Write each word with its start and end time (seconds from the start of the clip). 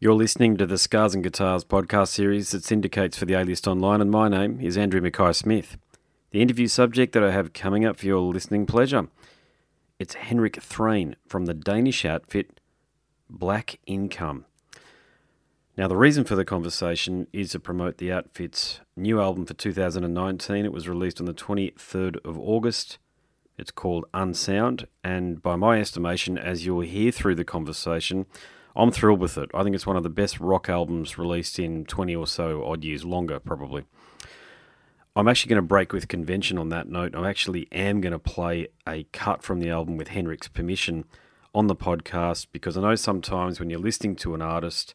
You're 0.00 0.14
listening 0.14 0.56
to 0.58 0.66
the 0.66 0.78
Scars 0.78 1.12
and 1.12 1.24
Guitars 1.24 1.64
podcast 1.64 2.10
series 2.10 2.52
that 2.52 2.62
syndicates 2.62 3.18
for 3.18 3.24
the 3.24 3.34
A 3.34 3.42
List 3.42 3.66
Online, 3.66 4.00
and 4.00 4.12
my 4.12 4.28
name 4.28 4.60
is 4.60 4.78
Andrew 4.78 5.00
Mackay 5.00 5.32
Smith. 5.32 5.76
The 6.30 6.40
interview 6.40 6.68
subject 6.68 7.12
that 7.14 7.24
I 7.24 7.32
have 7.32 7.52
coming 7.52 7.84
up 7.84 7.98
for 7.98 8.06
your 8.06 8.20
listening 8.20 8.64
pleasure 8.64 9.08
it's 9.98 10.14
Henrik 10.14 10.62
Thrane 10.62 11.16
from 11.26 11.46
the 11.46 11.52
Danish 11.52 12.04
outfit 12.04 12.60
Black 13.28 13.80
Income. 13.86 14.44
Now, 15.76 15.88
the 15.88 15.96
reason 15.96 16.22
for 16.22 16.36
the 16.36 16.44
conversation 16.44 17.26
is 17.32 17.50
to 17.50 17.58
promote 17.58 17.98
the 17.98 18.12
outfit's 18.12 18.78
new 18.96 19.20
album 19.20 19.46
for 19.46 19.54
2019. 19.54 20.64
It 20.64 20.72
was 20.72 20.88
released 20.88 21.18
on 21.18 21.26
the 21.26 21.34
23rd 21.34 22.24
of 22.24 22.38
August. 22.38 22.98
It's 23.58 23.72
called 23.72 24.04
Unsound, 24.14 24.86
and 25.02 25.42
by 25.42 25.56
my 25.56 25.80
estimation, 25.80 26.38
as 26.38 26.64
you'll 26.64 26.82
hear 26.82 27.10
through 27.10 27.34
the 27.34 27.44
conversation, 27.44 28.26
I'm 28.78 28.92
thrilled 28.92 29.18
with 29.18 29.36
it. 29.36 29.50
I 29.52 29.64
think 29.64 29.74
it's 29.74 29.88
one 29.88 29.96
of 29.96 30.04
the 30.04 30.08
best 30.08 30.38
rock 30.38 30.68
albums 30.68 31.18
released 31.18 31.58
in 31.58 31.84
20 31.84 32.14
or 32.14 32.28
so 32.28 32.64
odd 32.64 32.84
years, 32.84 33.04
longer 33.04 33.40
probably. 33.40 33.84
I'm 35.16 35.26
actually 35.26 35.50
going 35.50 35.62
to 35.62 35.66
break 35.66 35.92
with 35.92 36.06
convention 36.06 36.58
on 36.58 36.68
that 36.68 36.88
note. 36.88 37.16
I 37.16 37.28
actually 37.28 37.66
am 37.72 38.00
going 38.00 38.12
to 38.12 38.20
play 38.20 38.68
a 38.86 39.02
cut 39.12 39.42
from 39.42 39.58
the 39.58 39.68
album 39.68 39.96
with 39.96 40.08
Henrik's 40.08 40.46
permission 40.46 41.04
on 41.52 41.66
the 41.66 41.74
podcast 41.74 42.46
because 42.52 42.76
I 42.76 42.82
know 42.82 42.94
sometimes 42.94 43.58
when 43.58 43.68
you're 43.68 43.80
listening 43.80 44.14
to 44.16 44.34
an 44.34 44.42
artist 44.42 44.94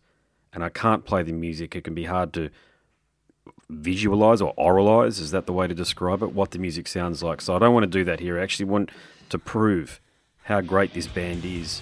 and 0.54 0.63
I 0.63 0.70
can't 0.70 1.04
play 1.04 1.22
the 1.22 1.34
music, 1.34 1.76
it 1.76 1.84
can 1.84 1.94
be 1.94 2.05
hard 2.05 2.32
to 2.34 2.52
visualize 3.70 4.41
or 4.41 4.54
oralize. 4.55 5.20
Is 5.20 5.32
that 5.32 5.46
the 5.46 5.52
way 5.52 5.68
to 5.68 5.76
describe 5.76 6.24
it? 6.24 6.32
What 6.32 6.52
the 6.52 6.60
music 6.60 6.88
sounds 6.88 7.22
like. 7.22 7.41
So 7.41 7.54
I 7.54 7.60
don't 7.60 7.74
want 7.74 7.84
to 7.84 7.88
do 7.88 8.05
that 8.05 8.22
here. 8.22 8.40
I 8.40 8.44
actually 8.44 8.68
want 8.68 8.91
to 9.27 9.38
prove 9.38 10.00
how 10.44 10.62
great 10.62 10.94
this 10.94 11.08
band 11.08 11.44
is 11.44 11.82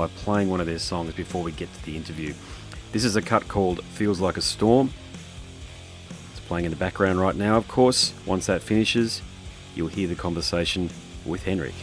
by 0.00 0.06
playing 0.06 0.48
one 0.48 0.62
of 0.62 0.66
their 0.66 0.78
songs 0.78 1.12
before 1.12 1.42
we 1.42 1.52
get 1.52 1.70
to 1.74 1.84
the 1.84 1.94
interview. 1.94 2.32
This 2.90 3.04
is 3.04 3.16
a 3.16 3.20
cut 3.20 3.46
called 3.48 3.84
Feels 3.84 4.18
Like 4.18 4.38
a 4.38 4.40
Storm. 4.40 4.94
It's 6.30 6.40
playing 6.40 6.64
in 6.64 6.70
the 6.70 6.76
background 6.78 7.20
right 7.20 7.36
now, 7.36 7.58
of 7.58 7.68
course. 7.68 8.14
Once 8.24 8.46
that 8.46 8.62
finishes, 8.62 9.20
you'll 9.74 9.88
hear 9.88 10.08
the 10.08 10.14
conversation 10.14 10.88
with 11.26 11.42
Henrik. 11.42 11.74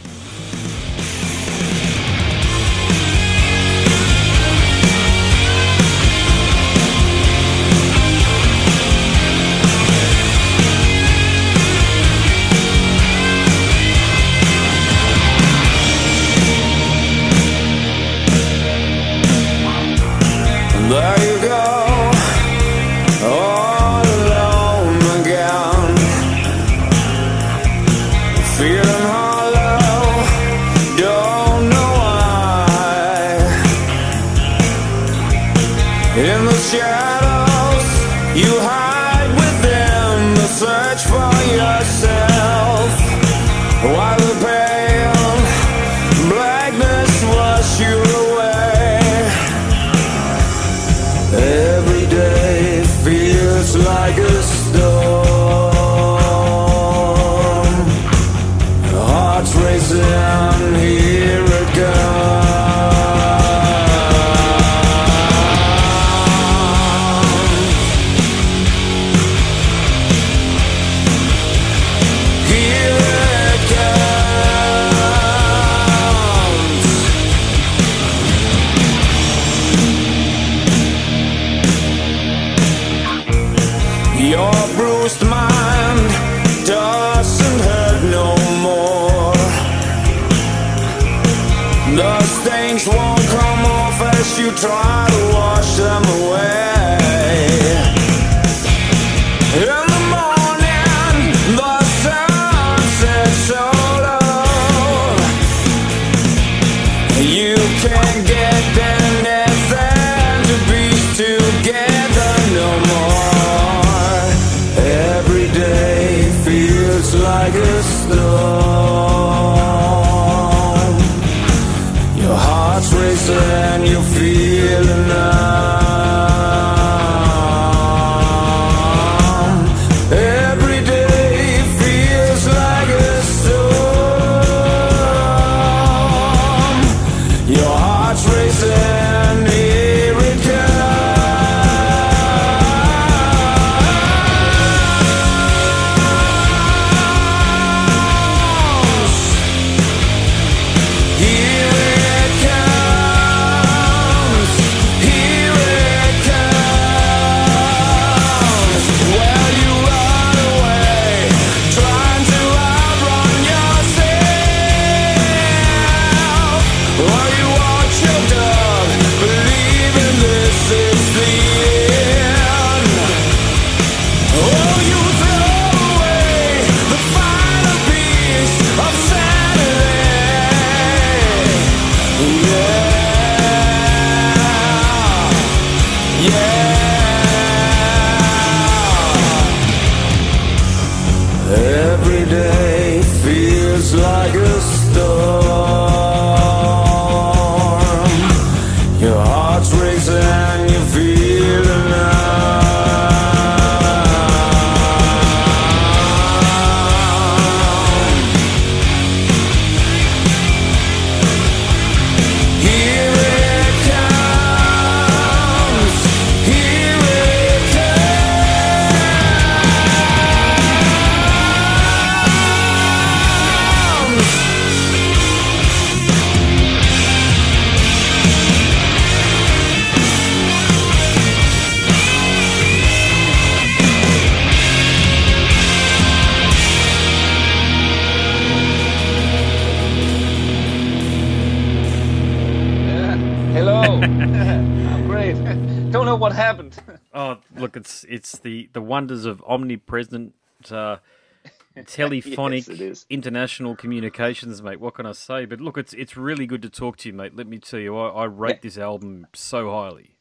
Wonders 248.98 249.24
of 249.24 249.40
omnipresent 249.46 250.34
uh, 250.72 250.96
telephonic 251.86 252.66
Yes, 252.66 253.06
international 253.08 253.76
communications, 253.76 254.60
mate. 254.60 254.80
What 254.80 254.94
can 254.94 255.06
I 255.06 255.12
say? 255.12 255.44
But 255.44 255.60
look, 255.60 255.78
it's 255.78 255.92
it's 255.94 256.16
really 256.16 256.46
good 256.46 256.62
to 256.62 256.70
talk 256.70 256.96
to 256.98 257.08
you, 257.08 257.14
mate. 257.14 257.36
Let 257.36 257.46
me 257.46 257.58
tell 257.58 257.78
you, 257.78 257.96
I, 257.96 258.08
I 258.08 258.24
rate 258.24 258.60
this 258.62 258.76
album 258.76 259.28
so 259.34 259.70
highly. 259.70 260.16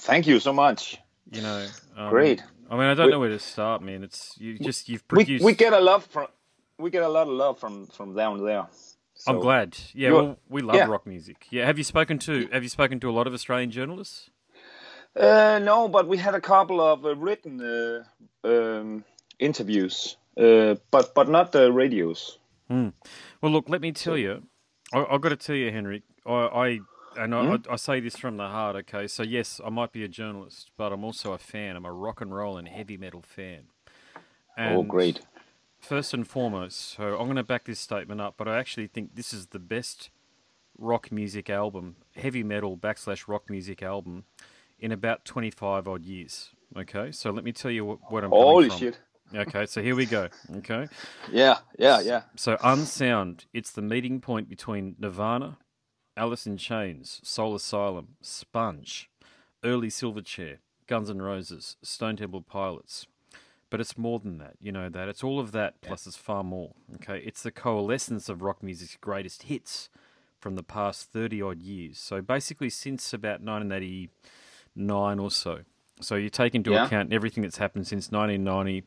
Thank 0.00 0.26
you 0.26 0.40
so 0.40 0.52
much. 0.52 0.96
You 1.30 1.42
know, 1.42 1.66
um, 1.96 2.08
Great. 2.10 2.42
I 2.70 2.74
mean, 2.78 2.84
I 2.92 2.94
don't 2.94 3.06
We- 3.06 3.12
know 3.12 3.20
where 3.20 3.28
to 3.28 3.38
start, 3.38 3.82
man. 3.82 4.02
It's 4.02 4.34
you 4.38 4.58
just 4.58 4.88
you've 4.88 5.04
We, 5.10 5.24
produced. 5.24 5.44
we 5.44 5.52
get 5.52 5.72
a 5.74 5.80
love 5.80 6.04
from 6.06 6.28
we 6.78 6.88
get 6.90 7.02
a 7.02 7.08
lot 7.08 7.26
of 7.26 7.34
love 7.34 7.58
from 7.58 7.86
from 7.88 8.14
down 8.14 8.42
there. 8.42 8.66
I'm 9.26 9.40
glad. 9.40 9.76
Yeah, 9.94 10.12
well, 10.12 10.38
we 10.48 10.62
love 10.62 10.76
yeah. 10.76 10.86
rock 10.86 11.04
music. 11.04 11.48
Yeah, 11.50 11.66
have 11.66 11.76
you 11.76 11.84
spoken 11.84 12.18
to 12.20 12.48
have 12.52 12.62
you 12.62 12.68
spoken 12.70 13.00
to 13.00 13.10
a 13.10 13.14
lot 13.18 13.26
of 13.26 13.34
Australian 13.34 13.70
journalists? 13.70 14.30
Uh, 15.16 15.58
no, 15.62 15.88
but 15.88 16.06
we 16.06 16.16
had 16.16 16.34
a 16.34 16.40
couple 16.40 16.80
of 16.80 17.04
uh, 17.04 17.16
written 17.16 17.60
uh, 17.60 18.04
um, 18.44 19.04
interviews, 19.38 20.16
uh, 20.36 20.76
but 20.90 21.14
but 21.14 21.28
not 21.28 21.52
the 21.52 21.72
radios. 21.72 22.38
Well, 22.68 23.52
look, 23.52 23.68
let 23.68 23.80
me 23.80 23.92
tell 23.92 24.16
you, 24.18 24.42
I, 24.92 25.04
I've 25.10 25.20
got 25.20 25.30
to 25.30 25.36
tell 25.36 25.56
you, 25.56 25.70
Henrik. 25.70 26.02
I, 26.26 26.32
I 26.32 26.80
and 27.16 27.34
I, 27.34 27.54
I, 27.54 27.58
I 27.70 27.76
say 27.76 28.00
this 28.00 28.16
from 28.16 28.36
the 28.36 28.48
heart. 28.48 28.76
Okay, 28.76 29.06
so 29.06 29.22
yes, 29.22 29.60
I 29.64 29.70
might 29.70 29.92
be 29.92 30.04
a 30.04 30.08
journalist, 30.08 30.70
but 30.76 30.92
I'm 30.92 31.04
also 31.04 31.32
a 31.32 31.38
fan. 31.38 31.76
I'm 31.76 31.84
a 31.84 31.92
rock 31.92 32.20
and 32.20 32.34
roll 32.34 32.56
and 32.56 32.68
heavy 32.68 32.96
metal 32.96 33.22
fan. 33.22 33.64
And 34.56 34.76
oh, 34.76 34.82
great! 34.82 35.20
First 35.80 36.12
and 36.14 36.26
foremost, 36.26 36.96
so 36.96 37.18
I'm 37.18 37.26
going 37.26 37.36
to 37.36 37.44
back 37.44 37.64
this 37.64 37.80
statement 37.80 38.20
up, 38.20 38.34
but 38.36 38.48
I 38.48 38.58
actually 38.58 38.88
think 38.88 39.14
this 39.14 39.32
is 39.32 39.46
the 39.46 39.58
best 39.58 40.10
rock 40.76 41.10
music 41.10 41.50
album, 41.50 41.96
heavy 42.16 42.42
metal 42.42 42.76
backslash 42.76 43.28
rock 43.28 43.48
music 43.48 43.82
album, 43.82 44.24
in 44.78 44.92
about 44.92 45.24
25 45.24 45.88
odd 45.88 46.04
years. 46.04 46.50
Okay, 46.76 47.10
so 47.12 47.30
let 47.30 47.44
me 47.44 47.52
tell 47.52 47.70
you 47.70 47.84
what, 47.84 47.98
what 48.10 48.24
I'm. 48.24 48.30
Holy 48.30 48.68
from. 48.68 48.78
shit! 48.78 48.98
Okay, 49.34 49.66
so 49.66 49.82
here 49.82 49.94
we 49.94 50.06
go. 50.06 50.28
Okay. 50.56 50.88
Yeah, 51.30 51.58
yeah, 51.78 52.00
yeah. 52.00 52.22
So 52.36 52.56
Unsound, 52.62 53.44
it's 53.52 53.70
the 53.70 53.82
meeting 53.82 54.20
point 54.20 54.48
between 54.48 54.96
Nirvana, 54.98 55.58
Alice 56.16 56.46
in 56.46 56.56
Chains, 56.56 57.20
Soul 57.22 57.54
Asylum, 57.54 58.16
Sponge, 58.22 59.10
early 59.62 59.88
Silverchair, 59.88 60.58
Guns 60.86 61.10
N' 61.10 61.20
Roses, 61.20 61.76
Stone 61.82 62.16
Temple 62.16 62.42
Pilots. 62.42 63.06
But 63.70 63.80
it's 63.80 63.98
more 63.98 64.18
than 64.18 64.38
that, 64.38 64.54
you 64.62 64.72
know 64.72 64.88
that. 64.88 65.08
It's 65.08 65.22
all 65.22 65.38
of 65.38 65.52
that 65.52 65.82
plus 65.82 66.06
it's 66.06 66.16
far 66.16 66.42
more. 66.42 66.72
Okay, 66.94 67.22
it's 67.24 67.42
the 67.42 67.50
coalescence 67.50 68.30
of 68.30 68.40
rock 68.40 68.62
music's 68.62 68.96
greatest 68.96 69.42
hits 69.42 69.90
from 70.40 70.54
the 70.54 70.62
past 70.62 71.12
30 71.12 71.42
odd 71.42 71.60
years. 71.60 71.98
So 71.98 72.22
basically 72.22 72.70
since 72.70 73.12
about 73.12 73.42
1989 74.78 75.18
or 75.18 75.30
so. 75.30 75.60
So 76.00 76.14
you 76.14 76.30
take 76.30 76.54
into 76.54 76.70
Yeah. 76.70 76.86
account 76.86 77.12
everything 77.12 77.42
that's 77.42 77.58
happened 77.58 77.86
since 77.86 78.10
1990 78.12 78.84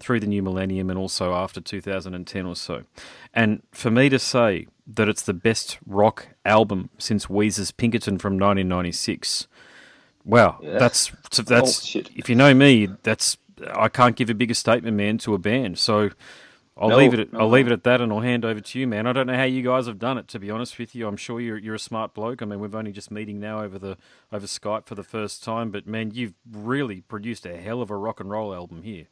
through 0.00 0.18
the 0.20 0.26
new 0.26 0.42
millennium 0.42 0.90
and 0.90 0.98
also 0.98 1.34
after 1.34 1.60
2010 1.60 2.46
or 2.46 2.56
so. 2.56 2.82
And 3.32 3.62
for 3.72 3.90
me 3.90 4.08
to 4.08 4.18
say 4.18 4.66
that 4.86 5.08
it's 5.08 5.22
the 5.22 5.34
best 5.34 5.78
rock 5.86 6.28
album 6.44 6.90
since 6.98 7.26
Weezer's 7.26 7.70
Pinkerton 7.70 8.18
from 8.18 8.34
1996, 8.38 9.46
wow, 10.24 10.58
that's 10.62 11.12
that's 11.44 11.94
Oh, 11.96 12.00
if 12.16 12.28
you 12.28 12.34
know 12.34 12.54
me, 12.54 12.88
that's 13.02 13.36
I 13.72 13.88
can't 13.88 14.16
give 14.16 14.30
a 14.30 14.34
bigger 14.34 14.54
statement, 14.54 14.96
man, 14.96 15.18
to 15.18 15.34
a 15.34 15.38
band. 15.38 15.78
So 15.78 16.10
I'll 16.76 16.90
No, 16.90 16.96
leave 16.96 17.14
it. 17.14 17.20
At, 17.20 17.28
no, 17.32 17.40
I'll 17.40 17.50
leave 17.50 17.68
it 17.68 17.72
at 17.72 17.84
that, 17.84 18.00
and 18.00 18.12
I'll 18.12 18.20
hand 18.20 18.44
over 18.44 18.60
to 18.60 18.80
you, 18.80 18.88
man. 18.88 19.06
I 19.06 19.12
don't 19.12 19.28
know 19.28 19.36
how 19.36 19.44
you 19.44 19.62
guys 19.62 19.86
have 19.86 19.98
done 20.00 20.18
it. 20.18 20.28
To 20.28 20.40
be 20.40 20.50
honest 20.50 20.78
with 20.78 20.94
you, 20.94 21.06
I'm 21.08 21.16
sure 21.16 21.40
you're 21.40 21.58
you're 21.58 21.76
a 21.76 21.80
smart 21.80 22.14
bloke. 22.14 22.42
I 22.42 22.46
mean, 22.46 22.60
we've 22.60 22.74
only 22.74 22.92
just 22.92 23.12
meeting 23.12 23.40
now 23.40 23.62
over 23.62 23.78
the 23.78 23.96
over 24.32 24.46
Skype 24.46 24.86
for 24.86 24.96
the 24.96 25.04
first 25.04 25.44
time, 25.44 25.70
but 25.70 25.86
man, 25.86 26.12
you've 26.12 26.34
really 26.50 27.02
produced 27.02 27.46
a 27.46 27.56
hell 27.58 27.82
of 27.82 27.90
a 27.90 27.96
rock 27.96 28.20
and 28.20 28.30
roll 28.30 28.54
album 28.54 28.82
here. 28.82 29.06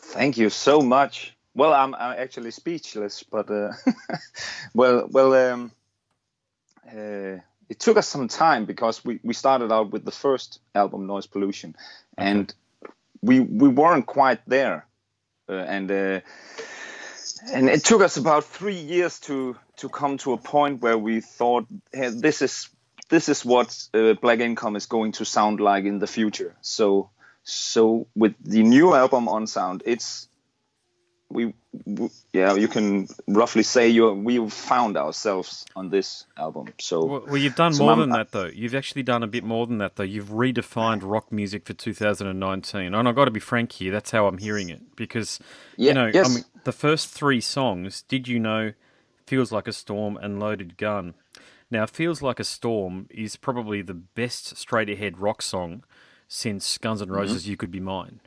Thank 0.00 0.38
you 0.38 0.50
so 0.50 0.80
much. 0.80 1.36
Well, 1.54 1.74
I'm, 1.74 1.94
I'm 1.94 2.18
actually 2.18 2.52
speechless, 2.52 3.22
but 3.24 3.50
uh, 3.50 3.72
well, 4.74 5.08
well, 5.10 5.34
um, 5.34 5.72
uh, 6.88 7.38
it 7.68 7.80
took 7.80 7.98
us 7.98 8.08
some 8.08 8.28
time 8.28 8.66
because 8.66 9.04
we, 9.04 9.20
we 9.24 9.34
started 9.34 9.72
out 9.72 9.92
with 9.92 10.04
the 10.04 10.12
first 10.12 10.60
album, 10.74 11.06
Noise 11.06 11.26
Pollution, 11.28 11.76
and 12.18 12.54
we 13.22 13.40
we 13.40 13.68
weren't 13.68 14.06
quite 14.06 14.40
there, 14.48 14.87
and 15.54 15.90
uh, 15.90 16.20
and 17.52 17.68
it 17.68 17.84
took 17.84 18.02
us 18.02 18.16
about 18.16 18.44
three 18.44 18.78
years 18.78 19.20
to 19.20 19.56
to 19.76 19.88
come 19.88 20.18
to 20.18 20.32
a 20.32 20.38
point 20.38 20.82
where 20.82 20.98
we 20.98 21.20
thought 21.20 21.66
hey, 21.92 22.10
this 22.10 22.42
is 22.42 22.68
this 23.08 23.28
is 23.28 23.44
what 23.44 23.76
uh, 23.94 24.14
Black 24.14 24.40
Income 24.40 24.76
is 24.76 24.86
going 24.86 25.12
to 25.12 25.24
sound 25.24 25.60
like 25.60 25.84
in 25.84 25.98
the 25.98 26.06
future. 26.06 26.56
So 26.60 27.10
so 27.42 28.06
with 28.14 28.34
the 28.44 28.62
new 28.62 28.94
album 28.94 29.28
Unsound 29.28 29.82
it's 29.86 30.28
we, 31.30 31.52
w 31.86 32.08
yeah 32.32 32.54
you 32.54 32.68
can 32.68 33.06
roughly 33.26 33.62
say 33.62 33.88
you 33.88 34.12
we 34.12 34.38
found 34.48 34.96
ourselves 34.96 35.66
on 35.76 35.90
this 35.90 36.24
album 36.38 36.68
so 36.80 37.04
Well, 37.04 37.24
well 37.26 37.36
you've 37.36 37.54
done 37.54 37.74
so 37.74 37.82
more 37.82 37.90
I'm- 37.92 38.00
than 38.00 38.10
that, 38.10 38.32
though. 38.32 38.46
You've 38.46 38.74
actually 38.74 39.02
done 39.02 39.22
a 39.22 39.26
bit 39.26 39.44
more 39.44 39.66
than 39.66 39.78
that, 39.78 39.96
though. 39.96 40.04
You've 40.14 40.30
redefined 40.30 41.00
rock 41.04 41.30
music 41.30 41.66
for 41.66 41.74
2019, 41.74 42.94
and 42.94 43.08
I've 43.08 43.14
got 43.14 43.26
to 43.26 43.30
be 43.30 43.40
frank 43.40 43.72
here. 43.72 43.92
That's 43.92 44.10
how 44.10 44.26
I'm 44.26 44.38
hearing 44.38 44.70
it 44.70 44.80
because 44.96 45.38
Yeah, 45.76 45.88
you 45.88 45.94
know, 45.94 46.10
yes. 46.12 46.30
I 46.30 46.34
mean, 46.34 46.44
the 46.64 46.72
first 46.72 47.08
three 47.08 47.40
songs, 47.40 48.02
"Did 48.02 48.26
You 48.28 48.38
Know," 48.40 48.72
"Feels 49.26 49.52
Like 49.52 49.68
a 49.68 49.72
Storm," 49.72 50.16
and 50.16 50.40
"Loaded 50.40 50.76
Gun." 50.78 51.14
Now, 51.70 51.84
"Feels 51.86 52.22
Like 52.22 52.40
a 52.40 52.44
Storm" 52.44 53.06
is 53.10 53.36
probably 53.36 53.82
the 53.82 53.94
best 54.20 54.56
straight-ahead 54.56 55.18
rock 55.18 55.42
song 55.42 55.84
since 56.26 56.78
Guns 56.78 57.02
Mm-hmm. 57.02 57.12
N' 57.12 57.18
Roses. 57.20 57.46
You 57.48 57.56
could 57.58 57.70
be 57.70 57.80
mine. 57.80 58.20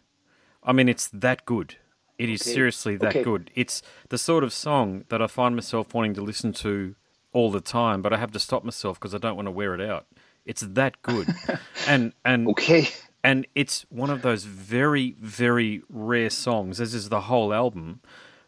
I 0.64 0.72
mean, 0.74 0.88
it's 0.88 1.08
that 1.08 1.46
good. 1.46 1.78
It 2.22 2.30
is 2.30 2.42
seriously 2.42 2.96
that 2.98 3.16
Okay. 3.16 3.24
good. 3.24 3.50
It's 3.56 3.82
the 4.10 4.18
sort 4.18 4.44
of 4.44 4.54
song 4.54 5.06
that 5.10 5.22
I 5.22 5.28
find 5.28 5.56
myself 5.56 5.94
wanting 5.94 6.14
to 6.16 6.22
listen 6.22 6.54
to 6.54 6.96
all 7.34 7.50
the 7.52 7.62
time, 7.62 8.02
but 8.02 8.14
I 8.14 8.18
have 8.18 8.32
to 8.32 8.40
stop 8.40 8.64
myself 8.64 9.00
because 9.00 9.16
I 9.16 9.18
don't 9.18 9.36
want 9.36 9.48
to 9.48 9.52
wear 9.52 9.74
it 9.74 9.82
out. 9.82 10.06
It's 10.46 10.62
that 10.62 11.02
good, 11.02 11.28
and 11.88 12.14
and 12.26 12.48
okay 12.50 12.90
and 13.24 13.46
it's 13.56 13.86
one 13.90 14.10
of 14.10 14.22
those 14.22 14.44
very 14.44 15.16
very 15.20 15.82
rare 15.90 16.30
songs, 16.30 16.80
as 16.82 16.94
is 16.94 17.10
the 17.10 17.22
whole 17.22 17.54
album, 17.54 18.02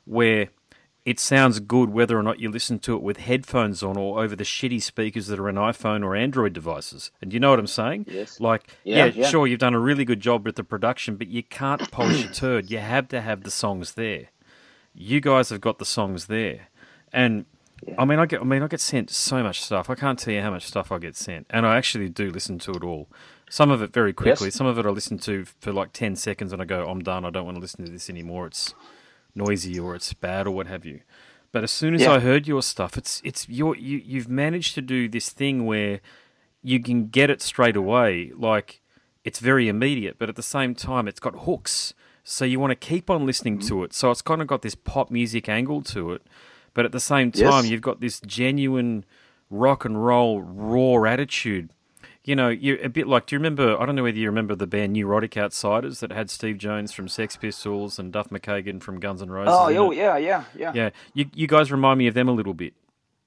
where 0.05 0.49
it 1.05 1.19
sounds 1.19 1.59
good 1.59 1.89
whether 1.89 2.17
or 2.17 2.23
not 2.23 2.39
you 2.39 2.49
listen 2.49 2.79
to 2.79 2.95
it 2.95 3.01
with 3.01 3.17
headphones 3.17 3.83
on 3.83 3.97
or 3.97 4.23
over 4.23 4.35
the 4.35 4.43
shitty 4.45 4.81
speakers 4.81 5.27
that 5.27 5.39
are 5.39 5.49
in 5.49 5.55
iPhone 5.55 6.03
or 6.03 6.15
Android 6.15 6.53
devices. 6.53 7.11
And 7.21 7.33
you 7.33 7.39
know 7.39 7.49
what 7.49 7.59
I'm 7.59 7.67
saying? 7.67 8.05
Yes. 8.09 8.39
Like, 8.39 8.69
Yeah, 8.85 9.05
yeah, 9.05 9.11
yeah. 9.15 9.27
sure, 9.29 9.45
you've 9.45 9.59
done 9.59 9.73
a 9.73 9.79
really 9.79 10.05
good 10.05 10.21
job 10.21 10.45
with 10.45 10.55
the 10.55 10.63
production, 10.63 11.17
but 11.17 11.27
you 11.27 11.43
can't 11.43 11.81
polish 11.91 12.23
a 12.23 12.31
turd. 12.31 12.71
You 12.71 12.79
have 12.79 13.09
to 13.09 13.19
have 13.21 13.43
the 13.43 13.51
songs 13.51 13.93
there. 13.93 14.29
You 14.95 15.19
guys 15.19 15.49
have 15.49 15.59
got 15.59 15.79
the 15.79 15.85
songs 15.85 16.27
there, 16.27 16.67
and 17.11 17.45
I 17.97 18.05
mean, 18.05 18.19
I 18.19 18.27
get, 18.27 18.41
I 18.41 18.43
mean, 18.43 18.61
I 18.61 18.67
get 18.67 18.79
sent 18.79 19.09
so 19.09 19.41
much 19.41 19.59
stuff. 19.61 19.89
I 19.89 19.95
can't 19.95 20.19
tell 20.19 20.33
you 20.33 20.41
how 20.41 20.51
much 20.51 20.65
stuff 20.67 20.91
I 20.91 20.99
get 20.99 21.15
sent, 21.15 21.47
and 21.49 21.65
I 21.65 21.77
actually 21.77 22.09
do 22.09 22.29
listen 22.29 22.59
to 22.59 22.71
it 22.71 22.83
all. 22.83 23.09
Some 23.49 23.71
of 23.71 23.81
it 23.81 23.91
very 23.91 24.13
quickly. 24.13 24.47
Yes. 24.47 24.55
Some 24.55 24.67
of 24.67 24.77
it 24.77 24.85
I 24.85 24.89
listen 24.89 25.17
to 25.19 25.45
for 25.59 25.73
like 25.73 25.93
ten 25.93 26.15
seconds, 26.15 26.53
and 26.53 26.61
I 26.61 26.65
go, 26.65 26.87
I'm 26.87 27.01
done. 27.01 27.25
I 27.25 27.31
don't 27.31 27.43
want 27.45 27.55
to 27.57 27.61
listen 27.61 27.83
to 27.83 27.91
this 27.91 28.07
anymore. 28.09 28.45
It's 28.47 28.75
noisy 29.35 29.79
or 29.79 29.95
it's 29.95 30.13
bad 30.13 30.47
or 30.47 30.51
what 30.51 30.67
have 30.67 30.85
you. 30.85 31.01
But 31.51 31.63
as 31.63 31.71
soon 31.71 31.93
as 31.93 32.01
Yeah. 32.01 32.13
I 32.13 32.19
heard 32.19 32.47
your 32.47 32.61
stuff, 32.63 32.97
it's 32.97 33.21
it's 33.23 33.47
your 33.47 33.75
you 33.75 34.01
you've 34.03 34.29
managed 34.29 34.73
to 34.75 34.81
do 34.81 35.07
this 35.07 35.29
thing 35.29 35.65
where 35.65 35.99
you 36.63 36.79
can 36.81 37.07
get 37.07 37.29
it 37.29 37.41
straight 37.41 37.75
away. 37.75 38.31
Like 38.35 38.81
it's 39.23 39.39
very 39.39 39.67
immediate, 39.67 40.17
but 40.17 40.29
at 40.29 40.35
the 40.35 40.43
same 40.43 40.73
time, 40.75 41.07
it's 41.07 41.19
got 41.19 41.45
hooks. 41.45 41.93
So 42.23 42.45
you 42.45 42.59
want 42.59 42.71
to 42.71 42.75
keep 42.75 43.09
on 43.09 43.25
listening 43.25 43.59
Mm-hmm. 43.59 43.67
to 43.67 43.83
it. 43.83 43.93
So 43.93 44.09
it's 44.11 44.21
kind 44.21 44.41
of 44.41 44.47
got 44.47 44.61
this 44.61 44.75
pop 44.75 45.11
music 45.11 45.47
angle 45.49 45.81
to 45.83 46.11
it, 46.13 46.23
but 46.73 46.85
at 46.85 46.91
the 46.91 46.99
same 46.99 47.31
Yes. 47.33 47.49
time, 47.49 47.65
you've 47.65 47.81
got 47.81 47.99
this 47.99 48.19
genuine 48.21 49.03
rock 49.49 49.85
and 49.85 50.03
roll 50.03 50.41
raw 50.41 51.03
attitude. 51.03 51.69
You 52.25 52.37
know, 52.37 52.47
you're 52.47 52.77
a 52.81 52.87
bit 52.89 53.05
like. 53.07 53.25
Do 53.25 53.35
you 53.35 53.39
remember? 53.39 53.77
I 53.79 53.85
don't 53.85 53.95
know 53.95 54.03
whether 54.03 54.17
you 54.17 54.27
remember 54.27 54.55
the 54.55 54.65
band 54.67 54.93
Neurotic 54.93 55.35
Outsiders 55.35 55.99
that 55.99 56.11
had 56.13 56.29
Steve 56.29 56.57
Jones 56.57 56.93
from 56.93 57.09
Sex 57.09 57.35
Pistols 57.35 57.99
and 57.99 58.13
Duff 58.13 58.29
McKagan 58.29 58.81
from 58.81 58.99
Guns 59.01 59.21
N' 59.21 59.29
Roses. 59.29 59.53
oh 59.53 59.67
oh 59.75 59.91
yeah 59.91 60.15
yeah 60.17 60.45
yeah 60.57 60.71
Yeah, 60.73 60.89
you 61.13 61.25
you 61.33 61.47
guys 61.47 61.69
remind 61.71 61.97
me 61.99 62.07
of 62.07 62.13
them 62.13 62.29
a 62.29 62.31
little 62.31 62.53
bit. 62.53 62.73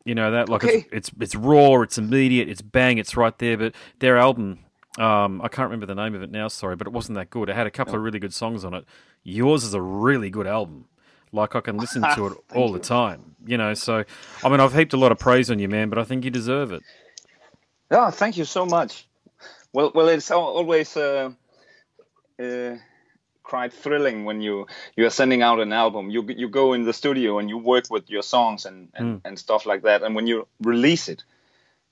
You 0.07 0.15
know 0.15 0.31
that 0.31 0.49
like 0.49 0.65
Okay. 0.65 0.87
it's, 0.91 1.11
it's 1.11 1.11
it's 1.21 1.35
raw, 1.37 1.83
it's 1.83 1.99
immediate, 1.99 2.49
it's 2.49 2.63
bang, 2.63 2.97
it's 2.97 3.17
right 3.19 3.37
there. 3.39 3.59
But 3.59 3.75
their 3.99 4.17
album, 4.17 4.61
um, 4.99 5.43
I 5.43 5.49
can't 5.49 5.69
remember 5.69 5.85
the 5.87 5.95
name 5.95 6.15
of 6.15 6.23
it 6.23 6.31
now. 6.31 6.49
Sorry, 6.49 6.75
but 6.77 6.87
it 6.87 6.93
wasn't 6.95 7.17
that 7.17 7.29
good. 7.29 7.51
It 7.51 7.55
had 7.57 7.67
a 7.67 7.71
couple 7.71 7.97
of 7.97 8.01
really 8.03 8.19
good 8.19 8.33
songs 8.33 8.65
on 8.65 8.73
it. 8.73 8.85
Yours 9.25 9.63
is 9.65 9.75
a 9.75 9.83
really 9.83 10.31
good 10.31 10.47
album. 10.47 10.87
Like 11.33 11.55
I 11.55 11.61
can 11.61 11.77
listen 11.77 12.01
to 12.15 12.27
it 12.29 12.33
all 12.55 12.73
the 12.73 12.79
time. 12.79 13.35
You 13.45 13.59
know, 13.59 13.75
so 13.75 14.05
I 14.43 14.49
mean, 14.49 14.61
I've 14.61 14.73
heaped 14.75 14.95
a 14.95 14.97
lot 14.97 15.13
of 15.13 15.19
praise 15.19 15.51
on 15.51 15.59
you, 15.59 15.69
man, 15.69 15.91
but 15.91 15.99
I 15.99 16.05
think 16.05 16.25
you 16.25 16.31
deserve 16.31 16.73
it. 16.73 16.83
Oh, 17.91 18.11
thank 18.11 18.37
you 18.37 18.45
so 18.45 18.67
much. 18.67 19.07
Well, 19.73 19.93
well, 19.95 20.09
it's 20.09 20.31
always 20.31 20.97
uh, 20.97 21.31
uh, 22.43 22.77
quite 23.43 23.73
thrilling 23.73 24.25
when 24.25 24.41
you 24.41 24.67
you 24.97 25.07
are 25.07 25.11
sending 25.11 25.43
out 25.43 25.61
an 25.61 25.73
album. 25.73 26.11
You 26.11 26.25
you 26.29 26.49
go 26.49 26.73
in 26.73 26.85
the 26.85 26.93
studio 26.93 27.39
and 27.39 27.49
you 27.49 27.59
work 27.59 27.85
with 27.91 28.09
your 28.11 28.23
songs 28.23 28.67
and 28.67 28.89
and, 28.95 29.21
and 29.25 29.39
stuff 29.39 29.67
like 29.67 29.83
that. 29.83 30.03
And 30.03 30.15
when 30.17 30.27
you 30.27 30.47
release 30.61 31.09
it, 31.09 31.25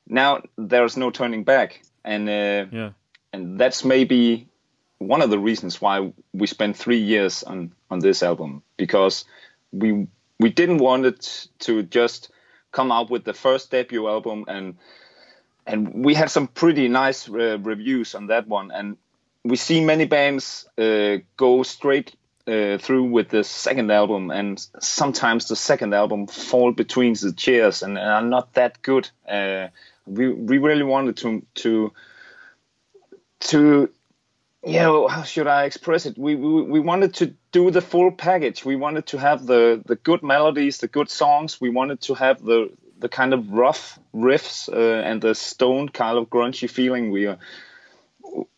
now 0.07 0.43
there's 0.57 0.97
no 0.97 1.11
turning 1.11 1.45
back, 1.45 1.83
and 2.05 2.29
uh, 2.29 2.67
Yeah. 2.73 2.91
and 3.33 3.61
that's 3.61 3.85
maybe 3.85 4.49
one 4.99 5.23
of 5.23 5.31
the 5.31 5.39
reasons 5.39 5.81
why 5.81 6.13
we 6.33 6.47
spent 6.47 6.77
three 6.77 7.01
years 7.01 7.43
on 7.43 7.73
on 7.91 7.99
this 8.01 8.23
album 8.23 8.63
because 8.77 9.25
we 9.73 10.07
we 10.41 10.51
didn't 10.51 10.79
want 10.79 11.07
it 11.07 11.49
to 11.59 11.83
just 11.83 12.31
come 12.73 12.91
out 12.91 13.11
with 13.11 13.25
the 13.25 13.35
first 13.35 13.71
debut 13.71 14.09
album 14.09 14.45
and 14.49 14.77
and 15.67 16.05
we 16.05 16.15
had 16.15 16.31
some 16.31 16.47
pretty 16.47 16.89
nice 16.89 17.29
uh, 17.29 17.59
reviews 17.61 18.15
on 18.15 18.27
that 18.29 18.47
one 18.49 18.71
and 18.71 18.97
we 19.45 19.57
see 19.57 19.85
many 19.85 20.07
bands 20.07 20.67
uh, 20.79 21.17
go 21.37 21.63
straight 21.63 22.15
uh, 22.47 22.79
through 22.79 23.05
with 23.05 23.29
the 23.29 23.45
second 23.45 23.91
album 23.91 24.31
and 24.31 24.67
sometimes 24.81 25.49
the 25.49 25.57
second 25.57 25.95
album 25.95 26.27
fall 26.27 26.73
between 26.73 27.15
the 27.15 27.33
chairs 27.33 27.83
and, 27.83 27.99
and 27.99 28.09
are 28.09 28.23
not 28.23 28.53
that 28.55 28.81
good 28.83 29.09
uh, 29.29 29.69
we 30.07 30.29
we 30.29 30.59
really 30.59 30.83
wanted 30.83 31.17
to 31.17 31.45
to 31.55 31.93
to 33.41 33.91
know 34.65 35.09
how 35.09 35.23
should 35.23 35.47
I 35.47 35.65
express 35.65 36.07
it? 36.07 36.17
We, 36.19 36.35
we 36.35 36.63
we 36.63 36.81
wanted 36.81 37.15
to 37.15 37.35
do 37.53 37.71
the 37.71 37.81
full 37.81 38.11
package. 38.11 38.65
We 38.65 38.77
wanted 38.77 39.07
to 39.07 39.19
have 39.19 39.47
the 39.47 39.83
the 39.85 39.97
good 39.97 40.23
melodies, 40.23 40.79
the 40.79 40.89
good 40.89 41.11
songs. 41.11 41.61
We 41.61 41.71
wanted 41.71 42.01
to 42.03 42.15
have 42.15 42.43
the 42.43 42.71
the 42.99 43.09
kind 43.09 43.35
of 43.35 43.51
rough 43.53 43.99
riffs 44.15 44.69
uh, 44.73 45.03
and 45.03 45.21
the 45.21 45.35
stone 45.35 45.89
kind 45.89 46.19
of 46.19 46.31
grungy 46.31 46.71
feeling 46.71 47.11
we 47.11 47.27
are 47.27 47.39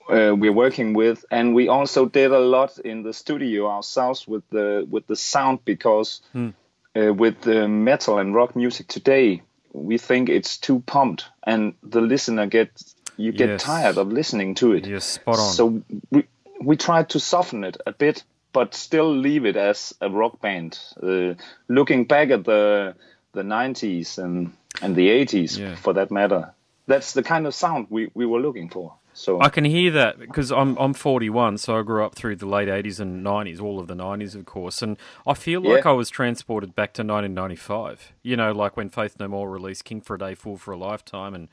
uh, 0.08 0.34
we're 0.36 0.52
working 0.52 0.94
with, 0.94 1.24
and 1.30 1.54
we 1.54 1.68
also 1.68 2.06
did 2.06 2.30
a 2.30 2.38
lot 2.38 2.78
in 2.78 3.02
the 3.02 3.12
studio 3.12 3.68
ourselves 3.68 4.26
with 4.28 4.48
the 4.50 4.86
with 4.88 5.06
the 5.06 5.16
sound 5.16 5.64
because 5.64 6.20
uh, 6.34 7.12
with 7.12 7.40
the 7.40 7.66
metal 7.66 8.18
and 8.18 8.34
rock 8.34 8.54
music 8.54 8.86
today, 8.86 9.42
we 9.72 9.98
think 9.98 10.28
it's 10.28 10.58
too 10.58 10.80
pumped, 10.86 11.24
and 11.44 11.74
the 11.82 12.00
listener 12.00 12.46
gets 12.46 12.94
you 13.16 13.32
get 13.32 13.48
Yes. 13.48 13.62
tired 13.62 13.98
of 13.98 14.12
listening 14.12 14.54
to 14.56 14.72
it. 14.72 14.86
You're 14.86 15.00
spot 15.00 15.38
on. 15.40 15.54
So 15.54 15.82
we 16.10 16.24
we 16.60 16.76
tried 16.76 17.08
to 17.10 17.20
soften 17.20 17.64
it 17.64 17.76
a 17.86 17.92
bit, 17.92 18.22
but 18.52 18.74
still 18.74 19.12
leave 19.12 19.44
it 19.44 19.56
as 19.56 19.92
a 20.00 20.08
rock 20.08 20.40
band. 20.40 20.78
Uh, 21.02 21.34
looking 21.68 22.04
back 22.04 22.30
at 22.30 22.44
the 22.44 22.94
the 23.32 23.42
90s 23.42 24.18
and 24.18 24.52
and 24.82 24.94
the 24.96 25.08
80s, 25.08 25.58
Yeah. 25.58 25.74
for 25.76 25.92
that 25.94 26.10
matter, 26.10 26.52
that's 26.86 27.12
the 27.14 27.22
kind 27.22 27.46
of 27.46 27.54
sound 27.54 27.86
we, 27.90 28.10
we 28.14 28.26
were 28.26 28.40
looking 28.40 28.68
for. 28.70 28.94
So 29.12 29.40
I 29.40 29.48
can 29.48 29.64
hear 29.64 29.90
that 29.92 30.18
because 30.18 30.52
I'm 30.52 30.76
I'm 30.76 30.92
41, 30.92 31.56
so 31.56 31.78
I 31.78 31.82
grew 31.82 32.04
up 32.04 32.14
through 32.14 32.36
the 32.36 32.44
late 32.44 32.68
80s 32.68 33.00
and 33.00 33.24
90s, 33.24 33.62
all 33.62 33.80
of 33.80 33.86
the 33.88 33.94
90s, 33.94 34.34
of 34.34 34.44
course, 34.44 34.82
and 34.82 34.98
I 35.26 35.32
feel 35.32 35.62
like 35.62 35.84
Yeah. 35.84 35.90
I 35.90 35.94
was 35.94 36.10
transported 36.10 36.74
back 36.74 36.92
to 36.94 37.02
1995. 37.02 38.12
You 38.22 38.36
know, 38.36 38.52
like 38.52 38.76
when 38.76 38.90
Faith 38.90 39.16
No 39.18 39.26
More 39.28 39.48
released 39.50 39.84
King 39.86 40.02
for 40.02 40.16
a 40.16 40.18
Day, 40.18 40.34
Fool 40.34 40.58
for 40.58 40.72
a 40.72 40.76
Lifetime, 40.76 41.34
and 41.34 41.48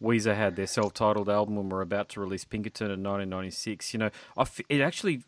Weezer 0.00 0.36
had 0.36 0.54
their 0.54 0.68
self-titled 0.68 1.28
album 1.28 1.58
and 1.58 1.72
were 1.72 1.82
about 1.82 2.08
to 2.10 2.20
release 2.20 2.44
Pinkerton 2.44 2.86
in 2.86 3.02
1996. 3.02 3.92
You 3.94 3.98
know, 3.98 4.10
I 4.36 4.42
f- 4.42 4.60
it 4.68 4.80
actually. 4.80 5.22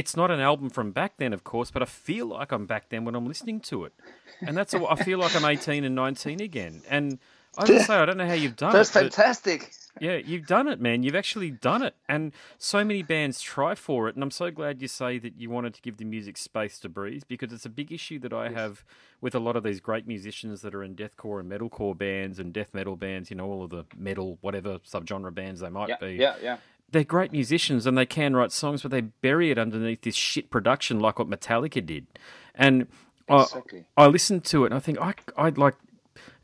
It's 0.00 0.16
not 0.16 0.30
an 0.30 0.40
album 0.40 0.70
from 0.70 0.92
back 0.92 1.12
then, 1.18 1.32
of 1.34 1.44
course, 1.44 1.70
but 1.70 1.82
I 1.82 1.84
feel 1.86 2.26
like 2.26 2.52
I'm 2.52 2.64
back 2.66 2.88
then 2.88 3.04
when 3.04 3.14
I'm 3.14 3.26
listening 3.26 3.60
to 3.70 3.84
it, 3.84 3.92
and 4.40 4.56
that's 4.56 4.72
all, 4.72 4.86
I 4.88 4.94
feel 4.96 5.18
like 5.18 5.36
I'm 5.36 5.44
18 5.44 5.84
and 5.84 5.94
19 5.94 6.40
again. 6.40 6.80
And 6.88 7.18
I 7.58 7.66
to 7.66 7.80
say, 7.88 7.94
I 7.96 8.06
don't 8.06 8.16
know 8.16 8.26
how 8.26 8.32
you've 8.32 8.56
done 8.56 8.72
that's 8.72 8.90
it. 8.90 8.94
but- 8.94 9.02
fantastic. 9.14 9.72
yeah, 10.00 10.16
you've 10.16 10.46
done 10.46 10.68
it, 10.68 10.80
man. 10.80 11.02
You've 11.02 11.16
actually 11.16 11.50
done 11.50 11.82
it. 11.82 11.94
And 12.08 12.32
so 12.56 12.82
many 12.84 13.02
bands 13.02 13.42
try 13.42 13.74
for 13.74 14.08
it. 14.08 14.14
And 14.14 14.22
I'm 14.24 14.30
so 14.30 14.50
glad 14.50 14.80
you 14.80 14.88
say 14.88 15.18
that 15.18 15.34
you 15.38 15.50
wanted 15.50 15.74
to 15.74 15.82
give 15.82 15.96
the 15.98 16.04
music 16.06 16.38
space 16.38 16.78
to 16.80 16.88
breathe 16.88 17.24
because 17.28 17.52
it's 17.52 17.66
a 17.66 17.70
big 17.70 17.92
issue 17.92 18.18
that 18.20 18.32
I 18.32 18.48
have 18.50 18.84
with 19.20 19.34
a 19.34 19.40
lot 19.40 19.56
of 19.56 19.64
these 19.64 19.80
great 19.80 20.06
musicians 20.06 20.62
that 20.62 20.74
are 20.74 20.82
in 20.84 20.94
deathcore 20.96 21.40
and 21.40 21.50
metalcore 21.50 21.98
bands 21.98 22.38
and 22.38 22.52
death 22.54 22.72
metal 22.72 22.96
bands, 22.96 23.28
you 23.30 23.36
know, 23.36 23.46
all 23.46 23.62
of 23.64 23.70
the 23.70 23.84
metal, 23.96 24.38
whatever 24.40 24.78
subgenre 24.78 25.34
bands 25.34 25.60
they 25.60 25.68
might 25.68 25.88
Yeah, 25.90 25.96
be. 26.00 26.12
yeah, 26.14 26.36
yeah. 26.42 26.56
They're 26.92 27.04
great 27.04 27.32
musicians 27.32 27.86
and 27.86 27.96
they 27.96 28.06
can 28.06 28.34
write 28.34 28.52
songs, 28.52 28.82
but 28.82 28.90
they 28.90 29.00
bury 29.00 29.50
it 29.50 29.58
underneath 29.58 30.02
this 30.02 30.14
shit 30.16 30.50
production 30.50 30.98
like 31.00 31.18
what 31.18 31.28
Metallica 31.28 31.84
did. 31.84 32.06
And 32.54 32.88
Exactly. 33.28 33.84
I, 33.96 34.04
I 34.04 34.06
listened 34.08 34.44
to 34.46 34.64
it 34.64 34.68
and 34.68 34.74
I 34.74 34.80
think 34.80 34.98
I, 34.98 35.14
I'd 35.36 35.56
like 35.56 35.76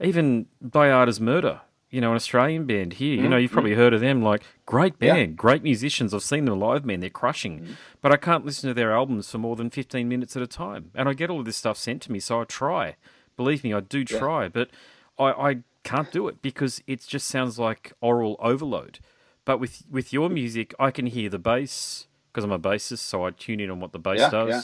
even 0.00 0.46
Thy 0.60 0.90
Art 0.90 1.08
Is 1.08 1.20
Murder, 1.20 1.62
you 1.90 2.00
know, 2.00 2.10
an 2.10 2.16
Australian 2.16 2.66
band 2.66 2.94
here. 2.94 3.16
You 3.16 3.22
mm, 3.26 3.30
know, 3.30 3.36
you've 3.36 3.52
probably 3.52 3.72
mm. 3.72 3.76
heard 3.76 3.94
of 3.94 4.00
them. 4.00 4.22
Like, 4.22 4.42
great 4.66 4.94
Yeah. 5.00 5.14
band, 5.14 5.36
great 5.36 5.62
musicians. 5.62 6.14
I've 6.14 6.22
seen 6.22 6.44
them 6.44 6.58
live, 6.60 6.84
man. 6.84 7.00
They're 7.00 7.10
crushing. 7.10 7.60
Mm. 7.60 7.76
But 8.00 8.12
I 8.12 8.16
can't 8.16 8.44
listen 8.44 8.68
to 8.68 8.74
their 8.74 8.92
albums 8.92 9.30
for 9.30 9.38
more 9.38 9.56
than 9.56 9.70
15 9.70 10.08
minutes 10.08 10.36
at 10.36 10.42
a 10.42 10.46
time. 10.46 10.90
And 10.94 11.08
I 11.08 11.14
get 11.14 11.30
all 11.30 11.40
of 11.40 11.46
this 11.46 11.56
stuff 11.56 11.76
sent 11.76 12.02
to 12.02 12.12
me, 12.12 12.20
so 12.20 12.40
I 12.40 12.44
try. 12.44 12.96
Believe 13.36 13.64
me, 13.64 13.72
I 13.72 13.80
do 13.80 14.04
try. 14.04 14.48
But 14.48 14.70
I, 15.18 15.24
I 15.30 15.56
can't 15.84 16.10
do 16.10 16.28
it 16.28 16.42
because 16.42 16.82
it 16.86 17.06
just 17.06 17.26
sounds 17.28 17.58
like 17.58 17.92
aural 18.00 18.36
overload. 18.40 18.98
But 19.46 19.58
with, 19.58 19.84
with 19.90 20.12
your 20.12 20.28
music, 20.28 20.74
I 20.78 20.90
can 20.90 21.06
hear 21.06 21.30
the 21.30 21.38
bass 21.38 22.06
because 22.30 22.44
I'm 22.44 22.52
a 22.52 22.58
bassist, 22.58 22.98
so 22.98 23.24
I 23.24 23.30
tune 23.30 23.60
in 23.60 23.70
on 23.70 23.80
what 23.80 23.92
the 23.92 23.98
bass 23.98 24.18
Yeah, 24.20 24.30
does. 24.30 24.48
yeah. 24.48 24.62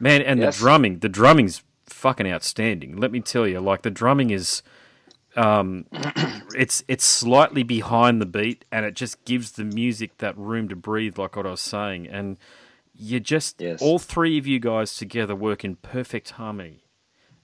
Man, 0.00 0.20
and 0.20 0.40
Yes. 0.40 0.56
the 0.56 0.60
drumming, 0.60 0.98
the 0.98 1.08
drumming's 1.08 1.62
fucking 1.86 2.30
outstanding. 2.30 2.96
Let 2.98 3.10
me 3.12 3.20
tell 3.20 3.46
you, 3.48 3.60
like 3.60 3.80
the 3.82 3.90
drumming 3.90 4.28
is 4.30 4.62
um 5.36 5.86
it's 6.54 6.82
it's 6.88 7.04
slightly 7.04 7.62
behind 7.62 8.20
the 8.20 8.26
beat 8.26 8.64
and 8.72 8.84
it 8.84 8.94
just 8.94 9.24
gives 9.24 9.52
the 9.52 9.64
music 9.64 10.18
that 10.18 10.36
room 10.36 10.68
to 10.68 10.74
breathe 10.76 11.16
like 11.18 11.36
what 11.36 11.46
I 11.46 11.50
was 11.50 11.60
saying 11.60 12.08
and 12.08 12.38
you 12.94 13.20
just 13.20 13.60
Yes. 13.60 13.80
all 13.82 13.98
three 13.98 14.38
of 14.38 14.46
you 14.46 14.58
guys 14.58 14.96
together 14.96 15.36
work 15.36 15.64
in 15.64 15.76
perfect 15.76 16.30
harmony. 16.30 16.82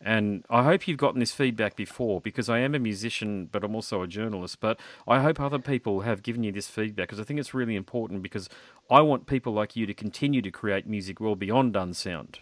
And 0.05 0.45
I 0.51 0.63
hope 0.65 0.87
you've 0.87 0.99
gotten 0.99 1.19
this 1.19 1.33
feedback 1.33 1.77
before 1.77 2.21
because 2.21 2.51
I 2.51 2.59
am 2.59 2.75
a 2.75 2.79
musician, 2.79 3.49
but 3.51 3.65
I'm 3.65 3.75
also 3.75 4.03
a 4.03 4.07
journalist. 4.07 4.61
But 4.61 4.79
I 5.09 5.23
hope 5.23 5.41
other 5.41 5.59
people 5.59 6.03
have 6.03 6.23
given 6.23 6.43
you 6.43 6.53
this 6.53 6.69
feedback 6.69 7.09
because 7.09 7.19
I 7.21 7.25
think 7.25 7.41
it's 7.41 7.55
really 7.55 7.75
important 7.75 8.23
because 8.23 8.51
I 8.91 9.01
want 9.01 9.27
people 9.27 9.55
like 9.55 9.77
you 9.77 9.87
to 9.87 9.95
continue 9.95 10.43
to 10.43 10.51
create 10.51 10.87
music 10.87 11.21
well 11.21 11.37
beyond 11.37 11.75
Unsound. 11.75 12.41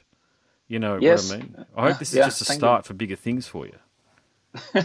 You 0.66 0.80
know 0.80 0.98
Yes. 1.00 1.30
what 1.30 1.36
I 1.36 1.42
mean? 1.42 1.66
I 1.76 1.82
hope 1.88 1.98
this 2.00 2.12
is 2.12 2.18
Yeah, 2.18 2.24
just 2.26 2.42
a 2.42 2.44
thank 2.44 2.58
you. 2.60 2.66
start 2.66 2.84
for 2.84 2.94
bigger 2.94 3.16
things 3.16 3.46
for 3.46 3.64
you. 3.66 3.78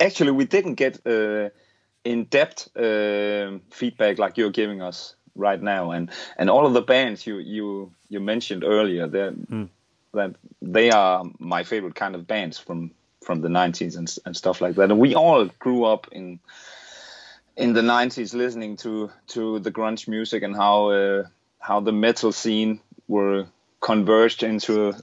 Actually, 0.00 0.32
we 0.32 0.44
didn't 0.44 0.74
get 0.74 1.00
uh, 1.06 1.48
in-depth 2.04 2.76
uh, 2.76 3.58
feedback 3.70 4.18
like 4.18 4.36
you're 4.36 4.50
giving 4.50 4.82
us 4.82 5.14
right 5.34 5.62
now, 5.62 5.92
and 5.92 6.10
and 6.36 6.50
all 6.50 6.66
of 6.66 6.74
the 6.74 6.82
bands 6.82 7.26
you 7.26 7.38
you 7.38 7.92
you 8.08 8.20
mentioned 8.20 8.64
earlier, 8.64 9.06
that 9.08 9.34
that 10.12 10.34
they 10.62 10.90
are 10.90 11.24
my 11.38 11.64
favorite 11.64 11.94
kind 11.94 12.14
of 12.14 12.26
bands 12.26 12.58
from 12.58 12.92
from 13.22 13.40
the 13.40 13.48
90s 13.48 13.96
and 13.96 14.14
and 14.24 14.36
stuff 14.36 14.60
like 14.60 14.76
that. 14.76 14.90
And 14.90 14.98
we 14.98 15.14
all 15.14 15.46
grew 15.58 15.84
up 15.84 16.08
in 16.12 16.40
in 17.56 17.72
the 17.72 17.80
90s 17.80 18.34
listening 18.34 18.76
to 18.76 19.10
to 19.28 19.58
the 19.58 19.72
grunge 19.72 20.08
music 20.08 20.42
and 20.42 20.54
how 20.54 20.90
uh, 20.90 21.24
how 21.58 21.80
the 21.80 21.92
metal 21.92 22.32
scene 22.32 22.80
were 23.08 23.46
converged 23.80 24.42
into 24.42 24.94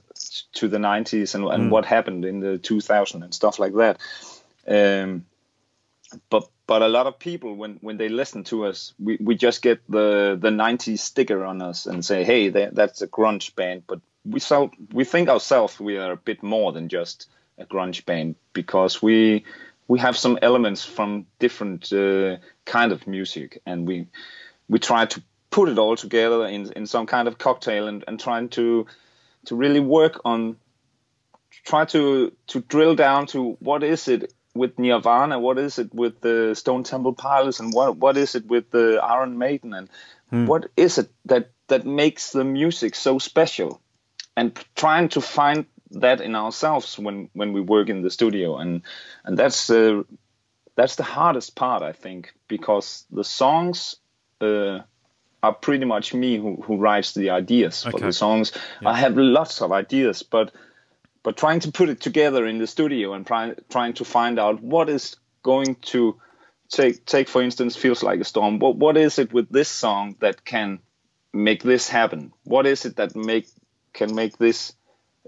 to 0.52 0.68
the 0.68 0.78
90s 0.78 1.34
and, 1.34 1.44
and 1.44 1.70
what 1.70 1.84
happened 1.84 2.24
in 2.24 2.40
the 2.40 2.58
2000 2.58 3.22
and 3.22 3.32
stuff 3.32 3.58
like 3.58 3.74
that 3.74 3.98
um, 4.68 5.24
but 6.28 6.48
but 6.66 6.82
a 6.82 6.88
lot 6.88 7.06
of 7.06 7.18
people 7.18 7.54
when 7.54 7.78
when 7.80 7.96
they 7.96 8.08
listen 8.08 8.44
to 8.44 8.66
us 8.66 8.92
we, 8.98 9.16
we 9.20 9.34
just 9.36 9.62
get 9.62 9.80
the 9.88 10.36
the 10.40 10.50
90s 10.50 10.98
sticker 10.98 11.44
on 11.44 11.62
us 11.62 11.86
and 11.86 12.04
say 12.04 12.24
hey 12.24 12.48
that, 12.48 12.74
that's 12.74 13.00
a 13.00 13.08
grunge 13.08 13.54
band 13.54 13.84
but 13.86 14.00
we 14.24 14.40
so 14.40 14.70
we 14.92 15.04
think 15.04 15.28
ourselves 15.28 15.78
we 15.78 15.98
are 15.98 16.12
a 16.12 16.16
bit 16.16 16.42
more 16.42 16.72
than 16.72 16.88
just 16.88 17.28
a 17.58 17.64
grunge 17.64 18.04
band 18.04 18.34
because 18.52 19.02
we 19.02 19.44
we 19.86 19.98
have 19.98 20.16
some 20.16 20.38
elements 20.40 20.84
from 20.84 21.26
different 21.38 21.92
uh, 21.92 22.36
kind 22.64 22.92
of 22.92 23.06
music 23.06 23.60
and 23.66 23.86
we 23.86 24.06
we 24.68 24.78
try 24.78 25.04
to 25.06 25.22
put 25.50 25.68
it 25.68 25.78
all 25.78 25.96
together 25.96 26.46
in 26.46 26.72
in 26.72 26.86
some 26.86 27.06
kind 27.06 27.28
of 27.28 27.38
cocktail 27.38 27.86
and, 27.86 28.04
and 28.08 28.18
trying 28.18 28.48
to 28.48 28.86
to 29.46 29.54
really 29.54 29.80
work 29.80 30.20
on 30.24 30.56
try 31.64 31.84
to 31.84 32.32
to 32.46 32.60
drill 32.60 32.94
down 32.94 33.26
to 33.26 33.56
what 33.60 33.82
is 33.82 34.08
it 34.08 34.32
with 34.54 34.78
Nirvana, 34.78 35.38
what 35.38 35.58
is 35.58 35.78
it 35.78 35.92
with 35.92 36.20
the 36.20 36.54
Stone 36.54 36.84
Temple 36.84 37.12
Pilots, 37.12 37.60
and 37.60 37.72
what 37.72 37.96
what 37.96 38.16
is 38.16 38.34
it 38.34 38.46
with 38.46 38.70
the 38.70 39.00
Iron 39.02 39.36
Maiden, 39.36 39.74
and 39.74 39.88
what 40.48 40.70
is 40.76 40.98
it 40.98 41.10
that 41.26 41.50
that 41.68 41.86
makes 41.86 42.32
the 42.32 42.44
music 42.44 42.94
so 42.94 43.18
special, 43.18 43.80
and 44.36 44.58
trying 44.74 45.08
to 45.10 45.20
find 45.20 45.66
that 45.92 46.20
in 46.20 46.34
ourselves 46.34 46.98
when 46.98 47.28
when 47.34 47.52
we 47.52 47.60
work 47.60 47.88
in 47.88 48.02
the 48.02 48.10
studio, 48.10 48.56
and 48.56 48.82
and 49.24 49.38
that's 49.38 49.70
uh, 49.70 50.02
that's 50.76 50.96
the 50.96 51.04
hardest 51.04 51.54
part 51.54 51.82
I 51.82 51.92
think 51.92 52.34
because 52.48 53.06
the 53.10 53.24
songs. 53.24 53.96
Uh, 54.40 54.80
are 55.44 55.52
pretty 55.52 55.84
much 55.84 56.14
me 56.14 56.38
who, 56.38 56.56
who 56.62 56.78
writes 56.78 57.12
the 57.12 57.28
ideas 57.28 57.82
for 57.82 58.00
the 58.00 58.12
songs. 58.12 58.52
I 58.84 58.96
have 58.96 59.18
lots 59.18 59.60
of 59.60 59.72
ideas, 59.72 60.22
but 60.22 60.52
but 61.22 61.36
trying 61.36 61.60
to 61.60 61.72
put 61.72 61.88
it 61.90 62.00
together 62.00 62.46
in 62.46 62.58
the 62.58 62.66
studio 62.66 63.12
and 63.12 63.26
trying 63.26 63.54
trying 63.68 63.92
to 63.94 64.04
find 64.04 64.38
out 64.38 64.62
what 64.62 64.88
is 64.88 65.16
going 65.42 65.74
to 65.92 66.18
take 66.70 67.04
take 67.04 67.28
for 67.28 67.42
instance 67.42 67.76
feels 67.76 68.02
like 68.02 68.20
a 68.20 68.24
storm. 68.24 68.58
What 68.58 68.76
what 68.76 68.96
is 68.96 69.18
it 69.18 69.32
with 69.32 69.50
this 69.50 69.68
song 69.68 70.16
that 70.20 70.44
can 70.44 70.78
make 71.32 71.62
this 71.62 71.88
happen? 71.88 72.32
What 72.44 72.66
is 72.66 72.86
it 72.86 72.96
that 72.96 73.14
make 73.14 73.46
can 73.94 74.14
make 74.14 74.36
this 74.36 74.74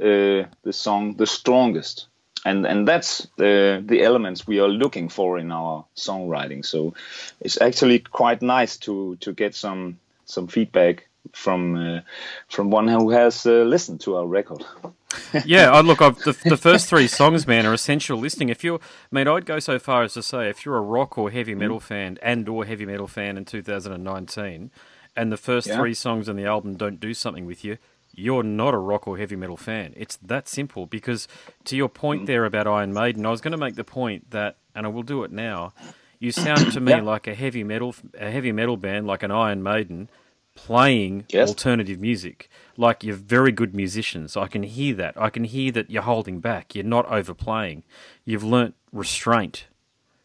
uh, 0.00 0.44
this 0.62 0.76
song 0.76 1.16
the 1.16 1.26
strongest? 1.26 2.08
and 2.46 2.64
and 2.64 2.86
that's 2.86 3.26
the 3.36 3.82
the 3.84 4.02
elements 4.02 4.46
we 4.46 4.60
are 4.60 4.68
looking 4.68 5.08
for 5.08 5.38
in 5.38 5.50
our 5.50 5.84
songwriting. 5.96 6.64
So 6.64 6.94
it's 7.40 7.60
actually 7.60 7.98
quite 7.98 8.40
nice 8.40 8.76
to 8.78 9.16
to 9.16 9.32
get 9.32 9.54
some 9.54 9.98
some 10.26 10.46
feedback 10.46 11.08
from 11.32 11.76
uh, 11.76 12.00
from 12.48 12.70
one 12.70 12.86
who 12.88 13.10
has 13.10 13.46
uh, 13.46 13.64
listened 13.64 14.00
to 14.02 14.16
our 14.16 14.26
record. 14.26 14.64
yeah, 15.44 15.70
I 15.70 15.80
look. 15.80 16.00
I've, 16.00 16.18
the, 16.18 16.36
the 16.44 16.56
first 16.56 16.88
three 16.88 17.08
songs, 17.08 17.46
man, 17.46 17.66
are 17.66 17.74
essential 17.74 18.18
listening. 18.18 18.48
If 18.48 18.62
you're, 18.62 18.80
mean, 19.10 19.26
I'd 19.26 19.46
go 19.46 19.58
so 19.58 19.78
far 19.78 20.02
as 20.02 20.14
to 20.14 20.22
say, 20.22 20.48
if 20.48 20.64
you're 20.64 20.76
a 20.76 20.82
rock 20.82 21.18
or 21.18 21.30
heavy 21.30 21.54
metal 21.54 21.80
mm. 21.80 21.82
fan 21.82 22.18
and 22.22 22.48
or 22.48 22.64
heavy 22.64 22.86
metal 22.86 23.06
fan 23.06 23.36
in 23.36 23.44
2019, 23.44 24.70
and 25.16 25.32
the 25.32 25.36
first 25.36 25.68
yeah. 25.68 25.76
three 25.76 25.94
songs 25.94 26.28
on 26.28 26.36
the 26.36 26.44
album 26.44 26.76
don't 26.76 27.00
do 27.00 27.14
something 27.14 27.46
with 27.46 27.64
you, 27.64 27.78
you're 28.16 28.42
not 28.42 28.74
a 28.74 28.78
rock 28.78 29.06
or 29.06 29.18
heavy 29.18 29.36
metal 29.36 29.56
fan. 29.56 29.92
It's 29.96 30.16
that 30.18 30.48
simple. 30.48 30.86
Because 30.86 31.28
to 31.64 31.76
your 31.76 31.88
point 31.88 32.22
mm. 32.22 32.26
there 32.26 32.44
about 32.44 32.66
Iron 32.66 32.92
Maiden, 32.92 33.24
I 33.24 33.30
was 33.30 33.40
going 33.40 33.52
to 33.52 33.58
make 33.58 33.76
the 33.76 33.84
point 33.84 34.30
that, 34.30 34.56
and 34.74 34.86
I 34.86 34.88
will 34.88 35.02
do 35.02 35.22
it 35.22 35.30
now. 35.30 35.72
You 36.18 36.32
sound 36.32 36.72
to 36.72 36.80
me 36.80 36.92
yeah. 36.92 37.02
like 37.02 37.26
a 37.26 37.34
heavy 37.34 37.62
metal, 37.62 37.94
a 38.18 38.30
heavy 38.30 38.50
metal 38.52 38.76
band, 38.76 39.06
like 39.06 39.22
an 39.22 39.30
Iron 39.30 39.62
Maiden, 39.62 40.08
playing 40.54 41.26
yes. 41.28 41.48
alternative 41.48 42.00
music. 42.00 42.50
Like 42.76 43.04
you're 43.04 43.14
very 43.14 43.52
good 43.52 43.74
musicians. 43.74 44.36
I 44.36 44.48
can 44.48 44.62
hear 44.62 44.94
that. 44.94 45.20
I 45.20 45.30
can 45.30 45.44
hear 45.44 45.70
that 45.72 45.90
you're 45.90 46.02
holding 46.02 46.40
back. 46.40 46.74
You're 46.74 46.84
not 46.84 47.06
overplaying. 47.10 47.84
You've 48.24 48.44
learnt 48.44 48.74
restraint. 48.92 49.66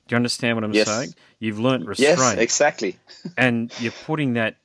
Do 0.08 0.14
you 0.14 0.18
understand 0.18 0.58
what 0.58 0.64
I'm 0.64 0.74
yes. 0.74 0.88
saying? 0.88 1.14
You've 1.40 1.60
learnt 1.60 1.86
restraint. 1.86 2.20
Yes, 2.20 2.38
exactly. 2.38 2.98
and 3.38 3.72
you're 3.80 3.94
putting 4.06 4.34
that. 4.34 4.58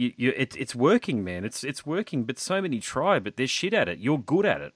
You, 0.00 0.12
you, 0.16 0.32
it, 0.34 0.56
it's 0.56 0.74
working, 0.74 1.22
man. 1.22 1.44
It's 1.44 1.62
it's 1.62 1.84
working. 1.84 2.24
But 2.24 2.38
so 2.38 2.62
many 2.62 2.80
try, 2.80 3.18
but 3.18 3.36
they're 3.36 3.46
shit 3.46 3.74
at 3.74 3.86
it. 3.86 3.98
You're 3.98 4.18
good 4.18 4.46
at 4.46 4.62
it, 4.62 4.72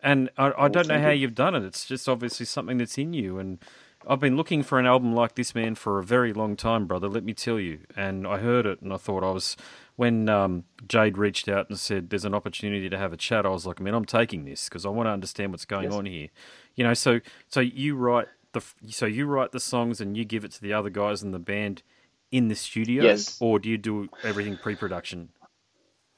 and 0.00 0.30
I, 0.38 0.52
I 0.56 0.68
don't 0.68 0.86
know 0.86 1.00
how 1.00 1.10
you've 1.10 1.34
done 1.34 1.56
it. 1.56 1.64
It's 1.64 1.84
just 1.84 2.08
obviously 2.08 2.46
something 2.46 2.78
that's 2.78 2.96
in 2.96 3.12
you, 3.12 3.40
and 3.40 3.58
I've 4.06 4.20
been 4.20 4.36
looking 4.36 4.62
for 4.62 4.78
an 4.78 4.86
album 4.86 5.12
like 5.12 5.34
this, 5.34 5.56
man, 5.56 5.74
for 5.74 5.98
a 5.98 6.04
very 6.04 6.32
long 6.32 6.54
time, 6.54 6.86
brother. 6.86 7.08
Let 7.08 7.24
me 7.24 7.34
tell 7.34 7.58
you. 7.58 7.80
And 7.96 8.28
I 8.28 8.38
heard 8.38 8.64
it, 8.64 8.80
and 8.80 8.92
I 8.92 8.96
thought 8.96 9.24
I 9.24 9.32
was 9.32 9.56
when 9.96 10.28
um, 10.28 10.64
Jade 10.86 11.18
reached 11.18 11.48
out 11.48 11.68
and 11.68 11.76
said 11.76 12.10
there's 12.10 12.24
an 12.24 12.34
opportunity 12.34 12.88
to 12.88 12.96
have 12.96 13.12
a 13.12 13.16
chat. 13.16 13.44
I 13.44 13.48
was 13.48 13.66
like, 13.66 13.80
man, 13.80 13.94
I'm 13.94 14.04
taking 14.04 14.44
this 14.44 14.68
because 14.68 14.86
I 14.86 14.88
want 14.88 15.08
to 15.08 15.10
understand 15.10 15.52
what's 15.52 15.64
going 15.64 15.90
yes. 15.90 15.94
on 15.94 16.06
here. 16.06 16.28
You 16.76 16.84
know, 16.84 16.94
so 16.94 17.20
so 17.48 17.58
you 17.58 17.96
write 17.96 18.28
the 18.52 18.62
so 18.88 19.06
you 19.06 19.26
write 19.26 19.50
the 19.50 19.60
songs 19.60 20.00
and 20.00 20.16
you 20.16 20.24
give 20.24 20.44
it 20.44 20.52
to 20.52 20.62
the 20.62 20.72
other 20.72 20.90
guys 20.90 21.24
in 21.24 21.32
the 21.32 21.38
band 21.40 21.82
in 22.30 22.48
the 22.48 22.54
studio, 22.54 23.02
yes. 23.02 23.36
or 23.40 23.58
do 23.58 23.68
you 23.68 23.78
do 23.78 24.08
everything 24.22 24.56
pre-production? 24.56 25.30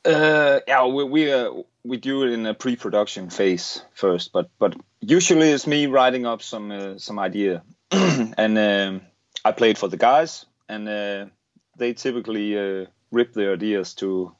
Uh, 0.04 0.60
yeah, 0.66 0.84
we 0.86 1.04
we, 1.04 1.32
uh, 1.32 1.50
we 1.84 1.96
do 1.96 2.24
it 2.24 2.32
in 2.32 2.44
a 2.46 2.54
pre-production 2.54 3.30
phase 3.30 3.82
first, 3.94 4.32
but 4.32 4.50
but 4.58 4.74
usually 5.00 5.50
it's 5.50 5.66
me 5.66 5.86
writing 5.86 6.26
up 6.26 6.42
some 6.42 6.70
uh, 6.72 6.98
some 6.98 7.18
idea, 7.18 7.62
and 7.90 8.58
um, 8.58 9.02
I 9.44 9.52
play 9.52 9.70
it 9.70 9.78
for 9.78 9.88
the 9.88 9.96
guys, 9.96 10.44
and 10.68 10.88
uh, 10.88 11.26
they 11.76 11.94
typically 11.94 12.58
uh, 12.58 12.86
rip 13.10 13.32
the 13.32 13.52
ideas 13.52 13.94
to 13.94 14.34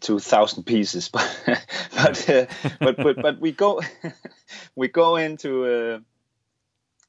to 0.00 0.18
thousand 0.18 0.64
pieces, 0.64 1.08
but 1.08 1.42
but, 1.94 2.30
uh, 2.30 2.46
but 2.78 2.96
but 2.96 3.16
but 3.16 3.40
we 3.40 3.52
go 3.52 3.80
we 4.76 4.88
go 4.88 5.16
into 5.16 5.64
uh, 5.64 5.98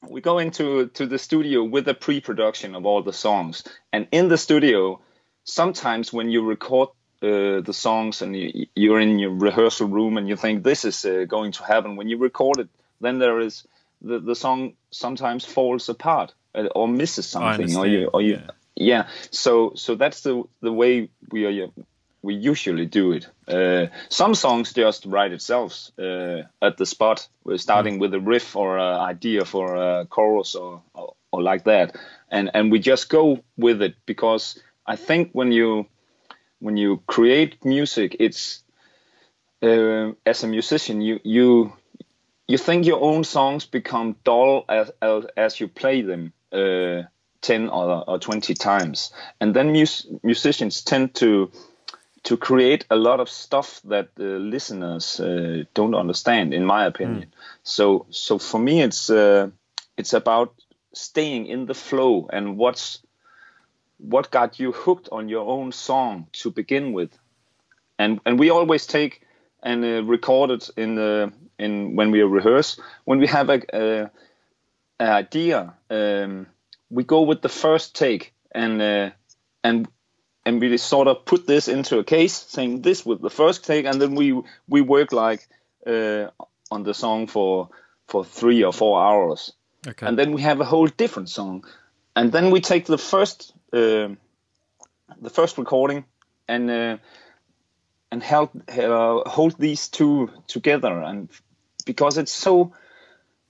we 0.08 0.22
go 0.22 0.40
into 0.40 0.88
to 0.88 1.06
the 1.06 1.18
studio 1.18 1.64
with 1.64 1.88
a 1.88 1.94
pre-production 1.94 2.76
of 2.76 2.86
all 2.86 3.04
the 3.04 3.14
songs, 3.14 3.64
and 3.92 4.08
in 4.12 4.28
the 4.28 4.38
studio, 4.38 5.00
sometimes 5.44 6.14
when 6.14 6.30
you 6.30 6.44
record 6.46 6.90
uh, 7.22 7.62
the 7.62 7.74
songs 7.74 8.22
and 8.22 8.36
you, 8.36 8.94
are 8.94 9.00
in 9.00 9.20
your 9.20 9.32
rehearsal 9.32 9.88
room 9.88 10.18
and 10.18 10.30
you 10.30 10.36
think 10.36 10.64
this 10.64 10.86
is 10.86 11.06
uh, 11.06 11.26
going 11.28 11.52
to 11.52 11.64
happen, 11.64 11.98
when 11.98 12.08
you 12.08 12.18
record 12.18 12.60
it, 12.60 12.70
then 13.02 13.20
there 13.20 13.40
is 13.40 13.66
the 14.02 14.20
the 14.20 14.36
song 14.36 14.74
sometimes 14.92 15.46
falls 15.46 15.90
apart 15.90 16.34
uh, 16.56 16.68
or 16.76 16.88
misses 16.88 17.28
something, 17.28 17.76
or 17.76 17.86
you 17.86 18.08
or 18.14 18.22
you. 18.22 18.36
Yeah. 18.36 18.52
Yeah. 18.76 19.08
So 19.32 19.74
so 19.76 19.96
that's 19.96 20.22
the 20.22 20.44
the 20.62 20.72
way 20.72 21.10
we 21.32 21.46
are 21.46 21.70
we 22.22 22.36
usually 22.36 22.86
do 22.86 23.14
it. 23.14 23.28
Uh, 23.48 23.88
some 24.10 24.36
songs 24.36 24.74
just 24.74 25.06
write 25.06 25.32
itself 25.32 25.92
uh, 25.98 26.44
at 26.62 26.78
the 26.78 26.86
spot. 26.86 27.28
We're 27.44 27.58
starting 27.58 27.98
mm. 27.98 28.00
with 28.00 28.14
a 28.14 28.20
riff 28.20 28.56
or 28.56 28.78
an 28.78 29.00
idea 29.00 29.46
for 29.46 29.76
a 29.76 30.06
chorus 30.06 30.56
or, 30.56 30.82
or, 30.94 31.16
or 31.32 31.42
like 31.42 31.64
that. 31.66 31.96
And 32.30 32.52
and 32.54 32.72
we 32.72 32.80
just 32.80 33.10
go 33.10 33.44
with 33.58 33.82
it 33.82 33.96
because 34.06 34.62
i 34.90 34.96
think 34.96 35.32
when 35.34 35.52
you 35.52 35.86
when 36.60 36.78
you 36.78 37.02
create 37.08 37.64
music 37.64 38.16
it's 38.20 38.64
uh, 39.62 40.12
as 40.26 40.44
a 40.44 40.48
musician 40.48 41.02
you 41.02 41.20
you 41.24 41.74
you 42.48 42.58
think 42.58 42.86
your 42.86 43.02
own 43.02 43.24
songs 43.24 43.66
become 43.66 44.16
dull 44.24 44.66
as 44.68 44.92
as, 45.02 45.26
as 45.38 45.60
you 45.60 45.68
play 45.68 46.02
them 46.02 46.34
uh, 46.52 47.04
10 47.42 47.70
or, 47.70 48.10
or 48.10 48.20
20 48.20 48.54
times. 48.54 49.14
And 49.40 49.56
then 49.56 49.72
mus- 49.72 50.08
musicians 50.24 50.82
tend 50.82 51.16
to 51.16 51.52
to 52.24 52.38
create 52.38 52.86
a 52.90 52.96
lot 52.96 53.20
of 53.20 53.30
stuff 53.30 53.82
that 53.86 54.16
the 54.16 54.40
listeners 54.40 55.20
uh, 55.20 55.64
don't 55.74 55.96
understand 55.96 56.54
in 56.54 56.66
my 56.66 56.86
opinion. 56.86 57.28
Mm. 57.30 57.34
so 57.64 58.06
so 58.10 58.38
for 58.38 58.60
me 58.60 58.82
it's 58.82 59.10
uh, 59.10 59.50
it's 59.98 60.14
about 60.14 60.54
staying 60.94 61.46
in 61.46 61.66
the 61.66 61.74
flow 61.74 62.28
and 62.32 62.58
what's 62.58 63.00
what 63.98 64.32
got 64.32 64.60
you 64.60 64.72
hooked 64.72 65.10
on 65.12 65.30
your 65.30 65.46
own 65.48 65.72
song 65.72 66.28
to 66.32 66.52
begin 66.52 66.94
with. 66.94 67.18
And 67.98 68.20
and 68.26 68.40
we 68.40 68.50
always 68.50 68.88
take 68.88 69.22
and 69.62 69.84
uh, 69.84 70.04
record 70.04 70.52
it 70.52 70.70
in 70.78 70.96
the 70.96 71.32
in 71.58 71.96
when 71.96 72.12
we 72.12 72.22
rehearse. 72.22 72.80
When 73.06 73.20
we 73.20 73.28
have 73.28 73.50
a, 73.50 73.62
a, 73.74 74.12
a 75.00 75.04
idea 75.04 75.74
um, 75.90 76.48
we 76.90 77.04
go 77.04 77.22
with 77.22 77.42
the 77.42 77.50
first 77.50 77.96
take 77.96 78.34
and 78.52 78.82
uh, 78.82 79.10
and 79.64 79.88
and 80.50 80.60
we 80.60 80.78
sort 80.78 81.08
of 81.08 81.26
put 81.26 81.46
this 81.46 81.68
into 81.68 82.00
a 82.00 82.04
case, 82.04 82.34
saying 82.34 82.82
this 82.82 83.06
with 83.06 83.22
the 83.22 83.30
first 83.30 83.64
take, 83.66 83.86
and 83.86 84.02
then 84.02 84.16
we 84.16 84.42
we 84.68 84.82
work 84.82 85.12
like 85.12 85.48
uh, 85.86 86.30
on 86.72 86.84
the 86.84 86.94
song 86.94 87.28
for 87.28 87.70
for 88.08 88.26
three 88.26 88.64
or 88.64 88.74
four 88.74 89.00
hours, 89.00 89.54
okay. 89.88 90.08
and 90.08 90.18
then 90.18 90.34
we 90.34 90.42
have 90.42 90.60
a 90.62 90.66
whole 90.66 90.88
different 90.88 91.30
song, 91.30 91.66
and 92.16 92.32
then 92.32 92.52
we 92.52 92.62
take 92.62 92.86
the 92.86 92.98
first 92.98 93.54
uh, 93.74 94.10
the 95.22 95.30
first 95.30 95.58
recording 95.58 96.04
and 96.48 96.72
uh, 96.72 96.98
and 98.12 98.24
help 98.24 98.50
uh, 98.70 99.30
hold 99.30 99.56
these 99.60 99.88
two 99.88 100.30
together, 100.48 101.04
and 101.10 101.30
because 101.86 102.18
it's 102.18 102.34
so 102.34 102.74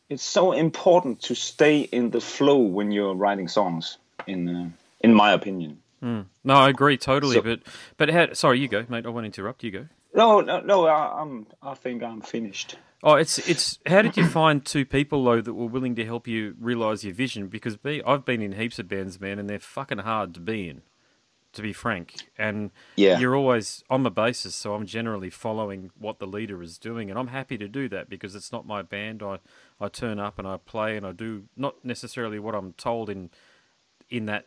it's 0.09 0.23
so 0.23 0.51
important 0.51 1.21
to 1.21 1.35
stay 1.35 1.79
in 1.79 2.11
the 2.11 2.21
flow 2.21 2.57
when 2.57 2.91
you're 2.91 3.15
writing 3.15 3.47
songs. 3.47 3.97
In 4.27 4.49
uh, 4.49 4.69
in 4.99 5.13
my 5.13 5.31
opinion. 5.31 5.77
Mm. 6.03 6.25
No, 6.43 6.55
I 6.55 6.69
agree 6.69 6.97
totally. 6.97 7.35
So, 7.35 7.41
but 7.41 7.59
but 7.97 8.09
how, 8.09 8.33
sorry, 8.33 8.59
you 8.59 8.67
go, 8.67 8.85
mate. 8.89 9.05
I 9.05 9.09
won't 9.09 9.25
interrupt. 9.25 9.63
You 9.63 9.71
go. 9.71 9.87
No, 10.13 10.41
no, 10.41 10.59
no. 10.61 10.87
I, 10.87 11.21
I'm. 11.21 11.47
I 11.61 11.73
think 11.73 12.03
I'm 12.03 12.21
finished. 12.21 12.77
Oh, 13.03 13.15
it's 13.15 13.37
it's. 13.49 13.79
How 13.85 14.01
did 14.01 14.17
you 14.17 14.25
find 14.27 14.65
two 14.65 14.85
people 14.85 15.23
though 15.23 15.41
that 15.41 15.53
were 15.53 15.67
willing 15.67 15.95
to 15.95 16.05
help 16.05 16.27
you 16.27 16.55
realize 16.59 17.03
your 17.03 17.13
vision? 17.13 17.47
Because 17.47 17.77
be, 17.77 18.01
I've 18.03 18.25
been 18.25 18.41
in 18.41 18.53
heaps 18.53 18.79
of 18.79 18.87
bands, 18.87 19.19
man, 19.19 19.39
and 19.39 19.49
they're 19.49 19.59
fucking 19.59 19.99
hard 19.99 20.33
to 20.35 20.39
be 20.39 20.69
in 20.69 20.81
to 21.53 21.61
be 21.61 21.73
frank. 21.73 22.13
And 22.37 22.71
yeah. 22.95 23.19
you're 23.19 23.35
always 23.35 23.83
on 23.89 24.03
the 24.03 24.11
basis, 24.11 24.55
so 24.55 24.73
I'm 24.73 24.85
generally 24.85 25.29
following 25.29 25.91
what 25.97 26.19
the 26.19 26.27
leader 26.27 26.61
is 26.61 26.77
doing, 26.77 27.09
and 27.09 27.17
I'm 27.17 27.27
happy 27.27 27.57
to 27.57 27.67
do 27.67 27.89
that 27.89 28.09
because 28.09 28.35
it's 28.35 28.51
not 28.51 28.67
my 28.67 28.81
band. 28.81 29.23
I, 29.23 29.39
I 29.79 29.87
turn 29.87 30.19
up 30.19 30.37
and 30.37 30.47
I 30.47 30.57
play 30.57 30.95
and 30.95 31.05
I 31.05 31.11
do 31.11 31.45
not 31.55 31.83
necessarily 31.83 32.39
what 32.39 32.55
I'm 32.55 32.73
told 32.73 33.09
in 33.09 33.29
in 34.09 34.25
that. 34.25 34.45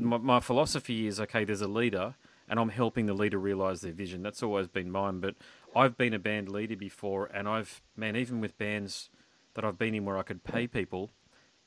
My, 0.00 0.18
my 0.18 0.40
philosophy 0.40 1.06
is 1.06 1.20
okay. 1.20 1.44
There's 1.44 1.60
a 1.60 1.68
leader, 1.68 2.14
and 2.48 2.58
I'm 2.58 2.70
helping 2.70 3.06
the 3.06 3.14
leader 3.14 3.38
realize 3.38 3.80
their 3.80 3.92
vision. 3.92 4.22
That's 4.22 4.42
always 4.42 4.68
been 4.68 4.90
mine. 4.90 5.20
But 5.20 5.36
I've 5.74 5.96
been 5.96 6.14
a 6.14 6.18
band 6.18 6.48
leader 6.48 6.76
before, 6.76 7.26
and 7.26 7.48
I've 7.48 7.82
man, 7.96 8.16
even 8.16 8.40
with 8.40 8.58
bands 8.58 9.10
that 9.54 9.64
I've 9.64 9.78
been 9.78 9.94
in 9.94 10.04
where 10.04 10.18
I 10.18 10.22
could 10.22 10.44
pay 10.44 10.66
people, 10.66 11.10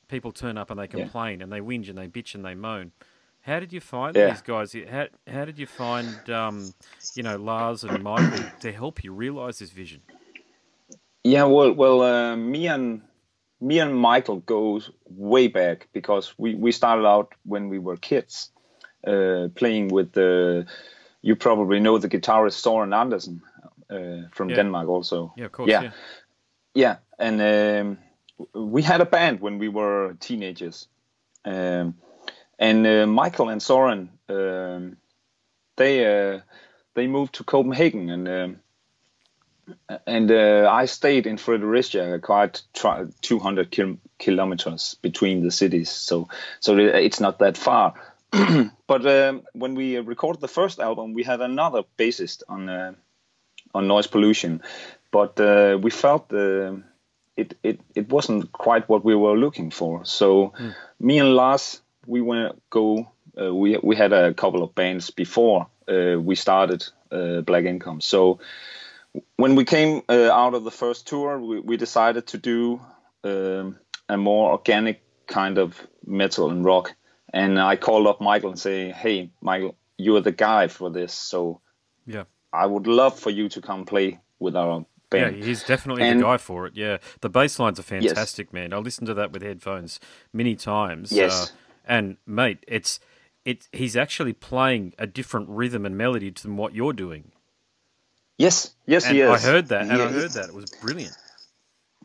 people 0.08 0.32
turn 0.32 0.56
up 0.56 0.70
and 0.70 0.80
they 0.80 0.88
complain 0.88 1.38
yeah. 1.38 1.44
and 1.44 1.52
they 1.52 1.60
whinge 1.60 1.88
and 1.88 1.98
they 1.98 2.08
bitch 2.08 2.34
and 2.34 2.44
they 2.44 2.54
moan 2.54 2.92
how 3.44 3.60
did 3.60 3.74
you 3.74 3.80
find 3.80 4.16
yeah. 4.16 4.30
these 4.30 4.40
guys? 4.40 4.74
How, 4.90 5.06
how 5.26 5.44
did 5.44 5.58
you 5.58 5.66
find, 5.66 6.30
um, 6.30 6.72
you 7.14 7.22
know, 7.22 7.36
Lars 7.36 7.84
and 7.84 8.02
Michael 8.02 8.42
to 8.60 8.72
help 8.72 9.04
you 9.04 9.12
realize 9.12 9.58
this 9.58 9.70
vision? 9.70 10.00
Yeah, 11.24 11.44
well, 11.44 11.72
well, 11.72 12.00
uh, 12.00 12.36
me 12.36 12.68
and 12.68 13.02
me 13.60 13.78
and 13.78 13.94
Michael 13.96 14.40
goes 14.40 14.90
way 15.06 15.48
back 15.48 15.88
because 15.92 16.34
we, 16.38 16.54
we 16.54 16.72
started 16.72 17.06
out 17.06 17.32
when 17.44 17.68
we 17.68 17.78
were 17.78 17.96
kids, 17.96 18.50
uh, 19.06 19.48
playing 19.54 19.88
with 19.88 20.12
the. 20.12 20.66
You 21.22 21.36
probably 21.36 21.80
know 21.80 21.96
the 21.96 22.08
guitarist 22.08 22.60
Soren 22.60 22.92
Andersen 22.92 23.40
uh, 23.88 24.28
from 24.32 24.50
yeah. 24.50 24.56
Denmark, 24.56 24.88
also. 24.88 25.32
Yeah, 25.36 25.46
of 25.46 25.52
course. 25.52 25.70
Yeah, 25.70 25.82
yeah, 25.82 25.90
yeah. 26.74 26.96
and 27.18 27.40
um, 27.40 27.98
we 28.52 28.82
had 28.82 29.00
a 29.00 29.06
band 29.06 29.40
when 29.40 29.58
we 29.58 29.68
were 29.68 30.16
teenagers. 30.20 30.86
Um, 31.44 31.94
and 32.58 32.86
uh, 32.86 33.06
Michael 33.06 33.48
and 33.48 33.62
Soren, 33.62 34.10
um, 34.28 34.96
they 35.76 36.04
uh, 36.04 36.40
they 36.94 37.06
moved 37.06 37.34
to 37.34 37.44
Copenhagen, 37.44 38.10
and 38.10 38.28
um, 38.28 38.60
and 40.06 40.30
uh, 40.30 40.68
I 40.70 40.86
stayed 40.86 41.26
in 41.26 41.36
Fredericia, 41.36 42.18
quite 42.22 42.62
tri- 42.74 43.06
200 43.22 43.70
kil- 43.70 43.98
kilometers 44.18 44.96
between 45.02 45.42
the 45.42 45.50
cities, 45.50 45.90
so 45.90 46.28
so 46.60 46.76
it's 46.78 47.20
not 47.20 47.38
that 47.38 47.56
far. 47.56 47.94
but 48.86 49.06
um, 49.06 49.42
when 49.52 49.74
we 49.74 49.98
recorded 49.98 50.40
the 50.40 50.48
first 50.48 50.80
album, 50.80 51.14
we 51.14 51.22
had 51.22 51.40
another 51.40 51.82
bassist 51.98 52.42
on 52.48 52.68
uh, 52.68 52.92
on 53.74 53.86
noise 53.88 54.06
pollution, 54.06 54.62
but 55.10 55.38
uh, 55.40 55.78
we 55.80 55.90
felt 55.90 56.32
uh, 56.32 56.72
it, 57.36 57.54
it 57.62 57.80
it 57.94 58.08
wasn't 58.08 58.52
quite 58.52 58.88
what 58.88 59.04
we 59.04 59.14
were 59.14 59.36
looking 59.36 59.70
for. 59.70 60.04
So 60.04 60.52
Mm. 60.58 60.74
me 61.00 61.18
and 61.20 61.34
Lars, 61.34 61.82
we 62.06 62.20
went 62.20 62.60
go. 62.70 63.08
Uh, 63.40 63.54
we 63.54 63.78
we 63.82 63.96
had 63.96 64.12
a 64.12 64.32
couple 64.34 64.62
of 64.62 64.74
bands 64.74 65.10
before 65.10 65.66
uh, 65.88 66.16
we 66.20 66.34
started 66.36 66.84
uh, 67.10 67.40
Black 67.42 67.64
Income. 67.64 68.00
So 68.00 68.38
when 69.36 69.54
we 69.54 69.64
came 69.64 70.02
uh, 70.08 70.30
out 70.30 70.54
of 70.54 70.64
the 70.64 70.70
first 70.70 71.06
tour, 71.06 71.38
we, 71.38 71.60
we 71.60 71.76
decided 71.76 72.26
to 72.28 72.38
do 72.38 72.80
um, 73.22 73.78
a 74.08 74.16
more 74.16 74.52
organic 74.52 75.02
kind 75.26 75.58
of 75.58 75.80
metal 76.06 76.50
and 76.50 76.64
rock. 76.64 76.94
And 77.32 77.58
I 77.60 77.76
called 77.76 78.06
up 78.06 78.20
Michael 78.20 78.50
and 78.50 78.58
say, 78.58 78.90
"Hey, 78.92 79.30
Michael, 79.40 79.76
you're 79.98 80.20
the 80.20 80.32
guy 80.32 80.68
for 80.68 80.90
this. 80.90 81.12
So 81.12 81.60
Yeah. 82.06 82.24
I 82.52 82.66
would 82.66 82.86
love 82.86 83.18
for 83.18 83.30
you 83.30 83.48
to 83.50 83.60
come 83.60 83.84
play 83.84 84.20
with 84.38 84.54
our 84.54 84.86
band." 85.10 85.36
Yeah, 85.38 85.44
he's 85.44 85.64
definitely 85.64 86.04
And- 86.04 86.20
the 86.20 86.24
guy 86.24 86.36
for 86.36 86.66
it. 86.66 86.74
Yeah, 86.76 86.98
the 87.20 87.28
bass 87.30 87.58
lines 87.58 87.80
are 87.80 87.84
fantastic, 87.84 88.52
man. 88.52 88.72
I 88.72 88.78
listened 88.78 89.06
to 89.08 89.14
that 89.14 89.32
with 89.32 89.42
headphones 89.42 89.98
many 90.32 90.54
times. 90.54 91.10
Yes. 91.10 91.50
uh, 91.50 91.54
and 91.86 92.16
mate, 92.26 92.64
it's 92.68 93.00
it. 93.44 93.68
He's 93.72 93.96
actually 93.96 94.32
playing 94.32 94.94
a 94.98 95.06
different 95.06 95.48
rhythm 95.48 95.84
and 95.84 95.96
melody 95.98 96.30
than 96.30 96.56
what 96.56 96.74
you're 96.74 96.92
doing. 96.94 97.32
Yes, 98.38 98.74
yes, 98.86 99.06
And 99.06 99.16
he 99.16 99.22
is. 99.22 99.28
I 99.30 99.38
heard 99.38 99.68
that, 99.68 99.82
and 99.82 99.92
He 99.92 100.00
I 100.00 100.06
is. 100.06 100.12
heard 100.12 100.30
that 100.32 100.48
it 100.50 100.54
was 100.54 100.70
brilliant. 100.70 101.16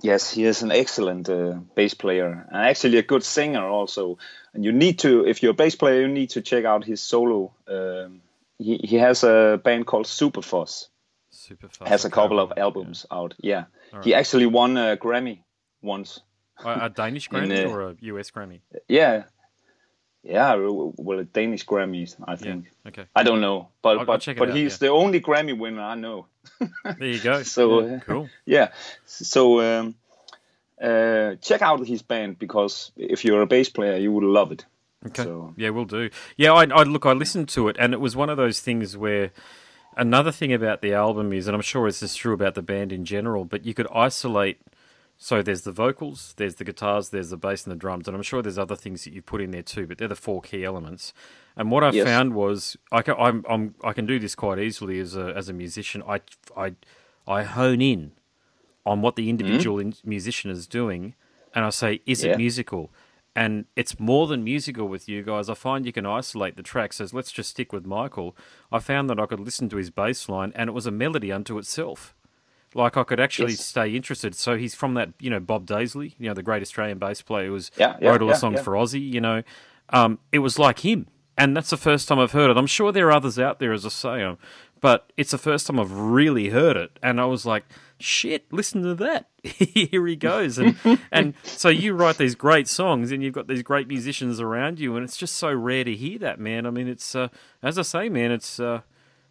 Yes, 0.02 0.32
he 0.32 0.46
is 0.46 0.62
an 0.62 0.72
excellent 0.72 1.30
uh, 1.30 1.60
bass 1.76 1.94
player 1.94 2.48
and 2.50 2.62
actually 2.62 2.98
a 3.00 3.04
good 3.04 3.24
singer 3.24 3.68
also. 3.68 4.18
And 4.54 4.63
you 4.63 4.72
need 4.72 5.00
to, 5.00 5.26
if 5.26 5.44
you're 5.44 5.52
a 5.52 5.56
bass 5.56 5.76
player, 5.76 6.02
you 6.02 6.08
need 6.08 6.30
to 6.32 6.42
check 6.42 6.63
out 6.63 6.86
his 6.86 7.02
solo. 7.02 7.54
Um, 7.68 8.22
he 8.58 8.78
he 8.78 8.96
has 8.98 9.24
a 9.24 9.60
band 9.63 9.88
called 9.88 10.06
Superfuss. 10.06 10.88
Super 11.32 11.68
fast. 11.68 11.89
Has 11.89 12.06
a 12.06 12.10
couple 12.10 12.39
of 12.39 12.50
right, 12.50 12.60
albums 12.60 13.06
out. 13.12 13.36
Yeah, 13.39 13.65
All 13.94 14.02
he 14.02 14.13
actually 14.13 14.46
won 14.46 14.78
a 14.78 14.98
Grammy 14.98 15.44
once. 15.82 16.22
A, 16.63 16.86
a 16.86 16.89
Danish 16.89 17.30
In, 17.32 17.36
Grammy 17.36 17.65
uh, 17.65 17.70
or 17.70 17.89
a 17.89 17.96
US 18.02 18.32
Grammy? 18.32 18.62
Yeah, 18.88 19.24
yeah, 20.23 20.55
well, 20.55 21.19
a 21.19 21.23
Danish 21.23 21.65
Grammys, 21.65 22.15
I 22.25 22.32
Yeah. 22.32 22.36
think. 22.38 22.71
Okay. 22.88 23.05
I 23.15 23.23
don't 23.23 23.41
know, 23.41 23.69
but 23.82 23.89
I'll- 23.89 23.99
I'll 24.01 24.05
but 24.05 24.27
it 24.27 24.38
but 24.38 24.49
out, 24.49 24.55
he's 24.55 24.73
yeah. 24.73 24.88
the 24.88 24.93
only 24.93 25.21
Grammy 25.21 25.58
winner 25.58 25.82
I 25.82 25.95
know. 25.95 26.27
There 26.84 27.08
you 27.08 27.19
go. 27.19 27.43
So, 27.55 27.86
Yeah, 27.86 27.95
uh, 27.95 27.99
cool. 28.01 28.29
yeah 28.45 28.67
so 29.05 29.62
um, 29.62 29.95
uh, 30.82 31.36
check 31.41 31.62
out 31.62 31.86
his 31.86 32.01
band 32.01 32.39
because 32.39 32.91
if 32.97 33.23
you're 33.25 33.41
a 33.41 33.47
bass 33.47 33.69
player 33.69 33.97
you 33.97 34.12
would 34.12 34.23
love 34.23 34.51
it 34.51 34.65
Okay. 35.08 35.23
so- 35.23 35.53
Yeah, 35.58 35.69
we'll 35.69 35.86
do. 35.86 36.10
Yeah, 36.38 36.51
I, 36.53 36.63
I 36.65 36.84
look. 36.84 37.05
I 37.05 37.13
listened 37.13 37.47
to 37.49 37.69
it, 37.69 37.77
and 37.79 37.93
it 37.93 38.01
was 38.01 38.15
one 38.17 38.29
of 38.29 38.36
those 38.36 38.60
things 38.60 38.97
where 38.97 39.32
another 39.95 40.29
thing 40.32 40.51
about 40.51 40.82
the 40.82 40.93
album 40.93 41.32
is, 41.32 41.47
and 41.47 41.55
I'm 41.55 41.62
sure 41.62 41.88
this 41.88 42.03
is 42.03 42.15
true 42.15 42.34
about 42.34 42.55
the 42.55 42.62
band 42.62 42.91
in 42.91 43.05
general, 43.05 43.45
but 43.45 43.65
you 43.65 43.73
could 43.73 43.88
isolate. 43.95 44.60
So 45.21 45.41
there's 45.41 45.63
the 45.63 45.73
vocals, 45.73 46.34
there's 46.38 46.55
the 46.55 46.63
guitars, 46.63 47.10
there's 47.10 47.29
the 47.29 47.36
bass 47.36 47.65
and 47.65 47.71
the 47.73 47.77
drums, 47.77 48.08
and 48.08 48.15
I'm 48.15 48.23
sure 48.23 48.41
there's 48.41 48.58
other 48.58 48.77
things 48.77 49.03
that 49.03 49.12
you 49.12 49.21
put 49.21 49.41
in 49.41 49.51
there 49.51 49.62
too. 49.62 49.86
But 49.86 49.97
they're 49.97 50.08
the 50.08 50.15
four 50.15 50.41
key 50.41 50.63
elements. 50.63 51.13
And 51.58 51.69
what 51.69 51.84
I 51.84 51.89
Yes. 51.91 52.05
found 52.05 52.34
was 52.34 52.77
I 52.89 53.01
can 53.01 53.15
I'm, 53.19 53.45
I'm 53.49 53.75
I 53.84 53.91
can 53.91 54.05
do 54.05 54.17
this 54.17 54.34
quite 54.34 54.60
easily 54.60 54.97
as 55.01 55.17
a 55.17 55.34
as 55.36 55.49
a 55.49 55.53
musician. 55.53 56.01
I 56.08 56.21
I 56.55 56.75
I 57.27 57.43
hone 57.43 57.82
in 57.82 58.13
on 58.86 59.01
what 59.01 59.17
the 59.17 59.23
mm-hmm. 59.23 59.32
individual 59.32 59.77
in, 59.77 59.93
musician 60.05 60.51
is 60.51 60.65
doing, 60.67 61.15
and 61.53 61.65
I 61.65 61.69
say, 61.69 61.99
is 62.05 62.23
Yeah. 62.23 62.32
it 62.32 62.38
musical? 62.38 62.89
And 63.36 63.65
it's 63.75 63.99
more 63.99 64.25
than 64.25 64.43
musical 64.43 64.88
with 64.88 65.10
you 65.10 65.21
guys. 65.21 65.49
I 65.49 65.53
find 65.53 65.86
you 65.86 65.91
can 65.91 66.05
isolate 66.05 66.55
the 66.55 66.63
tracks. 66.63 67.01
As 67.01 67.13
let's 67.13 67.32
just 67.32 67.49
stick 67.49 67.73
with 67.73 67.86
Michael. 67.86 68.38
I 68.71 68.79
found 68.79 69.10
that 69.10 69.19
I 69.19 69.25
could 69.25 69.41
listen 69.41 69.67
to 69.69 69.77
his 69.77 69.89
bass 69.89 70.29
line, 70.29 70.53
and 70.55 70.69
it 70.69 70.73
was 70.73 70.86
a 70.86 70.91
melody 70.91 71.29
unto 71.32 71.58
itself. 71.58 72.15
Like 72.75 72.97
I 72.97 73.03
could 73.03 73.19
actually 73.19 73.51
Yes. 73.53 73.65
stay 73.65 73.95
interested. 73.95 74.36
So 74.36 74.55
he's 74.58 74.75
from 74.75 74.93
that, 74.93 75.10
you 75.19 75.29
know, 75.29 75.39
Bob 75.39 75.65
Daisley, 75.65 76.13
you 76.19 76.27
know, 76.27 76.34
the 76.34 76.43
great 76.43 76.62
Australian 76.62 76.99
bass 76.99 77.21
player 77.21 77.47
who 77.47 77.53
was 77.53 77.71
Yeah, 77.77 77.97
yeah, 78.01 78.10
wrote 78.12 78.21
all 78.21 78.27
the 78.27 78.34
yeah, 78.34 78.38
songs 78.39 78.62
for 78.62 78.73
Ozzy. 78.73 79.01
You 79.12 79.21
know, 79.21 79.43
um, 79.89 80.19
it 80.32 80.39
was 80.39 80.60
like 80.60 80.79
him, 80.79 81.08
and 81.38 81.55
that's 81.58 81.69
the 81.71 81.77
first 81.77 82.08
time 82.08 82.19
I've 82.19 82.32
heard 82.34 82.51
it. 82.51 82.58
I'm 82.58 82.67
sure 82.67 82.91
there 82.91 83.08
are 83.08 83.12
others 83.13 83.39
out 83.39 83.60
there, 83.60 83.73
as 83.73 83.86
I 83.86 83.89
say, 83.89 84.21
um, 84.23 84.38
but 84.82 85.12
it's 85.17 85.32
the 85.32 85.38
first 85.38 85.67
time 85.67 85.79
I've 85.79 85.91
really 85.91 86.49
heard 86.49 86.77
it, 86.77 86.99
and 87.03 87.19
I 87.19 87.25
was 87.25 87.45
like, 87.45 87.65
"Shit, 87.99 88.45
listen 88.53 88.84
to 88.84 88.93
that! 88.95 89.27
Here 89.43 90.05
he 90.05 90.15
goes!" 90.15 90.58
And 90.58 90.75
and 91.12 91.34
so 91.43 91.69
you 91.69 91.93
write 91.93 92.17
these 92.17 92.36
great 92.36 92.67
songs, 92.67 93.12
and 93.12 93.23
you've 93.23 93.34
got 93.34 93.47
these 93.47 93.63
great 93.63 93.88
musicians 93.88 94.39
around 94.39 94.79
you, 94.79 94.95
and 94.95 95.03
it's 95.03 95.17
just 95.17 95.36
so 95.36 95.51
rare 95.51 95.84
to 95.84 95.95
hear 95.95 96.19
that, 96.19 96.39
man. 96.39 96.65
I 96.65 96.69
mean, 96.69 96.88
it's 96.88 97.15
uh, 97.15 97.29
as 97.63 97.79
I 97.79 97.82
say, 97.82 98.10
man, 98.10 98.32
it's 98.32 98.60
uh, 98.60 98.82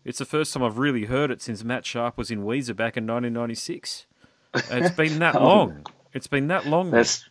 it's 0.08 0.18
the 0.18 0.24
first 0.24 0.52
time 0.52 0.62
I've 0.62 0.78
really 0.78 1.04
heard 1.04 1.30
it 1.30 1.40
since 1.42 1.62
Matt 1.62 1.84
Sharp 1.84 2.16
was 2.16 2.30
in 2.30 2.40
Weezer 2.44 2.74
back 2.74 2.96
in 2.96 3.04
1996. 3.06 4.06
And 4.70 4.84
it's 4.84 4.94
been 4.96 5.18
that 5.18 5.34
long. 5.50 5.84
It's 6.12 6.26
been 6.26 6.48
that 6.48 6.66
long. 6.66 6.90
that's 6.90 7.28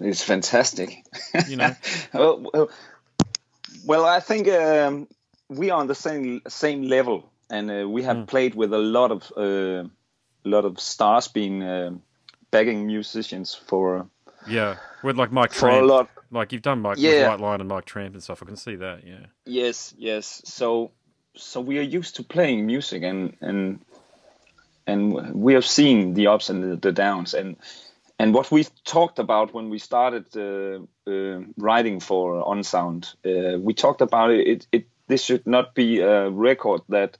it's 0.00 0.22
fantastic 0.22 0.88
You 1.48 1.56
know. 1.56 1.76
well, 2.14 2.34
well, 2.52 2.70
well 3.86 4.04
i 4.06 4.20
think 4.20 4.48
um, 4.48 5.06
we 5.48 5.70
are 5.70 5.80
on 5.80 5.86
the 5.86 5.94
same 5.94 6.40
same 6.48 6.82
level 6.82 7.30
and 7.50 7.70
uh, 7.70 7.88
we 7.88 8.02
have 8.02 8.16
Mm. 8.16 8.26
played 8.26 8.54
with 8.54 8.72
a 8.72 8.78
lot 8.78 9.10
of 9.10 9.20
uh, 9.36 9.88
lot 10.44 10.64
of 10.64 10.78
stars 10.80 11.28
being 11.28 11.62
uh, 11.62 11.90
begging 12.50 12.86
musicians 12.86 13.54
for 13.68 14.06
Yeah, 14.48 14.76
with 15.02 15.16
like 15.16 15.32
Mike 15.32 15.52
for 15.52 15.68
a 15.68 15.82
lot 15.84 16.08
Like 16.30 16.52
you've 16.52 16.62
done 16.62 16.80
Mike 16.80 16.98
Yeah. 16.98 17.10
with 17.10 17.28
White 17.28 17.40
Lion 17.48 17.60
and 17.60 17.68
Mike 17.68 17.84
Tramp 17.84 18.14
and 18.14 18.22
stuff. 18.22 18.42
I 18.42 18.46
can 18.46 18.56
see 18.56 18.76
that. 18.76 18.98
Yeah. 19.06 19.26
Yes, 19.44 19.94
yes. 19.98 20.42
So, 20.44 20.90
so 21.36 21.60
we 21.60 21.78
are 21.78 21.82
used 21.98 22.16
to 22.16 22.22
playing 22.22 22.66
music, 22.66 23.02
and 23.02 23.36
and 23.40 23.80
and 24.86 25.34
we 25.34 25.54
have 25.54 25.66
seen 25.66 26.14
the 26.14 26.26
ups 26.26 26.50
and 26.50 26.80
the, 26.80 26.92
downs, 26.92 27.34
and 27.34 27.56
and 28.18 28.34
what 28.34 28.50
we 28.50 28.64
talked 28.84 29.18
about 29.18 29.54
when 29.54 29.70
we 29.70 29.78
started 29.78 30.26
uh, 30.36 30.80
uh, 31.10 31.40
writing 31.56 32.00
for 32.00 32.44
Unsound, 32.52 33.14
uh, 33.24 33.58
we 33.58 33.74
talked 33.74 34.00
about 34.00 34.30
it, 34.30 34.46
it. 34.46 34.66
It 34.72 34.86
this 35.06 35.24
should 35.24 35.46
not 35.46 35.74
be 35.74 36.00
a 36.00 36.30
record 36.30 36.82
that 36.88 37.18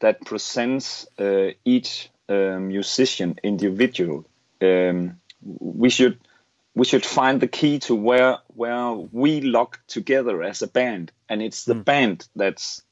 that 0.00 0.24
presents 0.24 1.06
uh, 1.18 1.50
each 1.64 2.10
uh, 2.28 2.58
musician 2.58 3.38
individual. 3.42 4.26
Um, 4.60 5.20
we 5.42 5.90
should 5.90 6.18
we 6.74 6.84
should 6.84 7.04
find 7.04 7.40
the 7.40 7.48
key 7.48 7.78
to 7.80 7.94
where 7.94 8.38
where 8.48 8.92
we 8.92 9.40
lock 9.40 9.80
together 9.86 10.42
as 10.42 10.62
a 10.62 10.66
band, 10.66 11.12
and 11.28 11.42
it's 11.42 11.64
the 11.64 11.74
band 11.74 12.28
that's 12.34 12.82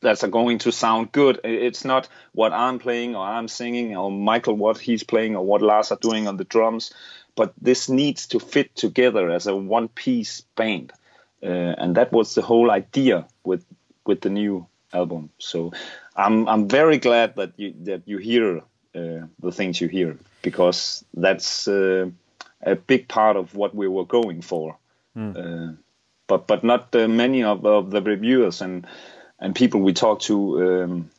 that's 0.00 0.24
going 0.24 0.58
to 0.58 0.72
sound 0.72 1.12
good. 1.12 1.40
It's 1.44 1.84
not 1.84 2.08
what 2.32 2.52
I'm 2.52 2.78
playing 2.78 3.16
or 3.16 3.24
I'm 3.24 3.48
singing 3.48 3.96
or 3.96 4.10
Michael 4.10 4.54
what 4.54 4.78
he's 4.78 5.02
playing 5.02 5.36
or 5.36 5.44
what 5.44 5.62
Lars 5.62 5.92
are 5.92 5.98
doing 6.00 6.28
on 6.28 6.36
the 6.36 6.44
drums, 6.44 6.92
but 7.34 7.52
this 7.60 7.88
needs 7.88 8.26
to 8.28 8.40
fit 8.40 8.74
together 8.74 9.30
as 9.30 9.46
a 9.46 9.56
one 9.56 9.88
piece 9.88 10.42
band, 10.56 10.92
uh, 11.42 11.46
and 11.46 11.96
that 11.96 12.12
was 12.12 12.34
the 12.34 12.42
whole 12.42 12.70
idea 12.70 13.26
with 13.44 13.64
with 14.04 14.20
the 14.20 14.30
new 14.30 14.66
album. 14.92 15.30
So 15.38 15.72
I'm 16.16 16.48
I'm 16.48 16.68
very 16.68 16.98
glad 16.98 17.36
that 17.36 17.52
you 17.56 17.74
that 17.84 18.02
you 18.06 18.18
hear 18.18 18.58
uh, 18.94 19.26
the 19.40 19.52
things 19.52 19.80
you 19.80 19.88
hear 19.88 20.18
because 20.42 21.04
that's 21.14 21.68
uh, 21.68 22.10
a 22.62 22.76
big 22.76 23.08
part 23.08 23.36
of 23.36 23.54
what 23.54 23.74
we 23.74 23.88
were 23.88 24.06
going 24.06 24.42
for. 24.42 24.76
Uh, 25.36 25.72
but 26.26 26.46
but 26.46 26.64
not 26.64 26.94
uh, 26.94 27.08
many 27.08 27.42
of, 27.42 27.64
of 27.64 27.90
the 27.90 28.02
reviewers 28.02 28.60
and 28.60 28.86
and 29.38 29.54
people 29.54 29.80
we 29.80 29.92
talked 29.92 30.22
to 30.26 30.82
um, 30.84 31.10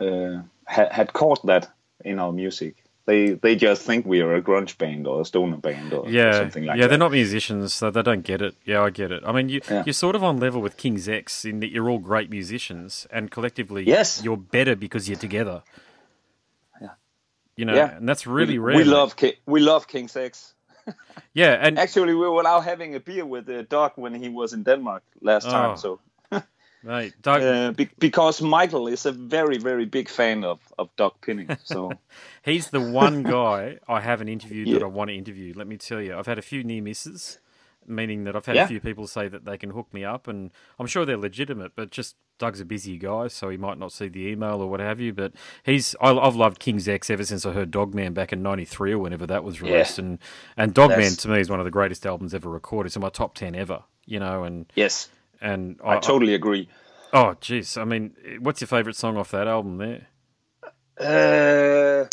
uh, 0.00 0.42
had, 0.64 0.92
had 0.92 1.12
caught 1.12 1.46
that 1.46 1.68
in 2.04 2.18
our 2.18 2.32
music. 2.32 2.74
They 3.06 3.30
they 3.42 3.56
just 3.56 3.82
think 3.86 4.06
we 4.06 4.20
are 4.22 4.34
a 4.36 4.42
grunge 4.42 4.76
band 4.78 5.06
or 5.06 5.20
a 5.20 5.24
stoner 5.24 5.56
band 5.56 5.92
or 5.92 6.08
Yeah. 6.08 6.32
something 6.32 6.64
like 6.66 6.76
yeah, 6.76 6.82
that. 6.82 6.88
they're 6.90 6.98
not 6.98 7.12
musicians, 7.12 7.72
so 7.74 7.90
they 7.90 8.02
don't 8.02 8.22
get 8.26 8.40
it. 8.42 8.54
Yeah, 8.64 8.86
I 8.86 8.90
get 8.90 9.10
it. 9.10 9.22
I 9.26 9.32
mean, 9.32 9.48
you, 9.48 9.60
Yeah. 9.70 9.82
you're 9.86 9.92
sort 9.94 10.14
of 10.16 10.22
on 10.22 10.38
level 10.40 10.60
with 10.62 10.76
King's 10.76 11.08
X 11.08 11.44
in 11.44 11.60
that 11.60 11.70
you're 11.72 11.90
all 11.90 11.98
great 11.98 12.30
musicians, 12.30 13.06
and 13.10 13.30
collectively, 13.30 13.82
Yes. 13.86 14.22
you're 14.24 14.36
better 14.36 14.76
because 14.76 15.08
you're 15.08 15.20
together. 15.20 15.62
Yeah. 16.80 16.88
You 17.56 17.64
know, 17.64 17.74
Yeah. 17.74 17.96
and 17.96 18.08
that's 18.08 18.26
really 18.26 18.58
we, 18.58 18.64
rare. 18.72 18.76
We 18.76 18.84
love 18.84 19.16
Ki- 19.16 19.38
we 19.46 19.60
love 19.60 19.86
King's 19.86 20.16
X. 20.16 20.54
Yeah, 21.34 21.66
and 21.66 21.78
Actually, 21.84 22.14
we 22.14 22.28
were 22.28 22.46
out 22.46 22.64
having 22.64 22.94
a 22.94 23.00
beer 23.00 23.24
with 23.26 23.48
uh, 23.48 23.62
Doug 23.68 23.92
when 23.96 24.14
he 24.14 24.28
was 24.28 24.52
in 24.52 24.62
Denmark 24.64 25.02
last 25.20 25.46
Oh. 25.48 25.50
time. 25.50 25.76
So 25.76 25.98
mate, 26.82 27.14
Doug, 27.22 27.42
uh, 27.42 27.72
be- 27.72 27.90
because 27.98 28.40
Michael 28.42 28.86
is 28.88 29.06
a 29.06 29.12
very 29.12 29.58
very 29.58 29.84
big 29.86 30.08
fan 30.08 30.44
of 30.44 30.60
of 30.78 30.88
Doug 30.96 31.14
Pinnick. 31.22 31.58
So 31.64 31.92
He's 32.44 32.70
the 32.70 32.80
one 32.80 33.22
guy 33.38 33.78
I 33.88 34.00
haven't 34.00 34.28
interviewed 34.28 34.68
that 34.74 34.82
I 34.82 34.86
want 34.86 35.10
to 35.10 35.16
interview. 35.16 35.52
Let 35.56 35.66
me 35.66 35.76
tell 35.76 36.00
you, 36.00 36.16
I've 36.16 36.26
had 36.26 36.38
a 36.38 36.42
few 36.42 36.64
near 36.64 36.82
misses, 36.82 37.38
meaning 37.86 38.24
that 38.24 38.34
I've 38.36 38.46
had 38.46 38.56
Yeah. 38.56 38.64
a 38.64 38.68
few 38.68 38.80
people 38.80 39.06
say 39.06 39.28
that 39.28 39.44
they 39.44 39.58
can 39.58 39.70
hook 39.70 39.92
me 39.92 40.04
up, 40.04 40.26
and 40.28 40.50
I'm 40.78 40.86
sure 40.86 41.04
they're 41.04 41.16
legitimate, 41.18 41.72
but 41.76 41.90
just 41.90 42.16
Doug's 42.38 42.60
a 42.60 42.64
busy 42.64 42.96
guy, 42.96 43.28
so 43.28 43.50
he 43.50 43.58
might 43.58 43.76
not 43.76 43.92
see 43.92 44.08
the 44.08 44.26
email 44.28 44.62
or 44.62 44.66
what 44.70 44.80
have 44.80 44.98
you. 44.98 45.12
But 45.12 45.32
he's 45.62 45.94
I, 46.00 46.12
I've 46.16 46.36
loved 46.36 46.58
King's 46.58 46.88
X 46.88 47.10
ever 47.10 47.22
since 47.26 47.44
I 47.44 47.52
heard 47.52 47.70
Dogman 47.70 48.14
back 48.14 48.32
in 48.32 48.42
'93 48.42 48.92
or 48.92 48.98
whenever 48.98 49.26
that 49.26 49.44
was 49.44 49.60
released, 49.60 49.98
and 49.98 50.18
and 50.56 50.72
Dogman 50.72 50.98
That's- 51.00 51.16
to 51.18 51.28
me 51.28 51.40
is 51.40 51.50
one 51.50 51.58
of 51.60 51.66
the 51.66 51.70
greatest 51.70 52.06
albums 52.06 52.32
ever 52.32 52.48
recorded. 52.48 52.88
It's 52.88 52.96
in 52.96 53.02
my 53.02 53.10
top 53.10 53.34
ten 53.34 53.54
ever, 53.54 53.82
you 54.06 54.18
know, 54.18 54.44
and 54.44 54.64
Yes, 54.74 55.10
and 55.40 55.78
I 55.84 55.98
totally 55.98 56.34
agree. 56.34 56.68
oh 57.12 57.36
jeez, 57.40 57.80
I 57.80 57.84
mean, 57.84 58.14
what's 58.40 58.60
your 58.60 58.68
favourite 58.68 58.96
song 58.96 59.16
off 59.16 59.30
that 59.32 59.48
album 59.48 59.78
there? 59.78 60.06
Uh, 60.98 62.06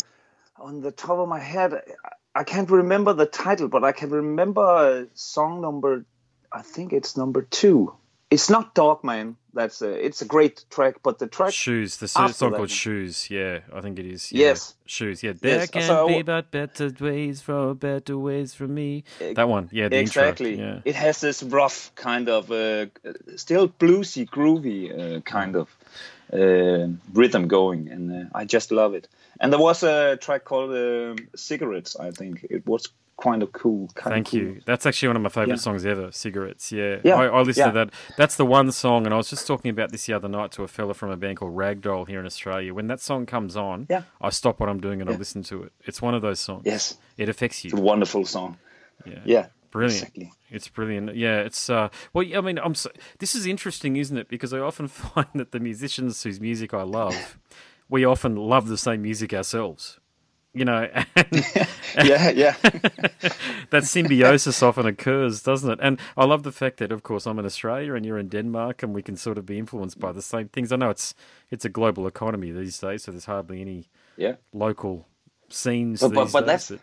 on 0.60 0.80
the 0.80 0.90
top 0.92 1.18
of 1.18 1.28
my 1.28 1.38
head, 1.40 1.74
I- 1.74 2.10
I 2.34 2.44
can't 2.44 2.70
remember 2.70 3.12
the 3.14 3.26
title, 3.26 3.66
but 3.68 3.82
I 3.84 3.90
can 3.92 4.10
remember 4.10 5.08
song 5.14 5.60
number. 5.60 6.04
I 6.52 6.62
think 6.62 6.92
it's 6.92 7.16
number 7.16 7.42
two. 7.42 7.94
It's 8.30 8.48
not 8.48 8.74
Dogman. 8.74 9.36
That's 9.58 9.82
a, 9.82 9.90
it's 10.06 10.22
a 10.22 10.24
great 10.24 10.64
track, 10.70 10.94
but 11.02 11.18
the 11.18 11.26
track. 11.26 11.52
Shoes, 11.52 11.96
the 11.96 12.06
song 12.06 12.28
that 12.28 12.56
called. 12.56 12.70
Shoes. 12.70 13.28
Yeah, 13.28 13.58
I 13.74 13.80
think 13.80 13.98
it 13.98 14.06
is. 14.06 14.30
Yeah. 14.30 14.46
Yes. 14.46 14.76
Shoes. 14.86 15.24
Yeah, 15.24 15.32
there 15.40 15.58
Yes, 15.58 15.70
can 15.70 15.82
so- 15.82 16.06
be 16.06 16.22
but 16.22 16.52
better 16.52 16.88
ways 17.00 17.40
for 17.42 17.74
better 17.74 18.16
ways 18.16 18.54
for 18.54 18.68
me. 18.68 19.02
That 19.18 19.48
one. 19.48 19.68
Yeah, 19.72 19.88
the 19.88 19.98
exactly. 19.98 20.52
intro. 20.52 20.66
Yeah. 20.66 20.80
It 20.84 20.94
has 20.94 21.20
this 21.20 21.42
rough 21.42 21.92
kind 21.96 22.28
of, 22.28 22.52
uh, 22.52 22.86
still 23.34 23.68
bluesy, 23.68 24.24
groovy 24.30 24.80
uh, 24.94 25.20
kind 25.22 25.56
of 25.56 25.66
uh, 26.32 26.86
rhythm 27.12 27.48
going, 27.48 27.88
and 27.88 28.04
uh, 28.12 28.38
I 28.40 28.44
just 28.44 28.70
love 28.70 28.94
it. 28.94 29.08
And 29.40 29.52
there 29.52 29.60
was 29.60 29.82
a 29.82 30.16
track 30.16 30.44
called 30.44 30.70
um 30.70 31.16
"Cigarettes." 31.34 31.96
I 31.98 32.10
think 32.12 32.46
it 32.48 32.64
was 32.64 32.88
kind 33.20 33.42
of 33.42 33.52
cool. 33.52 33.88
Kind 33.94 34.14
Thank 34.14 34.26
of 34.28 34.30
cool. 34.32 34.40
you. 34.40 34.60
That's 34.64 34.86
actually 34.86 35.08
one 35.08 35.16
of 35.16 35.22
my 35.22 35.28
favourite 35.28 35.56
Yeah. 35.56 35.62
songs 35.62 35.84
ever. 35.84 36.12
Cigarettes. 36.12 36.70
Yeah. 36.72 36.98
Yeah, 37.04 37.16
I, 37.16 37.26
I 37.26 37.40
listened 37.42 37.72
to 37.72 37.78
that. 37.78 37.90
That's 38.16 38.36
the 38.36 38.46
one 38.46 38.70
song, 38.72 39.04
and 39.06 39.12
I 39.14 39.16
was 39.16 39.28
just 39.30 39.46
talking 39.46 39.70
about 39.70 39.90
this 39.92 40.06
the 40.06 40.12
other 40.12 40.28
night 40.28 40.52
to 40.52 40.62
a 40.62 40.68
fella 40.68 40.94
from 40.94 41.10
a 41.10 41.16
band 41.16 41.38
called 41.38 41.56
Ragdoll 41.56 42.06
here 42.08 42.20
in 42.20 42.26
Australia. 42.26 42.72
When 42.72 42.86
that 42.88 43.00
song 43.00 43.26
comes 43.26 43.56
on, 43.56 43.86
Yeah. 43.90 44.02
I 44.20 44.30
stop 44.30 44.60
what 44.60 44.68
I'm 44.68 44.80
doing 44.80 45.00
and 45.00 45.10
I 45.10 45.14
listen 45.14 45.42
to 45.44 45.64
it. 45.64 45.72
It's 45.84 46.00
one 46.00 46.14
of 46.14 46.22
those 46.22 46.40
songs. 46.40 46.62
Yes. 46.64 46.96
It 47.16 47.28
affects 47.28 47.64
you. 47.64 47.70
It's 47.70 47.78
a 47.78 47.82
wonderful 47.82 48.24
song. 48.24 48.56
Yeah. 49.06 49.20
Yeah, 49.24 49.46
Brilliant. 49.70 49.94
Exactly. 50.02 50.32
It's 50.50 50.68
brilliant. 50.68 51.14
Yeah, 51.14 51.40
it's 51.40 51.68
uh 51.70 51.88
well 52.12 52.24
I 52.36 52.40
mean 52.40 52.58
I'm 52.58 52.74
so, 52.74 52.90
this 53.18 53.34
is 53.34 53.46
interesting, 53.46 53.96
isn't 53.96 54.16
it? 54.16 54.28
Because 54.28 54.52
I 54.54 54.58
often 54.60 54.88
find 54.88 55.26
that 55.34 55.52
the 55.52 55.60
musicians 55.60 56.22
whose 56.22 56.40
music 56.40 56.72
I 56.74 56.82
love, 56.82 57.38
we 57.88 58.04
often 58.04 58.34
love 58.36 58.68
the 58.68 58.78
same 58.78 59.02
music 59.02 59.32
ourselves. 59.34 59.98
You 60.54 60.64
know, 60.64 60.88
yeah, 62.02 62.30
yeah. 62.30 62.56
that 63.70 63.82
symbiosis 63.84 64.62
often 64.62 64.86
occurs, 64.86 65.42
doesn't 65.42 65.70
it? 65.70 65.78
And 65.82 66.00
I 66.16 66.24
love 66.24 66.42
the 66.42 66.52
fact 66.52 66.78
that 66.78 66.90
of 66.90 67.02
course 67.02 67.26
I'm 67.26 67.38
in 67.38 67.44
Australia 67.44 67.94
and 67.94 68.04
you're 68.04 68.18
in 68.18 68.28
Denmark 68.28 68.82
and 68.82 68.94
we 68.94 69.02
can 69.02 69.16
sort 69.16 69.38
of 69.38 69.44
be 69.44 69.58
influenced 69.58 70.00
by 70.00 70.10
the 70.12 70.22
same 70.22 70.48
things. 70.48 70.72
I 70.72 70.76
know 70.76 70.90
it's 70.90 71.14
it's 71.50 71.64
a 71.64 71.68
global 71.68 72.06
economy 72.06 72.50
these 72.50 72.78
days, 72.78 73.04
so 73.04 73.12
there's 73.12 73.26
hardly 73.26 73.60
any 73.60 73.88
yeah. 74.16 74.36
local 74.52 75.06
scenes 75.48 76.00
But, 76.00 76.14
but, 76.14 76.32
but 76.32 76.46
that's 76.46 76.68
that- 76.68 76.80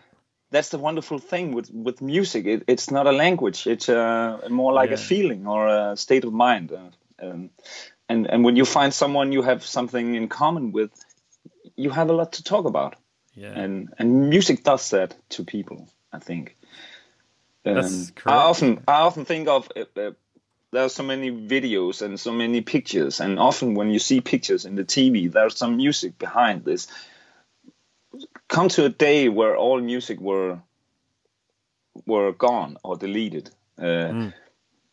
that's 0.52 0.70
the 0.70 0.78
wonderful 0.78 1.20
thing 1.20 1.54
with 1.54 1.70
with 1.74 2.02
music. 2.02 2.46
It, 2.46 2.64
it's 2.68 2.92
not 2.92 3.08
a 3.08 3.12
language. 3.12 3.68
It's 3.68 3.90
uh, 3.90 4.48
more 4.50 4.74
like 4.74 4.92
a 4.92 4.98
feeling 4.98 5.48
or 5.48 5.68
a 5.68 5.98
state 5.98 6.24
of 6.24 6.34
mind. 6.34 6.72
Uh, 6.72 7.26
um, 7.26 7.50
and 8.08 8.28
and 8.28 8.46
when 8.46 8.56
you 8.56 8.66
find 8.66 8.94
someone 8.94 9.32
you 9.32 9.42
have 9.42 9.66
something 9.66 10.16
in 10.16 10.28
common 10.28 10.72
with, 10.72 10.92
you 11.76 11.90
have 11.90 12.10
a 12.10 12.14
lot 12.14 12.34
to 12.34 12.44
talk 12.44 12.66
about. 12.66 12.96
Yeah. 13.36 13.52
And 13.52 13.94
and 14.00 14.30
music 14.30 14.64
does 14.64 14.90
that 14.90 15.16
to 15.30 15.44
people. 15.44 15.88
I 16.12 16.20
think. 16.20 16.58
Um, 17.66 17.76
That's 17.76 18.14
I 18.26 18.36
often 18.36 18.84
I 18.88 19.02
often 19.02 19.26
think 19.26 19.48
of. 19.48 19.70
Uh, 19.76 19.86
uh, 20.00 20.12
there 20.72 20.84
are 20.84 20.90
so 20.90 21.04
many 21.04 21.32
videos 21.32 22.02
and 22.02 22.20
so 22.20 22.34
many 22.34 22.62
pictures, 22.62 23.22
and 23.22 23.40
often 23.40 23.76
when 23.76 23.92
you 23.92 24.00
see 24.00 24.20
pictures 24.20 24.66
in 24.66 24.76
the 24.76 24.84
TV, 24.84 25.32
there's 25.32 25.58
some 25.58 25.78
music 25.78 26.18
behind 26.18 26.66
this. 26.66 26.88
Come 28.48 28.70
to 28.70 28.86
a 28.86 28.90
day 28.90 29.30
where 29.30 29.56
all 29.56 29.80
music 29.80 30.20
were 30.20 30.60
were 32.06 32.34
gone 32.34 32.78
or 32.84 32.98
deleted. 32.98 33.50
Uh, 33.80 34.32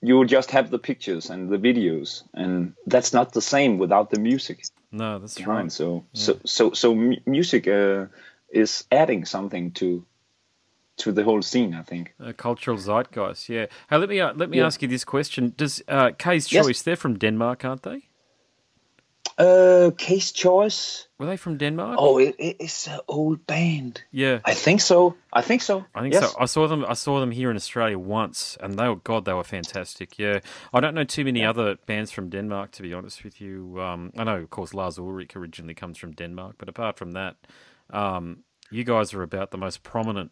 You 0.05 0.19
would 0.19 0.29
just 0.29 0.51
have 0.51 0.69
the 0.69 0.81
pictures 0.81 1.31
and 1.31 1.49
the 1.49 1.59
videos, 1.59 2.25
and 2.35 2.75
that's 2.87 3.13
not 3.13 3.33
the 3.33 3.41
same 3.41 3.79
without 3.79 4.11
the 4.11 4.19
music 4.19 4.65
no, 4.93 5.19
that's 5.19 5.39
behind. 5.39 5.65
right. 5.65 5.73
So, 5.73 6.05
so, 6.13 6.39
so, 6.45 6.73
so, 6.73 6.95
music 7.25 7.67
uh, 7.67 8.07
is 8.53 8.85
adding 8.91 9.27
something 9.27 9.73
to 9.73 10.05
to 10.97 11.13
the 11.13 11.23
whole 11.25 11.43
scene. 11.43 11.75
I 11.81 11.83
think. 11.83 12.15
A 12.19 12.33
cultural 12.33 12.79
zeitgeist, 12.79 13.49
yeah. 13.49 13.67
Hey, 13.91 13.99
let 13.99 14.09
me 14.09 14.21
uh, 14.21 14.33
let 14.37 14.51
me 14.51 14.57
Yeah. 14.59 14.67
ask 14.67 14.83
you 14.83 14.89
this 14.89 15.05
question: 15.05 15.53
Does 15.57 15.83
uh, 15.89 16.11
Yes. 16.27 16.49
Choice? 16.49 16.83
They're 16.83 16.97
from 16.97 17.19
Denmark, 17.19 17.65
aren't 17.65 17.83
they? 17.83 18.09
Uh, 19.39 19.91
K's 19.97 20.31
Choice. 20.33 21.09
Were 21.19 21.27
they 21.27 21.39
from 21.39 21.57
Denmark? 21.57 21.97
Oh, 21.99 22.19
it, 22.19 22.35
it- 22.39 22.57
it's 22.61 22.87
an 22.87 23.01
old 23.09 23.47
band. 23.47 24.03
yeah. 24.13 24.41
I 24.45 24.55
think 24.55 24.81
so. 24.81 25.15
I 25.33 25.41
think 25.43 25.63
so. 25.63 25.85
I 25.95 26.01
think 26.03 26.15
yes. 26.15 26.33
so. 26.33 26.37
I 26.39 26.47
saw 26.47 26.69
them. 26.69 26.85
I 26.85 26.95
saw 26.95 27.19
them 27.21 27.31
here 27.31 27.51
in 27.51 27.57
Australia 27.57 27.99
once, 27.99 28.59
and 28.61 28.79
they 28.79 28.89
were 28.89 28.97
God. 29.05 29.25
They 29.25 29.33
were 29.33 29.45
fantastic. 29.45 30.19
Yeah, 30.19 30.41
I 30.75 30.81
don't 30.81 30.95
know 30.95 31.05
too 31.05 31.25
many 31.25 31.45
other 31.47 31.77
bands 31.87 32.13
from 32.13 32.29
Denmark, 32.29 32.73
to 32.73 32.83
be 32.83 32.93
honest 32.95 33.25
with 33.25 33.41
you. 33.41 33.81
Um, 33.81 34.13
I 34.19 34.25
know, 34.25 34.37
of 34.43 34.51
course, 34.51 34.75
Lars 34.75 34.99
Ulrich 34.99 35.35
originally 35.37 35.75
comes 35.75 35.99
from 35.99 36.13
Denmark, 36.13 36.57
but 36.59 36.69
apart 36.69 36.99
from 36.99 37.13
that, 37.13 37.35
um, 37.93 38.45
you 38.71 38.85
guys 38.85 39.15
are 39.15 39.23
about 39.23 39.51
the 39.51 39.59
most 39.59 39.83
prominent 39.83 40.31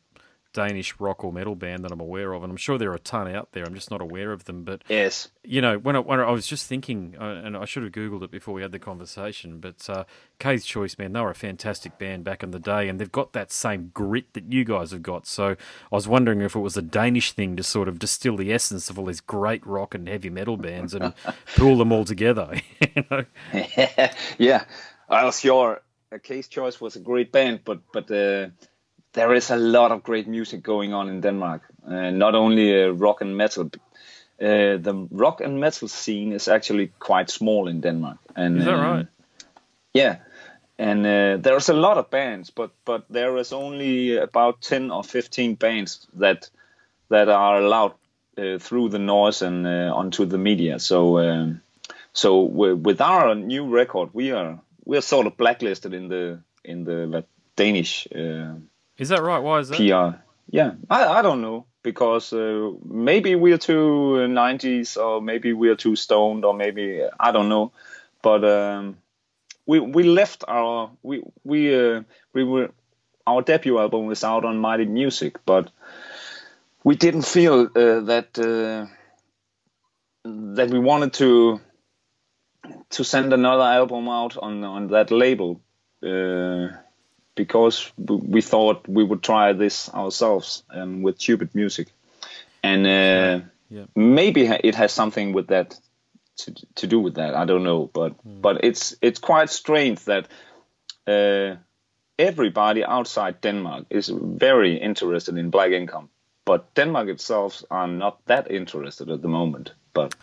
Danish 0.52 0.98
rock 0.98 1.22
or 1.22 1.32
metal 1.32 1.54
band 1.54 1.84
that 1.84 1.92
I'm 1.92 2.00
aware 2.00 2.32
of, 2.32 2.42
and 2.42 2.50
I'm 2.50 2.56
sure 2.56 2.76
there 2.76 2.90
are 2.90 2.96
a 2.96 2.98
ton 2.98 3.32
out 3.32 3.52
there. 3.52 3.62
I'm 3.64 3.74
just 3.74 3.88
not 3.88 4.00
aware 4.00 4.32
of 4.32 4.46
them. 4.46 4.64
But 4.64 4.82
Yes. 4.88 5.28
you 5.44 5.60
know, 5.60 5.78
when 5.78 5.94
I, 5.94 6.00
when 6.00 6.18
I 6.18 6.28
was 6.32 6.44
just 6.44 6.66
thinking, 6.66 7.14
uh, 7.20 7.40
and 7.44 7.56
I 7.56 7.64
should 7.66 7.84
have 7.84 7.92
googled 7.92 8.24
it 8.24 8.32
before 8.32 8.54
we 8.54 8.62
had 8.62 8.72
the 8.72 8.80
conversation, 8.80 9.60
but 9.60 9.88
uh, 9.88 10.02
K's 10.40 10.64
Choice, 10.64 10.98
man, 10.98 11.12
they 11.12 11.20
were 11.20 11.30
a 11.30 11.36
fantastic 11.36 11.98
band 11.98 12.24
back 12.24 12.42
in 12.42 12.50
the 12.50 12.58
day, 12.58 12.88
and 12.88 12.98
they've 12.98 13.12
got 13.12 13.32
that 13.32 13.52
same 13.52 13.92
grit 13.94 14.32
that 14.32 14.52
you 14.52 14.64
guys 14.64 14.90
have 14.90 15.04
got. 15.04 15.24
So 15.28 15.50
I 15.50 15.94
was 15.94 16.08
wondering 16.08 16.40
if 16.40 16.56
it 16.56 16.60
was 16.60 16.76
a 16.76 16.82
Danish 16.82 17.30
thing 17.30 17.54
to 17.56 17.62
sort 17.62 17.86
of 17.86 18.00
distill 18.00 18.36
the 18.36 18.52
essence 18.52 18.90
of 18.90 18.98
all 18.98 19.04
these 19.06 19.20
great 19.20 19.64
rock 19.64 19.94
and 19.94 20.08
heavy 20.08 20.30
metal 20.30 20.56
bands 20.56 20.94
and 20.94 21.14
pool 21.56 21.78
them 21.78 21.92
all 21.92 22.04
together. 22.04 22.60
you 22.96 23.04
know? 23.08 23.24
yeah, 24.36 24.64
I 25.08 25.24
was 25.24 25.38
sure. 25.38 25.80
Uh, 26.12 26.18
K's 26.18 26.48
Choice 26.48 26.80
was 26.80 26.96
a 26.96 27.00
great 27.00 27.32
band, 27.32 27.60
but 27.64 27.78
but 27.92 28.10
uh, 28.10 28.48
there 29.12 29.34
is 29.34 29.50
a 29.50 29.56
lot 29.56 29.92
of 29.92 30.02
great 30.02 30.28
music 30.28 30.62
going 30.62 30.94
on 30.94 31.08
in 31.08 31.20
Denmark. 31.20 31.62
Uh, 31.86 32.10
not 32.10 32.34
only 32.34 32.84
uh, 32.84 32.88
rock 32.88 33.20
and 33.20 33.36
metal. 33.36 33.70
Uh, 34.42 34.78
the 34.78 35.08
rock 35.10 35.40
and 35.40 35.60
metal 35.60 35.88
scene 35.88 36.34
is 36.34 36.48
actually 36.48 36.90
quite 36.98 37.30
small 37.30 37.68
in 37.68 37.80
Denmark. 37.80 38.16
And 38.34 38.58
Is 38.58 38.64
that 38.64 38.74
um, 38.74 38.80
right? 38.80 39.06
Yeah, 39.92 40.16
and 40.78 41.06
uh, 41.06 41.36
there's 41.42 41.68
a 41.68 41.74
lot 41.74 41.98
of 41.98 42.10
bands, 42.10 42.50
but 42.50 42.70
but 42.84 43.04
there 43.10 43.40
is 43.40 43.52
only 43.52 44.16
about 44.16 44.62
ten 44.62 44.90
or 44.90 45.04
fifteen 45.04 45.56
bands 45.56 46.06
that 46.20 46.50
that 47.08 47.28
are 47.28 47.58
allowed 47.58 47.92
uh, 48.38 48.58
through 48.58 48.88
the 48.90 48.98
noise 48.98 49.46
and 49.46 49.66
uh, 49.66 49.94
onto 49.94 50.26
the 50.26 50.38
media. 50.38 50.78
So 50.78 51.18
um, 51.18 51.60
so 52.12 52.42
with 52.84 53.00
our 53.00 53.34
new 53.34 53.68
record, 53.68 54.08
we 54.14 54.32
are 54.32 54.58
we 54.90 54.96
are 54.96 55.02
sort 55.02 55.28
of 55.28 55.36
blacklisted 55.36 55.94
in 55.94 56.08
the 56.08 56.40
in 56.64 56.82
the 56.82 57.06
like, 57.06 57.26
Danish 57.54 58.08
uh, 58.12 58.54
Is 58.98 59.08
that 59.10 59.22
right? 59.22 59.38
Why 59.38 59.60
is 59.60 59.68
that? 59.68 59.76
PR. 59.76 60.18
Yeah, 60.50 60.72
I, 60.90 61.18
I 61.18 61.22
don't 61.22 61.42
know 61.42 61.66
because 61.84 62.32
uh, 62.32 62.72
maybe 62.84 63.36
we're 63.36 63.56
too 63.56 64.16
uh, 64.16 64.26
90s 64.26 64.96
or 64.96 65.22
maybe 65.22 65.52
we're 65.52 65.76
too 65.76 65.94
stoned 65.94 66.44
or 66.44 66.54
maybe 66.54 67.02
I 67.20 67.30
don't 67.30 67.48
know, 67.48 67.70
but 68.20 68.44
um, 68.44 68.96
we 69.64 69.78
we 69.78 70.02
left 70.02 70.42
our 70.48 70.90
we 71.04 71.22
we 71.44 71.60
uh, 71.72 72.02
we 72.32 72.42
were 72.42 72.70
our 73.28 73.42
debut 73.42 73.78
album 73.78 74.06
was 74.06 74.24
out 74.24 74.44
on 74.44 74.58
Mighty 74.58 74.86
Music, 74.86 75.38
but 75.46 75.70
we 76.82 76.96
didn't 76.96 77.26
feel 77.26 77.68
uh, 77.76 78.00
that 78.10 78.36
uh, 78.38 78.90
that 80.56 80.68
we 80.70 80.80
wanted 80.80 81.12
to 81.12 81.60
to 82.90 83.04
send 83.04 83.32
another 83.32 83.64
album 83.64 84.08
out 84.08 84.36
on 84.36 84.64
on 84.64 84.88
that 84.88 85.10
label. 85.10 85.60
Uh, 86.02 86.68
because 87.34 87.92
we 88.32 88.42
thought 88.42 88.88
we 88.88 89.04
would 89.04 89.22
try 89.22 89.52
this 89.52 89.88
ourselves 89.94 90.62
um, 90.74 91.02
with 91.02 91.18
Cupid 91.18 91.54
Music, 91.54 91.88
and 92.62 92.86
uh, 92.86 93.46
Yeah. 93.68 93.86
maybe 93.94 94.40
it 94.40 94.74
has 94.74 94.92
something 94.92 95.34
with 95.34 95.46
that 95.46 95.80
to 96.36 96.52
to 96.74 96.86
do 96.86 97.02
with 97.04 97.14
that. 97.14 97.34
I 97.34 97.46
don't 97.46 97.62
know, 97.62 97.90
but 97.92 98.12
but 98.42 98.64
it's 98.64 98.96
it's 99.00 99.20
quite 99.20 99.50
strange 99.50 99.96
that 100.04 100.28
uh, 101.06 101.56
everybody 102.18 102.84
outside 102.84 103.34
Denmark 103.40 103.84
is 103.90 104.12
very 104.38 104.76
interested 104.82 105.38
in 105.38 105.50
Black 105.50 105.70
Income, 105.72 106.08
but 106.44 106.74
Denmark 106.74 107.08
itself 107.08 107.62
are 107.70 107.88
not 107.88 108.18
that 108.26 108.50
interested 108.50 109.10
at 109.10 109.20
the 109.22 109.28
moment. 109.28 109.72
But 109.92 110.14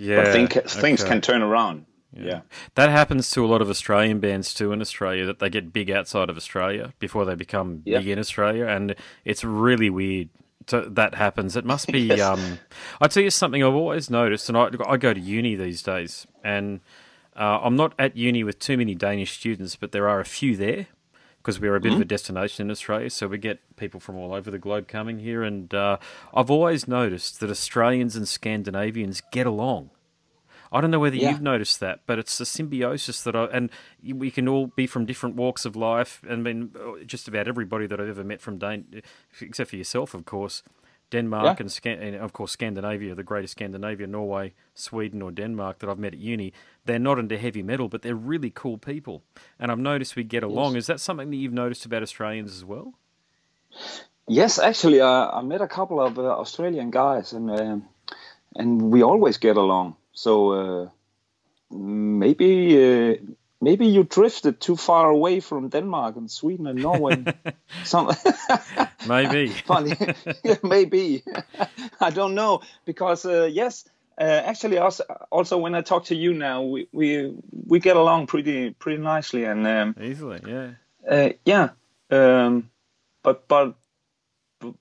Yeah. 0.00 0.24
but 0.24 0.32
think, 0.32 0.52
things 0.68 1.04
can 1.04 1.20
turn 1.20 1.42
around. 1.42 1.86
yeah. 2.12 2.40
That 2.74 2.88
happens 2.90 3.30
to 3.32 3.44
a 3.44 3.48
lot 3.48 3.60
of 3.62 3.68
Australian 3.70 4.18
bands 4.20 4.54
too 4.54 4.72
in 4.72 4.80
Australia 4.80 5.26
that 5.26 5.38
they 5.38 5.50
get 5.50 5.72
big 5.72 5.90
outside 5.90 6.28
of 6.30 6.36
Australia 6.36 6.92
before 6.98 7.24
they 7.24 7.34
become 7.34 7.82
Yeah. 7.84 7.98
big 7.98 8.08
in 8.08 8.18
Australia, 8.18 8.66
and 8.66 8.94
it's 9.24 9.44
really 9.44 9.90
weird. 9.90 10.28
to, 10.66 10.82
that 10.90 11.14
happens. 11.14 11.56
It 11.56 11.64
must 11.64 11.86
be. 11.92 12.00
Yes. 12.00 12.20
Um, 12.20 12.58
I 13.00 13.08
tell 13.08 13.22
you 13.22 13.30
something 13.30 13.62
I've 13.62 13.74
always 13.74 14.10
noticed, 14.10 14.48
and 14.48 14.56
I, 14.58 14.68
I 14.86 14.96
go 14.96 15.12
to 15.14 15.20
uni 15.20 15.54
these 15.56 15.82
days, 15.82 16.26
and 16.44 16.80
uh, 17.36 17.60
I'm 17.62 17.76
not 17.76 17.92
at 17.98 18.16
uni 18.16 18.44
with 18.44 18.58
too 18.58 18.76
many 18.76 18.94
Danish 18.94 19.32
students, 19.38 19.74
but 19.76 19.92
there 19.92 20.08
are 20.08 20.20
a 20.20 20.24
few 20.24 20.56
there 20.56 20.86
because 21.42 21.58
we're 21.60 21.74
a 21.76 21.80
bit 21.80 21.92
of 21.94 22.00
a 22.00 22.04
destination 22.04 22.66
in 22.66 22.70
Australia, 22.70 23.08
so 23.10 23.26
we 23.26 23.38
get 23.38 23.60
people 23.76 23.98
from 24.00 24.16
all 24.16 24.34
over 24.34 24.50
the 24.50 24.58
globe 24.58 24.86
coming 24.88 25.18
here. 25.20 25.42
And 25.42 25.72
uh, 25.74 25.96
I've 26.34 26.50
always 26.50 26.86
noticed 26.86 27.40
that 27.40 27.50
Australians 27.50 28.14
and 28.16 28.28
Scandinavians 28.28 29.22
get 29.32 29.46
along. 29.46 29.90
I 30.72 30.80
don't 30.80 30.90
know 30.92 31.00
whether 31.00 31.16
Yeah. 31.16 31.30
you've 31.30 31.42
noticed 31.42 31.80
that, 31.80 32.00
but 32.06 32.18
it's 32.18 32.38
a 32.40 32.44
symbiosis 32.46 33.22
that 33.22 33.34
I 33.34 33.46
and 33.46 33.70
we 34.04 34.30
can 34.30 34.46
all 34.48 34.66
be 34.68 34.86
from 34.86 35.04
different 35.04 35.34
walks 35.36 35.64
of 35.64 35.74
life. 35.74 36.22
I 36.30 36.36
mean, 36.36 36.70
just 37.06 37.26
about 37.26 37.48
everybody 37.48 37.86
that 37.88 38.00
I've 38.00 38.08
ever 38.08 38.22
met 38.22 38.40
from 38.40 38.58
Dan, 38.58 38.84
except 39.40 39.70
for 39.70 39.76
yourself, 39.76 40.14
of 40.14 40.24
course. 40.24 40.62
Denmark 41.10 41.44
Yeah. 41.44 41.56
and, 41.58 41.72
Scan- 41.72 41.98
and 42.00 42.14
of 42.16 42.32
course 42.32 42.52
Scandinavia, 42.52 43.16
the 43.16 43.24
greatest 43.24 43.52
Scandinavia, 43.52 44.06
Norway, 44.06 44.52
Sweden, 44.74 45.22
or 45.22 45.32
Denmark 45.32 45.80
that 45.80 45.90
I've 45.90 45.98
met 45.98 46.14
at 46.14 46.20
uni. 46.20 46.52
They're 46.90 46.98
not 46.98 47.18
into 47.20 47.38
heavy 47.38 47.62
metal, 47.62 47.88
but 47.88 48.02
they're 48.02 48.16
really 48.16 48.50
cool 48.50 48.78
people, 48.78 49.22
and 49.60 49.70
I've 49.70 49.78
noticed 49.78 50.16
we 50.16 50.24
get 50.24 50.42
along. 50.42 50.76
Is 50.76 50.86
that 50.88 51.00
something 51.00 51.30
that 51.30 51.36
you've 51.36 51.52
noticed 51.52 51.86
about 51.86 52.02
Australians 52.02 52.52
as 52.52 52.64
well? 52.64 52.94
Yes, 54.26 54.58
actually, 54.58 55.00
uh, 55.00 55.30
I 55.30 55.42
met 55.42 55.60
a 55.60 55.68
couple 55.68 56.00
of 56.00 56.18
uh, 56.18 56.22
Australian 56.22 56.90
guys, 56.90 57.32
and 57.32 57.50
um 57.50 57.88
and 58.56 58.82
we 58.90 59.02
always 59.02 59.38
get 59.38 59.56
along. 59.56 59.96
So 60.12 60.52
uh, 60.52 60.88
maybe 61.70 62.50
uh, 62.76 63.16
maybe 63.60 63.86
you 63.86 64.04
drifted 64.04 64.60
too 64.60 64.76
far 64.76 65.10
away 65.10 65.40
from 65.40 65.68
Denmark 65.68 66.16
and 66.16 66.30
Sweden 66.30 66.66
and 66.66 66.82
Norway. 66.82 67.24
Some 67.84 68.10
Maybe. 69.06 69.48
funny, 69.66 69.96
maybe 70.62 71.22
I 72.00 72.10
don't 72.10 72.34
know 72.34 72.62
because 72.84 73.24
uh, 73.24 73.44
yes, 73.44 73.84
uh, 74.18 74.42
actually 74.44 74.78
also, 74.78 75.04
also 75.30 75.58
when 75.58 75.74
I 75.74 75.80
talk 75.80 76.06
to 76.06 76.14
you 76.14 76.34
now, 76.34 76.62
we 76.62 76.88
we, 76.92 77.34
we 77.66 77.80
get 77.80 77.96
along 77.96 78.26
pretty 78.26 78.70
pretty 78.70 79.02
nicely, 79.02 79.44
and 79.44 79.66
um, 79.66 79.94
Easily, 80.00 80.40
yeah. 80.46 80.70
uh, 81.08 81.30
yeah, 81.44 81.70
um, 82.10 82.70
but 83.22 83.48
but 83.48 83.74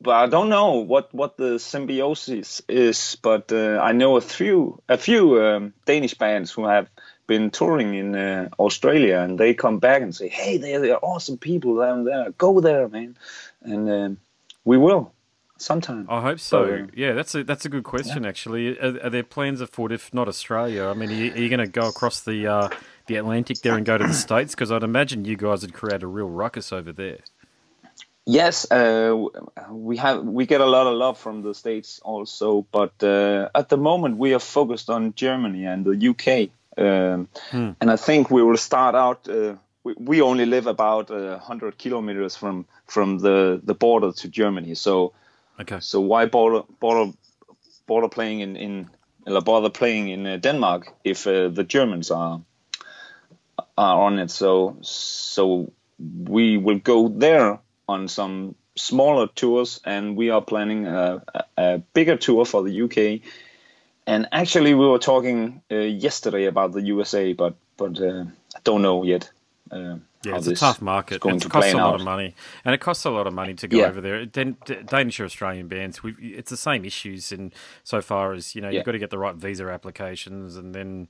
but 0.01 0.11
I 0.11 0.27
don't 0.27 0.49
know 0.49 0.75
what 0.75 1.13
what 1.13 1.37
the 1.37 1.59
symbiosis 1.59 2.61
is. 2.67 3.17
But 3.21 3.51
uh, 3.51 3.79
I 3.81 3.93
know 3.93 4.17
a 4.17 4.21
few 4.21 4.81
a 4.89 4.97
few 4.97 5.41
um, 5.41 5.73
Danish 5.85 6.15
bands 6.15 6.51
who 6.51 6.65
have 6.65 6.89
been 7.27 7.51
touring 7.51 7.93
in 7.93 8.15
uh, 8.15 8.49
Australia, 8.57 9.19
and 9.19 9.39
they 9.39 9.53
come 9.53 9.79
back 9.79 10.01
and 10.01 10.13
say, 10.13 10.27
"Hey, 10.27 10.57
they're, 10.57 10.81
they're 10.81 11.05
awesome 11.05 11.37
people 11.37 11.77
down 11.77 12.03
there. 12.03 12.31
Go 12.31 12.59
there, 12.59 12.89
man." 12.89 13.15
And 13.61 13.89
um, 13.89 14.17
we 14.65 14.77
will 14.77 15.13
sometime. 15.61 16.07
I 16.09 16.21
hope 16.21 16.39
so. 16.39 16.87
Yeah, 16.95 17.13
that's 17.13 17.35
a 17.35 17.43
that's 17.43 17.65
a 17.65 17.69
good 17.69 17.83
question. 17.83 18.25
Actually, 18.25 18.79
are, 18.79 18.99
are 19.03 19.09
there 19.09 19.23
plans 19.23 19.61
afoot 19.61 19.91
if 19.91 20.13
not 20.13 20.27
Australia? 20.27 20.85
I 20.85 20.93
mean, 20.93 21.09
are 21.09 21.13
you, 21.13 21.33
you 21.33 21.49
going 21.49 21.59
to 21.59 21.67
go 21.67 21.87
across 21.87 22.21
the 22.21 22.47
uh, 22.47 22.69
the 23.07 23.17
Atlantic 23.17 23.61
there 23.61 23.75
and 23.75 23.85
go 23.85 23.97
to 23.97 24.07
the 24.07 24.13
states? 24.27 24.55
Because 24.55 24.71
I'd 24.71 24.83
imagine 24.83 25.25
you 25.25 25.35
guys 25.35 25.61
would 25.61 25.73
create 25.73 26.03
a 26.03 26.07
real 26.07 26.29
ruckus 26.29 26.73
over 26.73 26.91
there. 26.91 27.19
Yes, 28.25 28.69
uh, 28.69 29.25
we 29.71 29.97
have 29.97 30.23
we 30.23 30.45
get 30.45 30.61
a 30.61 30.65
lot 30.65 30.85
of 30.85 30.93
love 30.93 31.17
from 31.17 31.41
the 31.41 31.55
states 31.55 31.99
also, 32.03 32.65
but 32.71 32.93
uh, 33.01 33.49
at 33.55 33.69
the 33.69 33.77
moment 33.77 34.17
we 34.17 34.35
are 34.35 34.39
focused 34.39 34.89
on 34.89 35.15
Germany 35.15 35.65
and 35.65 35.83
the 35.83 36.09
UK, 36.09 36.49
um, 36.77 37.27
and 37.51 37.89
I 37.89 37.95
think 37.95 38.29
we 38.29 38.43
will 38.43 38.57
start 38.57 38.93
out. 38.93 39.27
Uh, 39.27 39.55
we, 39.83 39.95
we 39.97 40.21
only 40.21 40.45
live 40.45 40.67
about 40.67 41.09
uh, 41.09 41.39
hundred 41.39 41.79
kilometers 41.79 42.35
from 42.35 42.67
from 42.85 43.17
the, 43.17 43.61
the 43.63 43.73
border 43.73 44.11
to 44.11 44.27
Germany, 44.27 44.75
so 44.75 45.13
Okay. 45.59 45.79
so 45.79 45.99
why 45.99 46.25
border 46.25 46.63
border 46.79 47.11
border 47.85 48.09
playing 48.09 48.39
in 48.39 48.55
in 48.55 48.89
bother 49.45 49.69
playing 49.69 50.09
in 50.09 50.25
uh, 50.25 50.37
Denmark 50.37 50.93
if 51.03 51.27
uh, 51.27 51.49
the 51.49 51.63
Germans 51.63 52.11
are 52.11 52.41
are 53.77 54.01
on 54.01 54.19
it? 54.19 54.31
So 54.31 54.77
so 54.81 55.71
we 55.99 56.57
will 56.57 56.79
go 56.79 57.09
there 57.09 57.59
on 57.87 58.07
some 58.07 58.55
smaller 58.75 59.27
tours, 59.27 59.81
and 59.85 60.15
we 60.15 60.29
are 60.29 60.41
planning 60.41 60.87
a, 60.87 61.21
a, 61.33 61.43
a 61.57 61.77
bigger 61.93 62.17
tour 62.17 62.45
for 62.45 62.63
the 62.63 62.81
UK. 62.83 63.21
And 64.07 64.27
actually, 64.31 64.73
we 64.73 64.87
were 64.87 64.99
talking 64.99 65.61
uh, 65.71 65.75
yesterday 65.75 66.45
about 66.45 66.71
the 66.71 66.81
USA, 66.81 67.33
but 67.33 67.55
but 67.77 67.99
uh, 68.01 68.25
I 68.55 68.59
don't 68.63 68.81
know 68.81 69.03
yet. 69.03 69.31
Uh, 69.71 69.97
Yeah, 70.23 70.35
it's 70.35 70.47
a 70.47 70.55
tough 70.55 70.81
market. 70.81 71.21
going 71.21 71.37
It 71.37 71.49
costs 71.49 71.73
a 71.73 71.77
lot 71.77 71.93
out. 71.93 71.99
of 72.01 72.05
money, 72.05 72.35
and 72.65 72.75
it 72.75 72.81
costs 72.81 73.05
a 73.05 73.09
lot 73.09 73.25
of 73.25 73.33
money 73.33 73.53
to 73.53 73.67
go 73.69 73.77
Yeah. 73.77 73.85
over 73.85 74.01
there. 74.01 74.25
Danish 74.25 75.19
or 75.19 75.25
Australian 75.25 75.67
bands, 75.69 76.01
it's 76.19 76.49
the 76.49 76.57
same 76.57 76.83
issues 76.83 77.31
in 77.31 77.53
so 77.85 78.01
far 78.01 78.33
as 78.33 78.53
you 78.53 78.61
know 78.61 78.67
Yeah. 78.69 78.77
you've 78.79 78.85
got 78.85 78.91
to 78.93 78.99
get 78.99 79.11
the 79.11 79.17
right 79.17 79.35
visa 79.35 79.69
applications, 79.69 80.57
and 80.57 80.75
then 80.75 81.07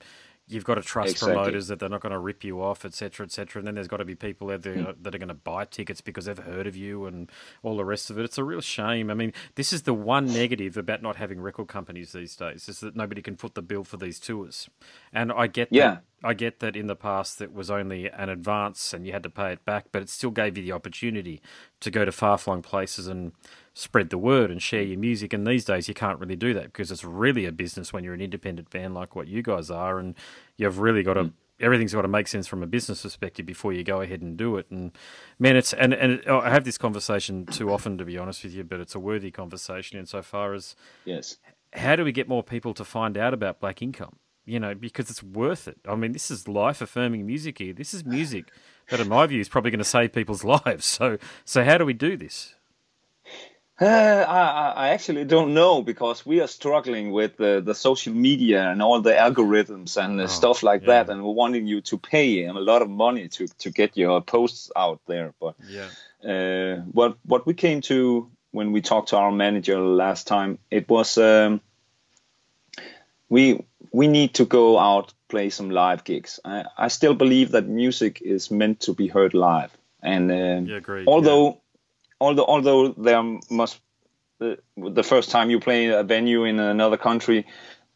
you've 0.49 0.65
got 0.65 0.75
to 0.75 0.81
trust 0.81 1.11
Exactly. 1.11 1.33
promoters 1.35 1.67
that 1.67 1.79
they're 1.79 1.89
not 1.89 2.01
going 2.01 2.11
to 2.11 2.19
rip 2.19 2.43
you 2.43 2.61
off, 2.61 2.83
etc., 2.83 2.89
cetera, 3.11 3.25
etc. 3.25 3.45
Cetera. 3.49 3.59
And 3.59 3.67
then 3.67 3.75
there's 3.75 3.87
got 3.87 3.97
to 3.97 4.05
be 4.05 4.15
people 4.15 4.49
out 4.51 4.63
there 4.63 4.75
Hmm. 4.83 5.01
that 5.03 5.15
are 5.15 5.17
going 5.19 5.27
to 5.29 5.33
buy 5.33 5.65
tickets 5.65 6.01
because 6.01 6.25
they've 6.25 6.37
heard 6.37 6.67
of 6.67 6.75
you 6.75 7.05
and 7.05 7.31
all 7.63 7.77
the 7.77 7.85
rest 7.85 8.09
of 8.09 8.17
it. 8.19 8.25
It's 8.25 8.37
a 8.37 8.43
real 8.43 8.59
shame. 8.61 9.09
I 9.09 9.13
mean, 9.13 9.31
this 9.55 9.71
is 9.71 9.83
the 9.83 9.93
one 9.93 10.25
negative 10.25 10.75
about 10.75 11.01
not 11.01 11.15
having 11.17 11.39
record 11.39 11.67
companies 11.67 12.11
these 12.11 12.35
days 12.35 12.67
is 12.67 12.79
that 12.81 12.95
nobody 12.95 13.21
can 13.21 13.35
foot 13.37 13.53
the 13.53 13.61
bill 13.61 13.83
for 13.83 13.97
these 13.97 14.19
tours. 14.19 14.69
And 15.13 15.31
I 15.31 15.47
get 15.47 15.69
Yeah. 15.71 15.89
that 15.89 16.03
I 16.21 16.33
get 16.33 16.59
that 16.59 16.75
in 16.75 16.87
the 16.87 16.97
past 16.97 17.39
it 17.39 17.53
was 17.53 17.71
only 17.71 18.09
an 18.09 18.27
advance 18.27 18.93
and 18.93 19.05
you 19.07 19.13
had 19.13 19.23
to 19.23 19.29
pay 19.29 19.53
it 19.53 19.63
back, 19.63 19.85
but 19.93 20.01
it 20.01 20.09
still 20.09 20.31
gave 20.31 20.57
you 20.57 20.63
the 20.63 20.73
opportunity 20.73 21.41
to 21.79 21.89
go 21.89 22.03
to 22.03 22.11
far 22.11 22.37
flung 22.37 22.61
places 22.61 23.07
and 23.07 23.31
spread 23.79 24.09
the 24.09 24.17
word 24.17 24.51
and 24.51 24.61
share 24.61 24.81
your 24.83 24.99
music. 24.99 25.33
And 25.33 25.47
these 25.47 25.65
days 25.65 25.87
you 25.87 25.93
can't 25.93 26.19
really 26.19 26.35
do 26.35 26.53
that 26.53 26.65
because 26.65 26.91
it's 26.91 27.03
really 27.03 27.45
a 27.45 27.51
business 27.51 27.93
when 27.93 28.03
you're 28.03 28.13
an 28.13 28.21
independent 28.21 28.69
band 28.69 28.93
like 28.93 29.15
what 29.15 29.27
you 29.27 29.41
guys 29.41 29.71
are, 29.71 29.99
and 29.99 30.15
you've 30.57 30.79
really 30.79 31.03
got 31.03 31.15
to. 31.15 31.23
Mm. 31.25 31.33
Everything's 31.61 31.93
got 31.93 32.03
to 32.03 32.07
make 32.07 32.29
sense 32.29 32.47
from 32.47 32.63
a 32.63 32.67
business 32.67 33.01
perspective 33.01 33.45
before 33.45 33.73
you 33.73 33.83
go 33.83 33.99
ahead 33.99 34.21
and 34.21 34.37
do 34.37 34.55
it. 34.55 34.67
And 34.71 34.93
man, 35.39 35.57
it's 35.57 35.73
and 35.73 35.93
and 35.93 36.13
it, 36.13 36.23
oh, 36.25 36.39
I 36.39 36.49
have 36.49 36.63
this 36.63 36.77
conversation 36.77 37.45
too 37.45 37.69
often, 37.69 37.97
to 37.97 38.05
be 38.05 38.17
honest 38.17 38.45
with 38.45 38.53
you, 38.53 38.63
but 38.63 38.79
it's 38.79 38.95
a 38.95 38.99
worthy 38.99 39.29
conversation 39.29 39.99
insofar 39.99 40.53
as 40.53 40.75
Yes. 41.03 41.37
how 41.73 41.97
do 41.97 42.05
we 42.05 42.13
get 42.13 42.29
more 42.29 42.43
people 42.43 42.73
to 42.75 42.85
find 42.85 43.17
out 43.17 43.33
about 43.33 43.59
black 43.59 43.81
income? 43.81 44.15
You 44.45 44.59
know, 44.61 44.73
because 44.73 45.09
it's 45.09 45.21
worth 45.21 45.67
it. 45.67 45.77
I 45.85 45.95
mean, 45.95 46.13
this 46.13 46.31
is 46.31 46.47
life 46.47 46.81
affirming 46.81 47.27
music 47.27 47.57
here. 47.57 47.73
This 47.73 47.93
is 47.93 48.05
music 48.05 48.45
that, 48.89 49.01
in 49.01 49.09
my 49.09 49.27
view, 49.27 49.41
is 49.41 49.49
probably 49.49 49.69
going 49.69 49.79
to 49.79 49.83
save 49.85 50.13
people's 50.13 50.43
lives. 50.55 50.85
So, 50.85 51.17
so 51.43 51.63
how 51.65 51.77
do 51.77 51.85
we 51.85 51.93
do 51.93 52.15
this? 52.15 52.55
Uh, 53.81 54.25
I, 54.27 54.87
I- 54.87 54.89
actually 54.89 55.23
don't 55.23 55.53
know 55.53 55.81
because 55.81 56.25
we 56.25 56.41
are 56.41 56.47
struggling 56.47 57.11
with 57.11 57.37
the, 57.37 57.61
the 57.63 57.73
social 57.73 58.13
media 58.13 58.69
and 58.69 58.81
all 58.81 58.99
the 59.01 59.13
algorithms 59.13 59.95
and 59.95 60.19
uh, 60.19 60.27
stuff 60.27 60.63
like 60.63 60.81
yeah. 60.81 61.03
that, 61.03 61.09
and 61.09 61.23
we're 61.23 61.31
wanting 61.31 61.65
you 61.65 61.79
to 61.81 61.97
pay 61.97 62.45
a 62.45 62.51
lot 62.53 62.81
of 62.81 62.89
money 62.89 63.29
to, 63.29 63.47
to 63.59 63.69
get 63.69 63.95
your 63.95 64.19
posts 64.21 64.69
out 64.75 64.99
there. 65.07 65.33
But 65.39 65.55
Yeah. 65.69 65.89
uh, 66.29 66.81
what 66.91 67.17
what 67.25 67.45
we 67.45 67.53
came 67.53 67.79
to 67.81 68.29
when 68.51 68.73
we 68.73 68.81
talked 68.81 69.09
to 69.09 69.17
our 69.17 69.31
manager 69.31 69.79
last 69.79 70.27
time, 70.27 70.59
it 70.69 70.89
was 70.89 71.17
um, 71.17 71.61
we 73.29 73.63
we 73.93 74.07
need 74.07 74.33
to 74.33 74.45
go 74.45 74.77
out 74.77 75.13
play 75.29 75.49
some 75.49 75.69
live 75.69 76.03
gigs. 76.03 76.39
I, 76.43 76.65
I 76.77 76.87
still 76.89 77.13
believe 77.13 77.51
that 77.51 77.67
music 77.67 78.21
is 78.21 78.51
meant 78.51 78.81
to 78.81 78.93
be 78.93 79.07
heard 79.07 79.33
live, 79.33 79.71
and 80.03 80.31
um, 80.31 80.65
Yeah, 80.65 80.77
agreed, 80.77 81.07
although 81.07 81.58
although 82.19 82.45
although 82.45 82.89
there 82.89 83.23
must 83.49 83.79
the, 84.39 84.57
the 84.77 85.03
first 85.03 85.29
time 85.29 85.49
you 85.49 85.59
play 85.59 85.87
a 85.87 86.03
venue 86.03 86.45
in 86.45 86.59
another 86.59 86.97
country. 86.97 87.45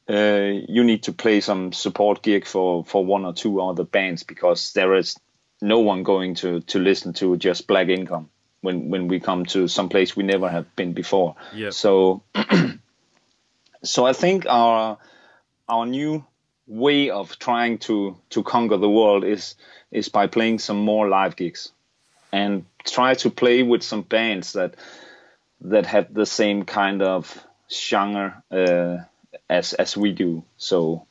Uh, 0.08 0.52
you 0.68 0.84
need 0.84 1.04
to 1.04 1.14
play 1.14 1.40
some 1.40 1.72
support 1.72 2.22
gig 2.22 2.46
for, 2.46 2.84
for 2.84 3.06
one 3.06 3.24
or 3.24 3.34
two 3.34 3.62
other 3.62 3.86
bands 3.86 4.24
because 4.24 4.74
there 4.74 4.96
is 4.96 5.18
no 5.62 5.80
one 5.80 6.04
going 6.04 6.36
to, 6.36 6.60
to 6.62 6.78
listen 6.78 7.14
to 7.14 7.38
just 7.38 7.68
Black 7.68 7.88
Income 7.88 8.30
when, 8.60 8.90
when 8.90 9.08
we 9.08 9.22
come 9.22 9.46
to 9.46 9.70
some 9.70 9.88
place 9.88 10.14
we 10.14 10.24
never 10.24 10.50
have 10.50 10.76
been 10.76 10.92
before. 10.92 11.36
Yep. 11.54 11.72
So 11.72 12.22
so 13.84 14.06
I 14.06 14.12
think 14.12 14.46
our 14.46 14.98
our 15.70 15.86
new 15.86 16.26
way 16.68 17.10
of 17.10 17.40
trying 17.40 17.78
to, 17.78 18.18
to 18.32 18.44
conquer 18.44 18.78
the 18.78 18.90
world 18.90 19.24
is 19.24 19.56
is 19.90 20.10
by 20.10 20.28
playing 20.28 20.60
some 20.60 20.80
more 20.80 21.08
live 21.08 21.38
gigs 21.38 21.72
and 22.34 22.66
try 22.84 23.14
to 23.16 23.30
play 23.30 23.64
with 23.64 23.84
some 23.84 24.02
bands 24.02 24.54
that 24.54 24.76
that 25.62 25.86
have 25.86 26.14
the 26.14 26.26
same 26.26 26.66
kind 26.66 27.02
of 27.02 27.46
genre 27.70 28.44
uh, 28.52 28.98
as 29.50 29.74
as 29.74 29.98
we 29.98 30.12
do. 30.12 30.44
So 30.58 31.08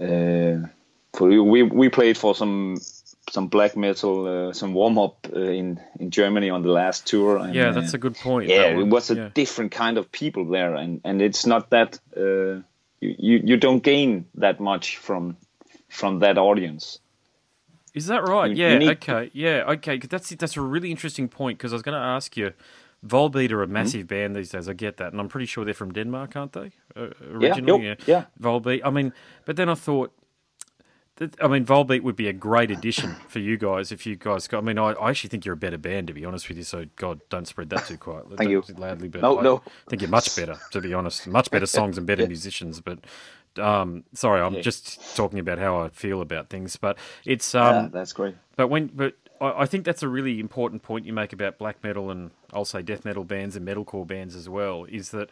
uh, 0.00 0.68
for, 1.12 1.28
we 1.28 1.62
we 1.62 1.88
played 1.88 2.16
for 2.16 2.34
some 2.34 2.78
some 3.30 3.48
black 3.48 3.76
metal, 3.76 4.48
uh, 4.48 4.52
some 4.52 4.74
warm 4.74 4.98
up 4.98 5.26
uh, 5.34 5.38
in 5.40 5.80
in 5.98 6.10
Germany 6.10 6.50
on 6.50 6.62
the 6.62 6.70
last 6.72 7.06
tour. 7.06 7.38
And, 7.38 7.54
Yeah, 7.54 7.72
that's 7.72 7.94
a 7.94 7.98
good 7.98 8.16
point. 8.16 8.48
yeah, 8.48 8.78
it 8.78 8.86
was 8.86 9.10
a 9.10 9.14
Yeah. 9.14 9.28
different 9.34 9.72
kind 9.72 9.98
of 9.98 10.10
people 10.10 10.46
there, 10.46 10.74
and 10.74 11.00
and 11.04 11.22
it's 11.22 11.46
not 11.46 11.70
that 11.70 12.00
uh, 12.16 12.62
you, 13.00 13.14
you 13.18 13.40
you 13.44 13.56
don't 13.56 13.82
gain 13.82 14.24
that 14.40 14.60
much 14.60 14.96
from 14.96 15.36
from 15.88 16.20
that 16.20 16.38
audience. 16.38 17.00
Is 17.94 18.06
that 18.06 18.22
right? 18.28 18.50
You- 18.50 18.56
yeah. 18.56 18.72
you 18.72 18.78
need- 18.78 18.88
okay. 18.90 19.30
Yeah. 19.32 19.64
Okay. 19.68 19.98
'cause 19.98 20.08
that's 20.08 20.30
that's 20.30 20.56
a 20.56 20.60
really 20.60 20.90
interesting 20.90 21.28
point 21.28 21.58
because 21.58 21.72
I 21.72 21.76
was 21.76 21.82
going 21.82 21.98
to 21.98 22.04
ask 22.16 22.36
you 22.36 22.52
Volbeat 23.06 23.50
are 23.50 23.62
a 23.62 23.66
massive 23.66 24.06
band 24.06 24.36
these 24.36 24.50
days. 24.50 24.68
I 24.68 24.74
get 24.74 24.96
that, 24.98 25.12
and 25.12 25.20
I'm 25.20 25.28
pretty 25.28 25.46
sure 25.46 25.64
they're 25.64 25.72
from 25.74 25.92
Denmark, 25.92 26.36
aren't 26.36 26.52
they? 26.52 26.70
Uh, 26.94 27.08
Yeah, 27.40 27.50
originally, 27.52 27.86
yep, 27.86 28.00
yeah. 28.06 28.24
Volbeat. 28.40 28.82
I 28.84 28.90
mean, 28.90 29.12
but 29.46 29.56
then 29.56 29.68
I 29.70 29.74
thought. 29.74 30.12
that- 31.16 31.36
I 31.44 31.48
mean, 31.48 31.64
Volbeat 31.66 32.02
would 32.02 32.16
be 32.16 32.28
a 32.28 32.32
great 32.32 32.70
addition 32.70 33.14
for 33.28 33.40
you 33.40 33.56
guys 33.58 33.92
if 33.92 34.06
you 34.06 34.16
guys 34.16 34.46
got. 34.48 34.58
I 34.58 34.60
mean, 34.66 34.78
I, 34.78 34.92
I 34.92 35.10
actually 35.10 35.28
think 35.30 35.44
you're 35.44 35.52
a 35.54 35.64
better 35.66 35.76
band, 35.78 36.06
to 36.08 36.14
be 36.14 36.24
honest 36.24 36.48
with 36.48 36.56
you. 36.58 36.64
So, 36.64 36.86
God, 36.96 37.20
don't 37.28 37.46
spread 37.46 37.68
that 37.70 37.84
too 37.86 37.98
quietly. 37.98 38.36
Thank 38.38 38.50
don't 38.50 38.68
you. 38.68 38.74
Loudly, 38.76 39.08
but 39.08 39.20
No, 39.22 39.38
I 39.38 39.42
no. 39.42 39.62
think 39.88 40.00
you're 40.02 40.10
much 40.10 40.34
better, 40.36 40.56
to 40.70 40.80
be 40.80 40.94
honest. 40.94 41.26
Much 41.26 41.50
better 41.50 41.66
songs 41.66 41.98
and 41.98 42.06
better 42.06 42.26
musicians. 42.34 42.80
But 42.80 43.00
um, 43.58 44.04
sorry, 44.14 44.40
I'm 44.40 44.60
just 44.62 45.16
talking 45.16 45.38
about 45.38 45.58
how 45.58 45.80
I 45.80 45.88
feel 45.88 46.20
about 46.20 46.48
things. 46.48 46.76
But 46.76 46.98
it's 47.24 47.54
um, 47.54 47.84
yeah, 47.84 47.88
that's 47.92 48.12
great. 48.12 48.36
but 48.56 48.68
when, 48.68 48.86
but 48.88 49.14
I, 49.40 49.62
I 49.62 49.66
think 49.66 49.84
that's 49.84 50.02
a 50.02 50.08
really 50.08 50.40
important 50.40 50.82
point 50.82 51.06
you 51.06 51.12
make 51.12 51.32
about 51.32 51.58
black 51.58 51.82
metal 51.82 52.10
and 52.10 52.30
I'll 52.52 52.64
say 52.64 52.82
death 52.82 53.04
metal 53.04 53.24
bands 53.24 53.56
and 53.56 53.66
metalcore 53.66 54.06
bands 54.06 54.36
as 54.36 54.48
well. 54.48 54.84
Is 54.84 55.10
that 55.10 55.30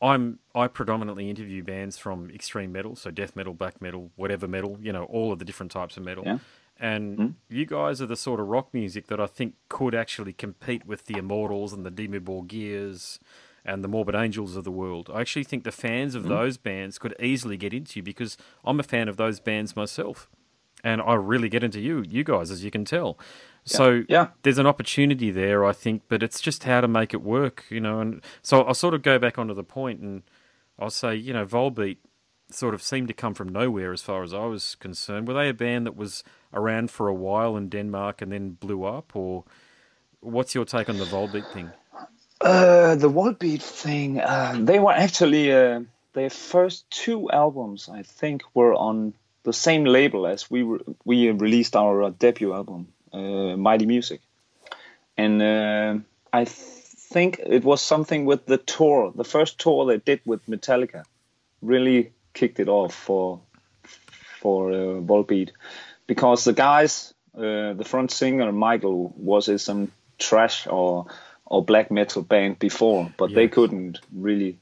I'm 0.00 0.38
I 0.54 0.68
predominantly 0.68 1.30
interview 1.30 1.62
bands 1.62 1.98
from 1.98 2.30
extreme 2.30 2.72
metal, 2.72 2.96
so 2.96 3.10
death 3.10 3.34
metal, 3.34 3.54
black 3.54 3.80
metal, 3.80 4.10
whatever 4.16 4.46
metal, 4.46 4.78
you 4.80 4.92
know, 4.92 5.04
all 5.04 5.32
of 5.32 5.38
the 5.38 5.44
different 5.44 5.72
types 5.72 5.96
of 5.96 6.04
metal. 6.04 6.24
Yeah. 6.24 6.38
And 6.78 7.36
you 7.48 7.64
guys 7.64 8.02
are 8.02 8.06
the 8.06 8.16
sort 8.16 8.38
of 8.38 8.48
rock 8.48 8.68
music 8.74 9.06
that 9.06 9.18
I 9.18 9.26
think 9.26 9.54
could 9.70 9.94
actually 9.94 10.34
compete 10.34 10.84
with 10.84 11.06
the 11.06 11.16
Immortals 11.16 11.72
and 11.72 11.86
the 11.86 11.90
Dimmu 11.90 12.20
Borgirs 12.20 13.18
and 13.66 13.82
the 13.84 13.88
Morbid 13.88 14.14
Angels 14.14 14.56
of 14.56 14.64
the 14.64 14.70
world. 14.70 15.10
I 15.12 15.20
actually 15.20 15.44
think 15.44 15.64
the 15.64 15.72
fans 15.72 16.14
of 16.14 16.22
mm-hmm. 16.22 16.32
those 16.32 16.56
bands 16.56 16.98
could 16.98 17.14
easily 17.20 17.56
get 17.56 17.74
into 17.74 17.98
you 17.98 18.02
because 18.02 18.38
I'm 18.64 18.80
a 18.80 18.84
fan 18.84 19.08
of 19.08 19.16
those 19.16 19.40
bands 19.40 19.76
myself. 19.76 20.30
And 20.84 21.02
I 21.02 21.14
really 21.14 21.48
get 21.48 21.64
into 21.64 21.80
you, 21.80 22.04
you 22.08 22.22
guys, 22.22 22.50
as 22.50 22.62
you 22.62 22.70
can 22.70 22.84
tell. 22.84 23.18
So 23.64 24.04
Yeah. 24.08 24.28
there's 24.42 24.58
an 24.58 24.66
opportunity 24.66 25.32
there, 25.32 25.64
I 25.64 25.72
think, 25.72 26.02
but 26.08 26.22
it's 26.22 26.40
just 26.40 26.64
how 26.64 26.80
to 26.80 26.86
make 26.86 27.12
it 27.12 27.22
work, 27.22 27.64
you 27.68 27.80
know. 27.80 27.98
And 27.98 28.22
so 28.40 28.62
I'll 28.62 28.74
sort 28.74 28.94
of 28.94 29.02
go 29.02 29.18
back 29.18 29.36
onto 29.38 29.54
the 29.54 29.64
point 29.64 30.00
and 30.00 30.22
I'll 30.78 30.90
say, 30.90 31.16
you 31.16 31.32
know, 31.32 31.44
Volbeat 31.44 31.96
sort 32.50 32.74
of 32.74 32.82
seemed 32.82 33.08
to 33.08 33.14
come 33.14 33.34
from 33.34 33.48
nowhere 33.48 33.92
as 33.92 34.02
far 34.02 34.22
as 34.22 34.32
I 34.32 34.44
was 34.44 34.76
concerned. 34.76 35.26
Were 35.26 35.34
they 35.34 35.48
a 35.48 35.54
band 35.54 35.86
that 35.86 35.96
was 35.96 36.22
around 36.52 36.90
for 36.90 37.08
a 37.08 37.14
while 37.14 37.56
in 37.56 37.68
Denmark 37.68 38.22
and 38.22 38.30
then 38.30 38.50
blew 38.50 38.84
up, 38.84 39.16
or 39.16 39.44
what's 40.20 40.54
your 40.54 40.64
take 40.64 40.88
on 40.88 40.98
the 40.98 41.04
Volbeat 41.04 41.52
thing? 41.52 41.70
Uh, 42.40 42.94
the 42.96 43.08
Volbeat 43.08 43.62
thing, 43.62 44.20
uh, 44.20 44.56
they 44.60 44.78
were 44.78 44.92
actually 44.92 45.52
uh, 45.52 45.80
their 46.12 46.28
first 46.28 46.88
two 46.90 47.30
albums, 47.30 47.88
I 47.88 48.02
think, 48.02 48.42
were 48.52 48.74
on 48.74 49.14
the 49.44 49.54
same 49.54 49.84
label 49.84 50.26
as 50.26 50.50
we 50.50 50.62
re- 50.62 50.80
we 51.04 51.30
released 51.30 51.76
our 51.76 52.02
uh, 52.02 52.10
debut 52.10 52.52
album, 52.52 52.88
uh, 53.12 53.56
Mighty 53.56 53.86
Music, 53.86 54.20
and 55.16 55.40
uh, 55.40 55.98
I 56.30 56.44
th- 56.44 56.56
think 57.10 57.38
it 57.38 57.64
was 57.64 57.80
something 57.80 58.26
with 58.26 58.44
the 58.44 58.58
tour, 58.58 59.12
the 59.14 59.24
first 59.24 59.58
tour 59.58 59.86
they 59.86 59.96
did 59.98 60.20
with 60.26 60.44
Metallica, 60.46 61.04
really 61.62 62.12
kicked 62.34 62.60
it 62.60 62.68
off 62.68 62.94
for 62.94 63.40
for 64.42 64.72
uh, 64.72 65.00
Volbeat, 65.00 65.52
because 66.06 66.44
the 66.44 66.52
guys, 66.52 67.14
the 67.32 67.84
front 67.86 68.10
singer 68.10 68.52
Michael 68.52 69.14
was 69.16 69.48
in 69.48 69.58
some 69.58 69.90
thrash 70.18 70.66
or 70.66 71.06
or 71.46 71.64
black 71.64 71.90
metal 71.90 72.22
band 72.22 72.58
before, 72.58 73.12
but 73.16 73.34
they 73.34 73.48
couldn't 73.48 74.00
really 74.12 74.58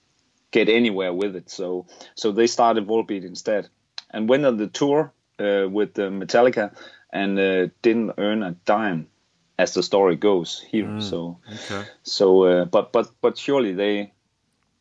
get 0.50 0.68
anywhere 0.68 1.12
with 1.12 1.36
it. 1.36 1.50
So 1.50 1.86
so 2.14 2.32
they 2.32 2.46
started 2.46 2.86
Volbeat 2.86 3.24
instead, 3.24 3.68
and 4.10 4.28
went 4.28 4.46
on 4.46 4.56
the 4.56 4.68
tour 4.68 5.12
uh, 5.38 5.68
with 5.68 5.98
uh, 5.98 6.10
Metallica, 6.10 6.74
and 7.10 7.38
uh, 7.38 7.68
didn't 7.82 8.12
earn 8.18 8.42
a 8.42 8.52
dime, 8.64 9.08
as 9.58 9.74
the 9.74 9.82
story 9.82 10.16
goes 10.16 10.64
here. 10.70 10.92
So 10.98 11.38
Okay. 11.54 11.88
so 12.02 12.44
uh, 12.44 12.64
but 12.66 12.92
but 12.92 13.10
but 13.20 13.38
surely 13.38 13.72
they 13.72 14.12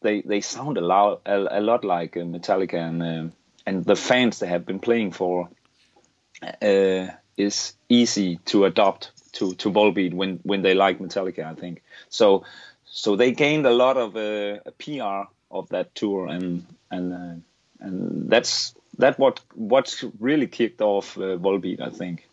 they 0.02 0.22
they 0.22 0.42
sound 0.42 0.78
a 0.78 0.82
lot 0.82 1.22
a, 1.26 1.60
a 1.60 1.62
lot 1.62 1.84
like 1.84 2.18
uh, 2.18 2.22
Metallica 2.26 2.78
and 2.78 3.04
uh, 3.04 3.34
and 3.66 3.86
the 3.86 3.96
fans 3.96 4.40
they 4.40 4.48
have 4.48 4.66
been 4.66 4.80
playing 4.80 5.12
for 5.12 5.50
uh, 6.62 7.08
is 7.38 7.74
easy 7.90 8.38
to 8.46 8.66
adopt 8.66 9.12
to 9.34 9.54
to 9.56 9.72
Volbeat 9.72 10.14
when 10.14 10.40
when 10.44 10.62
they 10.62 10.74
like 10.74 11.00
Metallica 11.00 11.46
I 11.46 11.56
think 11.56 11.84
so 12.10 12.44
so 12.86 13.16
they 13.16 13.32
gained 13.32 13.66
a 13.66 13.74
lot 13.74 13.98
of 13.98 14.16
uh, 14.16 14.60
PR 14.80 15.30
of 15.52 15.70
that 15.70 15.94
tour 15.96 16.28
and 16.28 16.66
and 16.90 17.14
uh, 17.14 17.86
and 17.86 18.30
that's 18.30 18.76
that 18.98 19.20
what 19.20 19.42
what's 19.54 20.04
really 20.20 20.48
kicked 20.48 20.82
off 20.82 21.18
uh, 21.18 21.38
Volbeat 21.38 21.82
I 21.82 21.90
think 21.90 22.28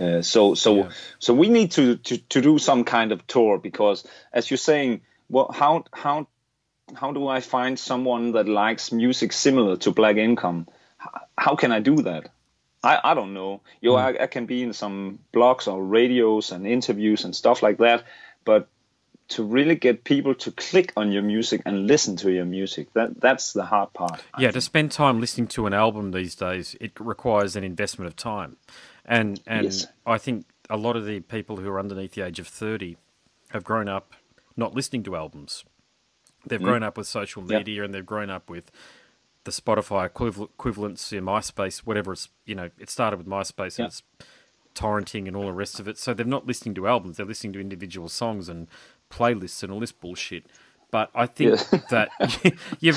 uh, 0.00 0.22
so 0.22 0.54
so 0.54 0.76
Yeah. 0.76 0.88
so 1.18 1.34
we 1.34 1.48
need 1.48 1.72
to, 1.72 1.96
to 1.96 2.16
to 2.16 2.40
do 2.40 2.58
some 2.58 2.84
kind 2.84 3.12
of 3.12 3.26
tour 3.26 3.58
because 3.58 4.06
as 4.32 4.50
you're 4.50 4.58
saying 4.58 5.02
well 5.28 5.50
how 5.52 5.84
how 5.92 6.26
how 6.94 7.12
do 7.12 7.28
I 7.28 7.40
find 7.40 7.78
someone 7.78 8.32
that 8.32 8.48
likes 8.48 8.92
music 8.92 9.32
similar 9.32 9.76
to 9.78 9.90
Black 9.90 10.16
Income? 10.16 10.68
How 11.36 11.54
can 11.54 11.72
I 11.72 11.80
do 11.80 11.96
that? 12.02 12.30
I, 12.82 13.00
I 13.02 13.14
don't 13.14 13.34
know. 13.34 13.60
You 13.80 13.90
know, 13.90 13.96
I, 13.96 14.22
I 14.24 14.26
can 14.26 14.46
be 14.46 14.62
in 14.62 14.72
some 14.72 15.18
blogs 15.32 15.66
or 15.66 15.82
radios 15.84 16.52
and 16.52 16.66
interviews 16.66 17.24
and 17.24 17.34
stuff 17.34 17.62
like 17.62 17.78
that, 17.78 18.04
but 18.44 18.68
to 19.28 19.44
really 19.44 19.74
get 19.74 20.04
people 20.04 20.34
to 20.34 20.50
click 20.52 20.92
on 20.96 21.12
your 21.12 21.22
music 21.22 21.60
and 21.66 21.86
listen 21.86 22.16
to 22.16 22.32
your 22.32 22.46
music, 22.46 22.92
that 22.94 23.20
that's 23.20 23.52
the 23.52 23.64
hard 23.64 23.92
part. 23.92 24.22
I 24.32 24.42
Yeah, 24.42 24.50
to 24.52 24.60
spend 24.60 24.90
time 24.92 25.20
listening 25.20 25.48
to 25.48 25.66
an 25.66 25.74
album 25.74 26.12
these 26.12 26.34
days, 26.34 26.76
it 26.80 26.92
requires 26.98 27.56
an 27.56 27.64
investment 27.64 28.06
of 28.06 28.16
time, 28.16 28.56
and 29.04 29.40
and 29.46 29.64
Yes. 29.64 29.86
I 30.06 30.18
think 30.18 30.46
a 30.70 30.76
lot 30.76 30.96
of 30.96 31.04
the 31.04 31.20
people 31.20 31.56
who 31.56 31.68
are 31.68 31.78
underneath 31.78 32.12
the 32.14 32.22
age 32.22 32.38
of 32.38 32.48
thirty 32.48 32.96
have 33.50 33.64
grown 33.64 33.88
up 33.88 34.14
not 34.56 34.74
listening 34.74 35.02
to 35.04 35.16
albums. 35.16 35.64
They've 36.46 36.62
grown 36.62 36.82
up 36.82 36.96
with 36.96 37.06
social 37.06 37.42
Mm. 37.42 37.48
Media 37.58 37.84
and 37.84 37.92
they've 37.92 38.06
grown 38.06 38.30
up 38.30 38.48
with 38.48 38.70
the 39.48 39.62
Spotify 39.62 40.08
equival- 40.10 40.50
equivalents, 40.50 41.10
yeah, 41.12 41.20
MySpace, 41.20 41.78
whatever. 41.80 42.12
It's 42.12 42.28
you 42.44 42.54
know, 42.54 42.70
it 42.78 42.90
started 42.90 43.16
with 43.16 43.26
MySpace 43.26 43.78
Yeah. 43.78 43.84
and 43.86 43.92
it's 43.92 44.02
torrenting 44.74 45.26
and 45.26 45.34
all 45.36 45.46
the 45.46 45.52
rest 45.52 45.80
of 45.80 45.88
it. 45.88 45.98
So 45.98 46.14
they're 46.14 46.26
not 46.26 46.46
listening 46.46 46.74
to 46.76 46.86
albums; 46.86 47.16
they're 47.16 47.26
listening 47.26 47.52
to 47.54 47.60
individual 47.60 48.08
songs 48.08 48.48
and 48.48 48.68
playlists 49.10 49.62
and 49.62 49.72
all 49.72 49.80
this 49.80 49.92
bullshit. 49.92 50.46
But 50.90 51.10
I 51.14 51.26
think 51.26 51.58
that 51.90 52.08
you've 52.80 52.96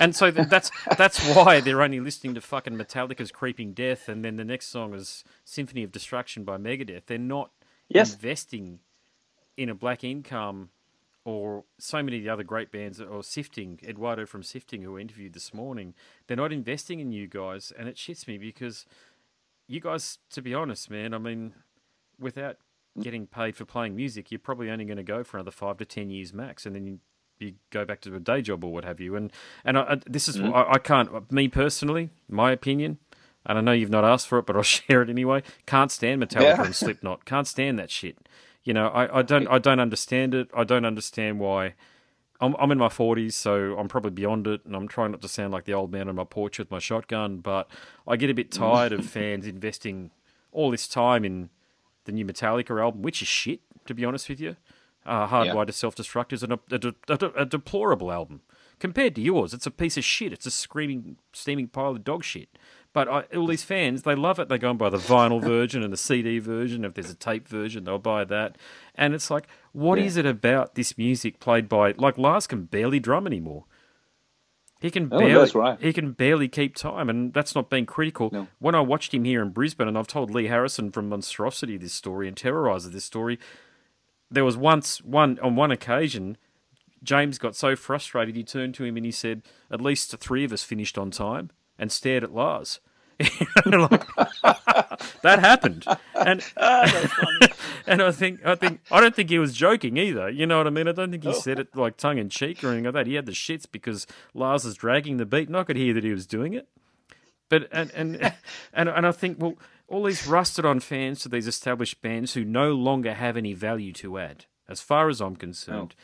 and 0.00 0.14
so 0.14 0.30
that's 0.30 0.70
that's 0.96 1.18
why 1.34 1.60
they're 1.60 1.82
only 1.82 2.00
listening 2.00 2.34
to 2.34 2.40
fucking 2.40 2.74
Metallica's 2.76 3.30
"Creeping 3.32 3.72
Death" 3.72 4.08
and 4.08 4.24
then 4.24 4.36
the 4.36 4.44
next 4.44 4.68
song 4.68 4.94
is 4.94 5.24
"Symphony 5.44 5.82
of 5.82 5.92
Destruction" 5.92 6.44
by 6.44 6.56
Megadeth. 6.56 7.06
They're 7.06 7.18
not 7.18 7.50
Yes. 7.88 8.12
investing 8.14 8.80
in 9.56 9.68
a 9.70 9.74
Black 9.74 10.04
Income 10.04 10.68
or 11.28 11.64
so 11.76 12.02
many 12.02 12.16
of 12.16 12.22
the 12.22 12.30
other 12.30 12.42
great 12.42 12.72
bands 12.72 13.02
or 13.02 13.22
Sifting, 13.22 13.78
Eduardo 13.86 14.24
from 14.24 14.42
Sifting, 14.42 14.80
who 14.80 14.96
I 14.96 15.02
interviewed 15.02 15.34
this 15.34 15.52
morning, 15.52 15.92
they're 16.26 16.38
not 16.38 16.54
investing 16.54 17.00
in 17.00 17.12
you 17.12 17.26
guys, 17.26 17.70
and 17.78 17.86
it 17.86 17.96
shits 17.96 18.26
me 18.26 18.38
because 18.38 18.86
you 19.66 19.78
guys, 19.78 20.16
to 20.30 20.40
be 20.40 20.54
honest, 20.54 20.90
man, 20.90 21.12
I 21.12 21.18
mean, 21.18 21.52
without 22.18 22.56
getting 22.98 23.26
paid 23.26 23.56
for 23.56 23.66
playing 23.66 23.94
music, 23.94 24.30
you're 24.30 24.38
probably 24.38 24.70
only 24.70 24.86
going 24.86 24.96
to 24.96 25.02
go 25.02 25.22
for 25.22 25.36
another 25.36 25.50
five 25.50 25.76
to 25.76 25.84
ten 25.84 26.08
years 26.08 26.32
max, 26.32 26.64
and 26.64 26.74
then 26.74 26.86
you, 26.86 26.98
you 27.38 27.54
go 27.68 27.84
back 27.84 28.00
to 28.02 28.14
a 28.14 28.20
day 28.20 28.40
job 28.40 28.64
or 28.64 28.72
what 28.72 28.86
have 28.86 28.98
you. 28.98 29.14
And 29.14 29.30
and 29.66 29.76
I, 29.76 30.00
this 30.06 30.28
is 30.28 30.38
mm-hmm. 30.38 30.54
I, 30.54 30.72
I 30.72 30.78
can't 30.78 31.30
me 31.30 31.48
personally, 31.48 32.08
my 32.26 32.52
opinion. 32.52 32.96
And 33.44 33.56
I 33.56 33.60
know 33.60 33.72
you've 33.72 33.90
not 33.90 34.04
asked 34.04 34.28
for 34.28 34.38
it, 34.38 34.46
but 34.46 34.56
I'll 34.56 34.62
share 34.78 35.02
it 35.02 35.10
anyway. 35.10 35.42
Can't 35.66 35.90
stand 35.90 36.22
Metallica 36.22 36.56
Yeah. 36.56 36.64
and 36.64 36.74
Slipknot. 36.74 37.26
Can't 37.26 37.46
stand 37.46 37.78
that 37.78 37.90
shit. 37.90 38.16
You 38.68 38.74
know, 38.74 38.88
I, 38.88 39.20
I 39.20 39.22
don't 39.22 39.48
I 39.48 39.58
don't 39.58 39.80
understand 39.80 40.34
it. 40.34 40.50
I 40.54 40.62
don't 40.62 40.84
understand 40.84 41.40
why. 41.40 41.72
I'm 42.38 42.54
I'm 42.58 42.70
in 42.70 42.76
my 42.76 42.90
forties, 42.90 43.34
so 43.34 43.74
I'm 43.78 43.88
probably 43.88 44.10
beyond 44.10 44.46
it, 44.46 44.60
and 44.66 44.76
I'm 44.76 44.88
trying 44.88 45.12
not 45.12 45.22
to 45.22 45.28
sound 45.28 45.54
like 45.54 45.64
the 45.64 45.72
old 45.72 45.90
man 45.90 46.06
on 46.06 46.16
my 46.16 46.24
porch 46.24 46.58
with 46.58 46.70
my 46.70 46.78
shotgun. 46.78 47.38
But 47.38 47.70
I 48.06 48.16
get 48.16 48.28
a 48.28 48.34
bit 48.34 48.50
tired 48.50 48.92
of 48.92 49.06
fans 49.06 49.46
investing 49.46 50.10
all 50.52 50.70
this 50.70 50.86
time 50.86 51.24
in 51.24 51.48
the 52.04 52.12
new 52.12 52.26
Metallica 52.26 52.78
album, 52.78 53.00
which 53.00 53.22
is 53.22 53.28
shit, 53.28 53.60
to 53.86 53.94
be 53.94 54.04
honest 54.04 54.28
with 54.28 54.38
you. 54.38 54.56
Uh, 55.06 55.26
Hardwired 55.28 55.68
to 55.68 55.72
Self 55.72 55.96
Destruct 55.96 56.34
is 56.34 56.42
an, 56.42 56.52
a, 56.52 56.58
a, 56.70 56.92
a, 57.08 57.42
a 57.42 57.46
deplorable 57.46 58.12
album 58.12 58.42
compared 58.80 59.14
to 59.14 59.22
yours. 59.22 59.54
It's 59.54 59.66
a 59.66 59.70
piece 59.70 59.96
of 59.96 60.04
shit. 60.04 60.30
It's 60.34 60.44
a 60.44 60.50
screaming, 60.50 61.16
steaming 61.32 61.68
pile 61.68 61.92
of 61.92 62.04
dog 62.04 62.22
shit. 62.22 62.50
But 62.94 63.06
I, 63.08 63.20
all 63.36 63.46
these 63.46 63.62
fans, 63.62 64.02
they 64.02 64.14
love 64.14 64.38
it. 64.38 64.48
They 64.48 64.58
go 64.58 64.70
and 64.70 64.78
buy 64.78 64.88
the 64.90 64.96
vinyl 64.98 65.40
version 65.54 65.82
and 65.82 65.92
the 65.92 65.96
CD 65.96 66.38
version. 66.38 66.84
If 66.84 66.94
there's 66.94 67.10
a 67.10 67.14
tape 67.14 67.46
version, 67.46 67.84
they'll 67.84 67.98
buy 67.98 68.24
that. 68.24 68.56
And 68.94 69.14
it's 69.14 69.30
like, 69.30 69.46
what 69.72 69.98
is 69.98 70.16
Yeah. 70.16 70.20
it 70.20 70.26
about 70.26 70.74
this 70.74 70.96
music 70.96 71.38
played 71.38 71.68
by 71.68 71.92
like 71.92 72.16
Lars 72.18 72.46
can 72.46 72.64
barely 72.64 72.98
drum 72.98 73.26
anymore. 73.26 73.64
He 74.80 74.90
can 74.92 75.08
Oh, 75.12 75.18
barely, 75.18 75.34
that's 75.34 75.54
right. 75.56 75.80
he 75.80 75.92
can 75.92 76.12
barely 76.12 76.46
keep 76.48 76.76
time, 76.76 77.10
and 77.10 77.34
that's 77.34 77.54
not 77.54 77.68
being 77.68 77.84
critical. 77.84 78.30
No. 78.32 78.46
When 78.60 78.76
I 78.76 78.80
watched 78.80 79.12
him 79.12 79.24
here 79.24 79.42
in 79.42 79.50
Brisbane, 79.50 79.88
and 79.88 79.98
I've 79.98 80.06
told 80.06 80.30
Lee 80.30 80.46
Harrison 80.46 80.92
from 80.92 81.08
Monstrosity 81.08 81.76
this 81.76 81.92
story 81.92 82.28
and 82.28 82.36
Terrorizer 82.36 82.92
this 82.92 83.04
story, 83.04 83.40
there 84.30 84.44
was 84.44 84.56
once 84.56 85.02
one 85.02 85.36
on 85.42 85.56
one 85.56 85.72
occasion, 85.72 86.36
James 87.02 87.38
got 87.38 87.56
so 87.56 87.74
frustrated 87.74 88.36
he 88.36 88.44
turned 88.44 88.74
to 88.76 88.84
him 88.84 88.96
and 88.96 89.04
he 89.04 89.10
said, 89.12 89.42
"At 89.70 89.80
least 89.80 90.16
three 90.18 90.44
of 90.44 90.52
us 90.52 90.62
finished 90.62 90.96
on 90.96 91.10
time," 91.10 91.50
and 91.78 91.92
stared 91.92 92.24
at 92.24 92.34
Lars. 92.34 92.80
Like, 93.66 94.06
that 95.22 95.40
happened, 95.40 95.84
and 96.14 96.44
ah, 96.56 97.46
and 97.86 98.02
I 98.02 98.12
think 98.12 98.44
I 98.44 98.54
think 98.54 98.80
I 98.90 99.00
don't 99.00 99.14
think 99.14 99.30
he 99.30 99.38
was 99.38 99.52
joking 99.52 99.96
either. 99.96 100.30
You 100.30 100.46
know 100.46 100.58
what 100.58 100.66
I 100.66 100.70
mean? 100.70 100.88
I 100.88 100.92
don't 100.92 101.10
think 101.10 101.24
he 101.24 101.32
said 101.34 101.58
it 101.58 101.74
like 101.76 101.96
tongue 101.96 102.18
in 102.18 102.28
cheek 102.28 102.62
or 102.62 102.68
anything 102.68 102.84
like 102.84 102.94
that. 102.94 103.06
He 103.06 103.14
had 103.14 103.26
the 103.26 103.32
shits 103.32 103.66
because 103.70 104.06
Lars 104.34 104.64
is 104.64 104.74
dragging 104.76 105.16
the 105.16 105.26
beat, 105.26 105.48
and 105.48 105.56
I 105.56 105.64
could 105.64 105.76
hear 105.76 105.92
that 105.94 106.04
he 106.04 106.12
was 106.12 106.26
doing 106.26 106.54
it. 106.54 106.68
But 107.48 107.68
and 107.72 107.90
and 107.94 108.34
and 108.72 108.88
and 108.88 109.06
I 109.06 109.12
think 109.12 109.40
well, 109.40 109.54
all 109.88 110.04
these 110.04 110.26
rusted 110.26 110.64
on 110.64 110.80
fans 110.80 111.20
to 111.20 111.28
these 111.28 111.46
established 111.48 112.00
bands 112.02 112.34
who 112.34 112.44
no 112.44 112.72
longer 112.72 113.14
have 113.14 113.36
any 113.36 113.54
value 113.54 113.92
to 113.94 114.18
add, 114.18 114.44
as 114.68 114.80
far 114.80 115.08
as 115.08 115.20
I'm 115.20 115.36
concerned. 115.36 115.94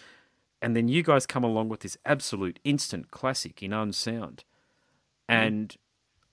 And 0.60 0.74
then 0.74 0.88
you 0.88 1.02
guys 1.02 1.26
come 1.26 1.44
along 1.44 1.68
with 1.68 1.80
this 1.80 1.98
absolute 2.06 2.58
instant 2.64 3.10
classic 3.10 3.62
in 3.62 3.72
unsound, 3.74 4.44
and 5.28 5.76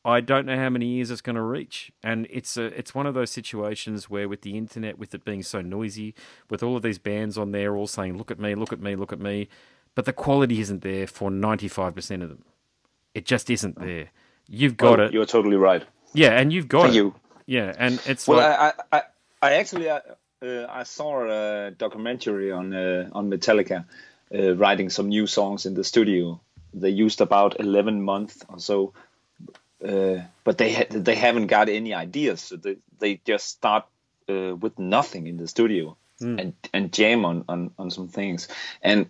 I 0.05 0.21
don't 0.21 0.45
know 0.47 0.57
how 0.57 0.69
many 0.69 0.87
years 0.87 1.11
it's 1.11 1.21
going 1.21 1.35
to 1.35 1.41
reach. 1.41 1.91
And 2.03 2.27
it's 2.29 2.57
a 2.57 2.65
it's 2.77 2.95
one 2.95 3.05
of 3.07 3.13
those 3.13 3.31
situations 3.31 4.09
where 4.09 4.29
with 4.29 4.41
the 4.41 4.57
internet, 4.57 4.97
with 4.99 5.13
it 5.15 5.25
being 5.25 5.43
so 5.43 5.61
noisy, 5.61 6.15
with 6.49 6.63
all 6.63 6.77
of 6.77 6.83
these 6.83 6.99
bands 6.99 7.37
on 7.37 7.51
there 7.51 7.75
all 7.75 7.87
saying, 7.87 8.17
"Look 8.17 8.31
at 8.31 8.39
me, 8.39 8.55
look 8.55 8.73
at 8.73 8.81
me, 8.81 8.95
look 8.95 9.13
at 9.13 9.19
me," 9.19 9.49
but 9.95 10.05
the 10.05 10.13
quality 10.13 10.59
isn't 10.61 10.81
there 10.81 11.07
for 11.07 11.31
ninety 11.31 11.67
five 11.67 11.95
percent 11.95 12.23
of 12.23 12.29
them. 12.29 12.43
It 13.13 13.25
just 13.25 13.49
isn't 13.49 13.79
there. 13.79 14.11
You've 14.47 14.77
got 14.77 14.99
Well, 14.99 15.01
it, 15.01 15.13
You're 15.13 15.25
totally 15.27 15.57
right. 15.57 15.83
yeah, 16.13 16.31
and 16.39 16.53
you've 16.53 16.69
got 16.69 16.83
Thank 16.83 16.95
it. 16.95 16.97
you. 16.97 17.15
Yeah, 17.47 17.73
and 17.77 18.01
it's 18.05 18.27
Well, 18.27 18.39
like, 18.39 18.59
I, 18.59 18.73
I, 18.91 18.97
I, 18.97 19.03
I 19.41 19.53
actually, 19.55 19.89
uh, 19.89 19.99
uh, 20.43 20.67
I 20.69 20.83
saw 20.83 21.25
a 21.67 21.71
documentary 21.71 22.51
on 22.51 22.73
uh, 22.73 23.09
on 23.13 23.29
Metallica, 23.29 23.85
uh, 24.33 24.55
writing 24.55 24.89
some 24.89 25.09
new 25.09 25.27
songs 25.27 25.65
in 25.65 25.73
the 25.75 25.83
studio. 25.83 26.41
They 26.73 26.89
used 26.89 27.21
about 27.21 27.59
eleven 27.59 28.01
months 28.01 28.43
or 28.47 28.59
so, 28.59 28.93
uh, 29.85 30.21
but 30.43 30.57
they 30.57 30.73
ha- 30.73 30.85
they 30.89 31.15
haven't 31.15 31.47
got 31.47 31.69
any 31.69 31.93
ideas. 31.93 32.41
So 32.41 32.55
they 32.57 32.77
they 32.99 33.21
just 33.25 33.47
start 33.47 33.85
uh, 34.29 34.55
with 34.55 34.79
nothing 34.79 35.27
in 35.27 35.37
the 35.37 35.47
studio 35.47 35.97
and 36.39 36.53
and 36.73 36.93
jam 36.93 37.25
on, 37.25 37.45
on 37.47 37.71
on 37.77 37.89
some 37.89 38.07
things 38.07 38.47
and 38.81 39.09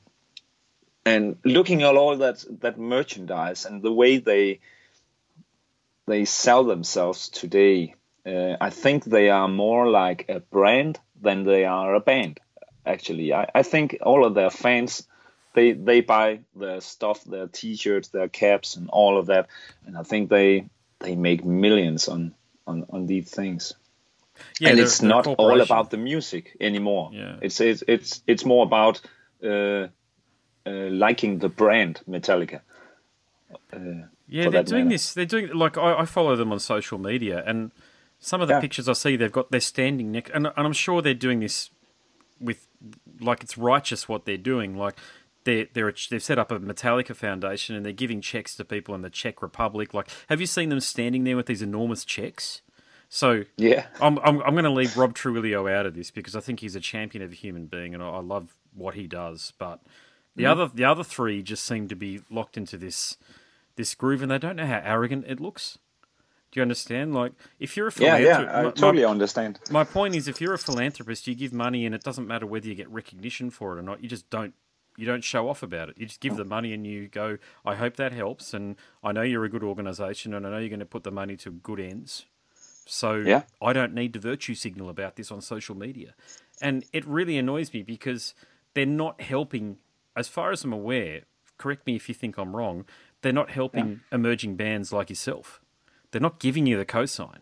and 1.06 1.38
looking 1.44 1.84
at 1.84 1.96
all 1.96 2.18
that 2.18 2.44
that 2.62 2.78
merchandise 2.80 3.66
and 3.66 3.82
the 3.82 3.92
way 3.92 4.18
they 4.18 4.60
they 6.08 6.26
sell 6.26 6.64
themselves 6.64 7.30
today, 7.30 7.96
uh, 8.26 8.56
I 8.60 8.70
think 8.70 9.04
they 9.04 9.30
are 9.30 9.48
more 9.48 9.90
like 9.90 10.26
a 10.30 10.40
brand 10.40 11.00
than 11.22 11.44
they 11.44 11.66
are 11.66 11.94
a 11.96 12.00
band. 12.00 12.40
Actually, 12.86 13.34
I, 13.34 13.48
I 13.54 13.64
think 13.64 13.98
all 14.02 14.26
of 14.26 14.34
their 14.34 14.50
fans 14.50 15.08
they 15.54 15.74
they 15.74 16.02
buy 16.02 16.40
their 16.56 16.82
stuff, 16.82 17.24
their 17.24 17.48
T-shirts, 17.48 18.10
their 18.10 18.28
caps, 18.30 18.76
and 18.78 18.90
all 18.90 19.18
of 19.18 19.26
that, 19.28 19.48
and 19.86 19.98
I 19.98 20.04
think 20.04 20.30
they 20.30 20.66
they 21.00 21.16
make 21.16 21.44
millions 21.46 22.08
on 22.08 22.34
on, 22.68 22.86
on 22.90 23.08
these 23.08 23.30
things. 23.30 23.74
yeah, 24.60 24.70
and 24.70 24.78
they're- 24.78 24.86
it's 24.86 25.00
they're 25.00 25.10
not 25.10 25.28
all 25.28 25.62
about 25.62 25.90
the 25.90 25.98
music 25.98 26.56
anymore. 26.60 27.10
Yeah. 27.14 27.38
It's 27.42 27.60
it's 27.60 27.84
it's 27.88 28.24
it's 28.28 28.46
more 28.46 28.64
about 28.66 29.02
uh, 29.44 29.88
uh, 30.66 30.70
liking 30.90 31.40
the 31.40 31.50
brand 31.50 32.02
Metallica. 32.08 32.62
Uh, 33.74 34.08
Yeah, 34.28 34.50
they're 34.50 34.64
doing 34.64 34.88
this. 34.90 35.14
They're 35.14 35.26
doing 35.26 35.50
like 35.54 35.78
I, 35.78 36.00
I 36.02 36.06
follow 36.06 36.36
them 36.36 36.52
on 36.52 36.60
social 36.60 36.98
media, 36.98 37.44
and 37.46 37.72
some 38.20 38.40
of 38.42 38.48
the 38.48 38.54
Yeah. 38.56 38.62
pictures 38.62 38.88
I 38.88 38.94
see, 38.94 39.16
they've 39.18 39.32
got 39.32 39.52
they're 39.52 39.60
standing 39.60 40.12
next, 40.12 40.32
and, 40.34 40.48
and 40.48 40.54
I'm 40.68 40.74
sure 40.74 41.02
they're 41.02 41.14
doing 41.14 41.40
this 41.42 41.70
with 42.40 42.68
like 43.20 43.44
it's 43.44 43.58
righteous 43.58 44.08
what 44.08 44.26
they're 44.26 44.38
doing. 44.38 44.78
Like 44.78 44.96
they 45.44 45.66
they're 45.74 45.94
they've 46.10 46.24
set 46.24 46.40
up 46.40 46.52
a 46.52 46.60
Metallica 46.60 47.16
Foundation, 47.16 47.76
and 47.76 47.86
they're 47.86 47.94
giving 47.94 48.22
checks 48.22 48.56
to 48.56 48.66
people 48.66 48.96
in 48.96 49.02
the 49.02 49.10
Czech 49.10 49.42
Republic. 49.42 49.94
Like, 49.94 50.10
have 50.30 50.40
you 50.42 50.48
seen 50.48 50.70
them 50.70 50.80
standing 50.80 51.24
there 51.24 51.36
with 51.36 51.46
these 51.48 51.62
enormous 51.62 52.06
checks? 52.06 52.62
So 53.10 53.44
Yeah. 53.58 53.86
I'm 54.00 54.20
I'm, 54.20 54.42
I'm 54.42 54.54
going 54.54 54.64
to 54.64 54.70
leave 54.72 54.98
Rob 54.98 55.14
Trujillo 55.14 55.68
out 55.68 55.86
of 55.86 55.96
this 55.96 56.12
because 56.12 56.36
I 56.36 56.40
think 56.40 56.60
he's 56.62 56.76
a 56.76 56.80
champion 56.80 57.24
of 57.24 57.32
a 57.32 57.36
human 57.36 57.66
being, 57.68 57.94
and 57.94 58.02
I, 58.02 58.10
I 58.10 58.20
love 58.22 58.56
what 58.74 58.96
he 58.96 59.08
does. 59.08 59.54
But 59.58 59.82
the 60.36 60.44
Mm-hmm. 60.44 60.52
other 60.52 60.72
the 60.74 60.86
other 60.86 61.04
three 61.04 61.44
just 61.44 61.66
seem 61.66 61.88
to 61.90 61.96
be 61.96 62.22
locked 62.30 62.58
into 62.58 62.78
this 62.78 63.18
this 63.76 63.96
groove, 63.96 64.22
and 64.22 64.32
they 64.32 64.38
don't 64.40 64.56
know 64.56 64.66
how 64.66 64.82
arrogant 64.84 65.26
it 65.28 65.40
looks. 65.40 65.78
Do 66.52 66.60
you 66.60 66.62
understand? 66.64 67.14
Like, 67.14 67.32
if 67.60 67.78
you're 67.78 67.88
a 67.88 67.92
Yeah, 67.92 68.18
philanthropist, 68.18 68.50
yeah, 68.54 68.68
I 68.68 68.72
totally 68.72 69.06
understand. 69.06 69.60
my 69.72 69.84
point 69.86 70.16
is, 70.16 70.28
if 70.28 70.42
you're 70.42 70.54
a 70.54 70.58
philanthropist, 70.60 71.28
you 71.28 71.36
give 71.36 71.54
money, 71.54 71.86
and 71.86 71.96
it 71.96 72.04
doesn't 72.04 72.28
matter 72.28 72.46
whether 72.46 72.68
you 72.68 72.76
get 72.76 72.90
recognition 72.90 73.50
for 73.50 73.76
it 73.76 73.80
or 73.80 73.84
not. 73.84 74.04
You 74.04 74.10
just 74.10 74.30
don't. 74.30 74.54
You 74.98 75.06
don't 75.06 75.24
show 75.24 75.50
off 75.50 75.64
about 75.64 75.90
it. 75.90 75.98
You 75.98 76.06
just 76.06 76.20
give 76.20 76.34
oh. 76.34 76.38
the 76.38 76.46
money, 76.46 76.74
and 76.74 76.86
you 76.86 77.08
go. 77.08 77.38
I 77.66 77.76
hope 77.76 77.96
that 77.98 78.12
helps, 78.12 78.54
and 78.54 78.76
I 79.04 79.12
know 79.12 79.22
you're 79.22 79.46
a 79.46 79.50
good 79.50 79.64
organisation, 79.64 80.34
and 80.34 80.46
I 80.46 80.50
know 80.52 80.58
you're 80.58 80.70
going 80.70 80.80
to 80.80 80.86
put 80.86 81.04
the 81.04 81.12
money 81.12 81.38
to 81.38 81.52
good 81.52 81.80
ends. 81.80 82.26
So 82.86 83.16
Yeah. 83.16 83.44
I 83.62 83.74
don't 83.74 83.94
need 83.94 84.14
to 84.14 84.20
virtue 84.20 84.54
signal 84.54 84.90
about 84.90 85.16
this 85.16 85.32
on 85.32 85.42
social 85.42 85.76
media, 85.76 86.14
and 86.62 86.86
it 86.92 87.06
really 87.06 87.38
annoys 87.38 87.74
me 87.74 87.84
because 87.84 88.34
they're 88.74 88.86
not 88.86 89.22
helping. 89.22 89.78
As 90.16 90.28
far 90.28 90.52
as 90.52 90.64
I'm 90.64 90.74
aware, 90.74 91.22
correct 91.58 91.88
me 91.88 91.96
if 91.96 92.10
you 92.10 92.16
think 92.16 92.38
I'm 92.38 92.56
wrong. 92.56 92.86
They're 93.22 93.32
not 93.32 93.52
helping 93.52 94.02
emerging 94.12 94.56
bands 94.56 94.92
like 94.92 95.10
yourself. 95.10 95.62
They're 96.10 96.20
not 96.20 96.40
giving 96.40 96.66
you 96.66 96.78
the 96.78 96.86
cosign. 96.86 97.40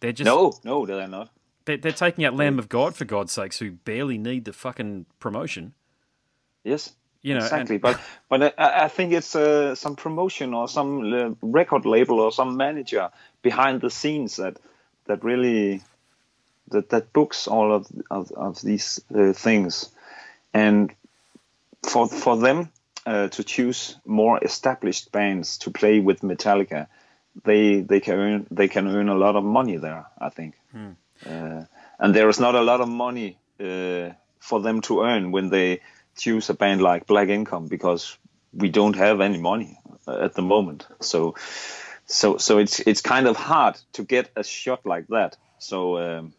They're 0.00 0.12
just 0.12 0.26
No, 0.26 0.52
no, 0.62 0.86
they're 0.86 1.08
not. 1.08 1.30
they're, 1.64 1.78
they're 1.78 1.92
taking 1.92 2.24
out 2.24 2.36
Lamb 2.36 2.58
of 2.58 2.68
God 2.68 2.94
for 2.94 3.04
God's 3.04 3.32
sakes, 3.32 3.58
who 3.58 3.72
barely 3.72 4.18
need 4.18 4.44
the 4.44 4.52
fucking 4.52 5.06
promotion. 5.18 5.74
Yes. 6.64 6.92
You 7.22 7.34
know, 7.34 7.40
and- 7.40 7.46
exactly, 7.46 7.78
but 7.78 8.00
but 8.28 8.54
I, 8.58 8.84
I 8.84 8.88
think 8.88 9.12
it's 9.12 9.34
uh, 9.36 9.74
some 9.74 9.94
promotion 9.96 10.54
or 10.54 10.68
some 10.68 11.12
uh, 11.12 11.34
record 11.42 11.84
label 11.84 12.18
or 12.20 12.32
some 12.32 12.56
manager 12.56 13.10
behind 13.42 13.82
the 13.82 13.90
scenes 13.90 14.36
that 14.36 14.56
that 15.04 15.22
really 15.22 15.82
that 16.70 16.88
that 16.88 17.12
books 17.12 17.46
all 17.46 17.74
of 17.74 17.86
of, 18.10 18.30
of 18.32 18.60
these 18.62 19.00
uh, 19.14 19.34
things, 19.34 19.90
and 20.54 20.94
for 21.82 22.08
for 22.08 22.38
them 22.38 22.70
uh, 23.04 23.28
to 23.28 23.44
choose 23.44 23.96
more 24.06 24.38
established 24.42 25.12
bands 25.12 25.58
to 25.58 25.70
play 25.70 26.00
with 26.00 26.22
Metallica, 26.22 26.86
they 27.44 27.80
they 27.82 28.00
can 28.00 28.14
earn 28.18 28.46
they 28.50 28.68
can 28.68 28.88
earn 28.88 29.10
a 29.10 29.14
lot 29.14 29.36
of 29.36 29.44
money 29.44 29.76
there. 29.76 30.06
I 30.18 30.30
think, 30.30 30.54
uh, 31.26 31.64
and 31.98 32.14
there 32.14 32.30
is 32.30 32.40
not 32.40 32.54
a 32.54 32.62
lot 32.62 32.80
of 32.80 32.88
money 32.88 33.36
uh, 33.60 34.14
for 34.38 34.62
them 34.62 34.80
to 34.82 35.02
earn 35.02 35.32
when 35.32 35.50
they 35.50 35.80
choose 36.16 36.50
a 36.50 36.54
band 36.54 36.82
like 36.82 37.06
Black 37.06 37.28
Income 37.28 37.66
because 37.66 38.16
we 38.52 38.68
don't 38.68 38.96
have 38.96 39.20
any 39.20 39.38
money 39.38 39.78
uh, 40.06 40.24
at 40.24 40.34
the 40.34 40.42
moment. 40.42 40.86
So 41.00 41.34
so 42.06 42.38
so 42.38 42.58
it's 42.58 42.80
it's 42.80 43.00
kind 43.00 43.26
of 43.26 43.36
hard 43.36 43.78
to 43.92 44.02
get 44.02 44.30
a 44.36 44.44
shot 44.44 44.86
like 44.86 45.08
that. 45.08 45.36
So. 45.58 45.98
Um, 45.98 46.34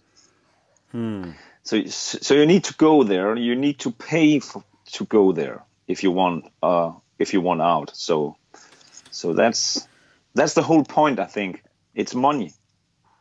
so, 1.63 1.85
so 1.85 2.33
you 2.33 2.45
need 2.45 2.65
to 2.65 2.73
go 2.73 3.03
there. 3.03 3.35
You 3.35 3.55
need 3.55 3.79
to 3.79 3.91
pay 3.91 4.39
for, 4.39 4.63
to 4.93 5.05
go 5.05 5.31
there 5.31 5.63
if 5.87 6.03
you 6.03 6.11
want, 6.11 6.45
uh, 6.61 6.91
if 7.19 7.33
you 7.33 7.41
want 7.41 7.61
out. 7.61 7.95
So, 7.95 8.35
so 9.11 9.33
that's 9.33 9.87
that's 10.33 10.53
the 10.53 10.63
whole 10.63 10.83
point. 10.83 11.19
I 11.19 11.25
think 11.25 11.63
it's 11.93 12.15
money, 12.15 12.53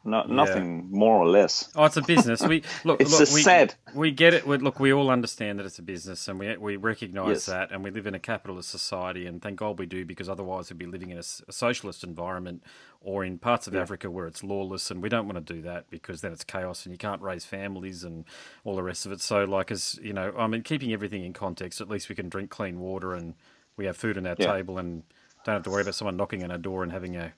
not 0.05 0.31
nothing 0.31 0.89
more 0.91 1.17
or 1.17 1.29
less. 1.29 1.69
Oh, 1.77 1.85
it's 1.85 1.97
a 1.97 2.03
business. 2.03 2.41
We 2.43 2.63
look. 2.85 3.01
It's 3.01 3.11
look, 3.13 3.29
a 3.29 3.35
we, 3.35 3.43
sad- 3.43 3.75
We 3.95 4.11
get 4.11 4.33
it. 4.35 4.47
We, 4.47 4.57
look, 4.59 4.81
we 4.81 4.93
all 4.93 5.11
understand 5.11 5.59
that 5.59 5.67
it's 5.67 5.79
a 5.79 5.83
business, 5.83 6.27
and 6.29 6.39
we 6.39 6.57
we 6.57 6.77
recognise 6.77 7.29
Yes. 7.29 7.47
that, 7.47 7.71
and 7.73 7.85
we 7.85 7.91
live 7.91 8.07
in 8.07 8.15
a 8.15 8.19
capitalist 8.19 8.71
society, 8.71 9.27
and 9.27 9.43
thank 9.43 9.57
God 9.57 9.79
we 9.79 9.87
do, 9.87 10.05
because 10.05 10.29
otherwise 10.29 10.71
we'd 10.71 10.79
be 10.79 10.87
living 10.87 11.11
in 11.11 11.19
a 11.19 11.23
socialist 11.23 12.03
environment, 12.03 12.63
or 13.01 13.25
in 13.25 13.39
parts 13.39 13.67
of 13.67 13.75
Africa 13.77 14.11
where 14.11 14.27
it's 14.27 14.43
lawless, 14.43 14.91
and 14.91 15.03
we 15.03 15.09
don't 15.09 15.27
want 15.27 15.45
to 15.47 15.55
do 15.55 15.61
that 15.63 15.91
because 15.91 16.21
then 16.23 16.33
it's 16.33 16.45
chaos, 16.45 16.87
and 16.87 16.93
you 16.95 16.99
can't 16.99 17.21
raise 17.21 17.45
families 17.45 18.03
and 18.05 18.25
all 18.65 18.77
the 18.77 18.83
rest 18.83 19.05
of 19.07 19.13
it. 19.13 19.21
So, 19.21 19.45
like, 19.45 19.71
as 19.71 19.99
you 20.03 20.13
know, 20.15 20.33
I 20.39 20.47
mean, 20.47 20.63
keeping 20.63 20.93
everything 20.93 21.25
in 21.25 21.33
context, 21.35 21.81
at 21.81 21.89
least 21.91 22.09
we 22.09 22.15
can 22.15 22.29
drink 22.29 22.51
clean 22.51 22.81
water, 22.81 23.13
and 23.13 23.35
we 23.77 23.85
have 23.87 23.97
food 23.97 24.17
on 24.17 24.27
our 24.27 24.37
Yeah. 24.39 24.53
table, 24.55 24.79
and 24.79 25.03
don't 25.45 25.55
have 25.57 25.63
to 25.65 25.71
worry 25.71 25.83
about 25.83 25.95
someone 25.95 26.17
knocking 26.17 26.43
on 26.45 26.51
our 26.51 26.59
door 26.59 26.83
and 26.83 26.93
having 26.93 27.17
a 27.17 27.33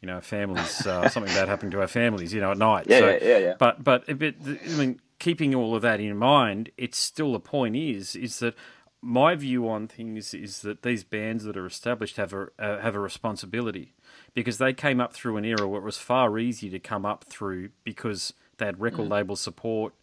you 0.00 0.06
know, 0.06 0.20
families, 0.20 0.86
uh, 0.86 1.08
something 1.10 1.32
bad 1.34 1.48
happening 1.48 1.70
to 1.72 1.80
our 1.80 1.88
families, 1.88 2.32
you 2.32 2.40
know, 2.40 2.52
at 2.52 2.58
night. 2.58 2.86
Yeah, 2.88 2.98
so, 3.00 3.08
yeah, 3.10 3.18
yeah, 3.22 3.38
yeah. 3.38 3.54
But, 3.58 3.84
but, 3.84 4.08
a 4.08 4.14
bit, 4.14 4.36
I 4.44 4.68
mean, 4.76 5.00
keeping 5.18 5.54
all 5.54 5.74
of 5.74 5.82
that 5.82 6.00
in 6.00 6.16
mind, 6.16 6.70
it's 6.76 6.98
still 6.98 7.32
the 7.32 7.40
point 7.40 7.76
is, 7.76 8.16
is 8.16 8.38
that 8.38 8.54
my 9.02 9.34
view 9.34 9.68
on 9.68 9.88
things 9.88 10.34
is 10.34 10.60
that 10.62 10.82
these 10.82 11.04
bands 11.04 11.44
that 11.44 11.56
are 11.56 11.64
established 11.66 12.16
have 12.18 12.34
a 12.34 12.48
uh, 12.58 12.80
have 12.82 12.94
a 12.94 12.98
responsibility 13.00 13.94
because 14.34 14.58
they 14.58 14.74
came 14.74 15.00
up 15.00 15.14
through 15.14 15.38
an 15.38 15.44
era 15.44 15.66
where 15.66 15.80
it 15.80 15.84
was 15.84 15.96
far 15.96 16.38
easier 16.38 16.70
to 16.70 16.78
come 16.78 17.06
up 17.06 17.24
through 17.24 17.70
because 17.82 18.34
they 18.58 18.66
had 18.66 18.78
record 18.78 19.06
Mm. 19.08 19.10
label 19.12 19.36
support. 19.36 19.94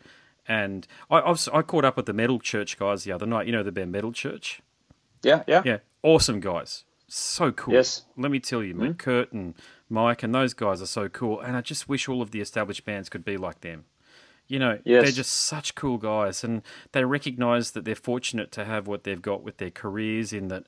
And 0.48 0.88
I, 1.12 1.18
I, 1.18 1.30
was, 1.30 1.48
I 1.50 1.62
caught 1.62 1.86
up 1.86 1.96
with 1.98 2.08
the 2.08 2.14
Metal 2.14 2.40
Church 2.40 2.80
guys 2.80 3.04
the 3.04 3.12
other 3.12 3.26
night. 3.28 3.46
You 3.46 3.52
know 3.52 3.62
the 3.64 3.72
band 3.72 3.92
Metal 3.92 4.12
Church. 4.12 4.62
Yeah, 5.22 5.44
yeah, 5.48 5.62
Yeah, 5.66 5.78
awesome 6.04 6.40
guys. 6.40 6.84
So 7.08 7.52
cool. 7.52 7.76
Yes. 7.76 8.04
Let 8.18 8.32
me 8.32 8.40
tell 8.40 8.64
you, 8.64 8.74
mm 8.74 8.98
Kurt 8.98 9.32
and 9.32 9.54
Mike 9.90 10.24
and 10.24 10.34
those 10.36 10.54
guys 10.54 10.82
are 10.82 10.86
so 10.88 11.08
cool. 11.10 11.40
And 11.40 11.56
I 11.56 11.62
just 11.62 11.88
wish 11.88 12.08
all 12.10 12.22
of 12.22 12.32
the 12.32 12.42
established 12.42 12.86
bands 12.86 13.10
could 13.10 13.24
be 13.26 13.38
like 13.38 13.62
them. 13.62 13.86
You 14.48 14.60
know, 14.60 14.80
Yes. 14.86 15.04
they're 15.04 15.12
just 15.12 15.32
such 15.34 15.76
cool 15.76 15.98
guys, 15.98 16.44
and 16.44 16.62
they 16.94 17.04
recognise 17.04 17.72
that 17.72 17.84
they're 17.86 17.96
fortunate 17.96 18.52
to 18.54 18.64
have 18.66 18.88
what 18.88 19.04
they've 19.04 19.22
got 19.22 19.44
with 19.44 19.58
their 19.58 19.70
careers. 19.72 20.32
In 20.32 20.48
that, 20.48 20.64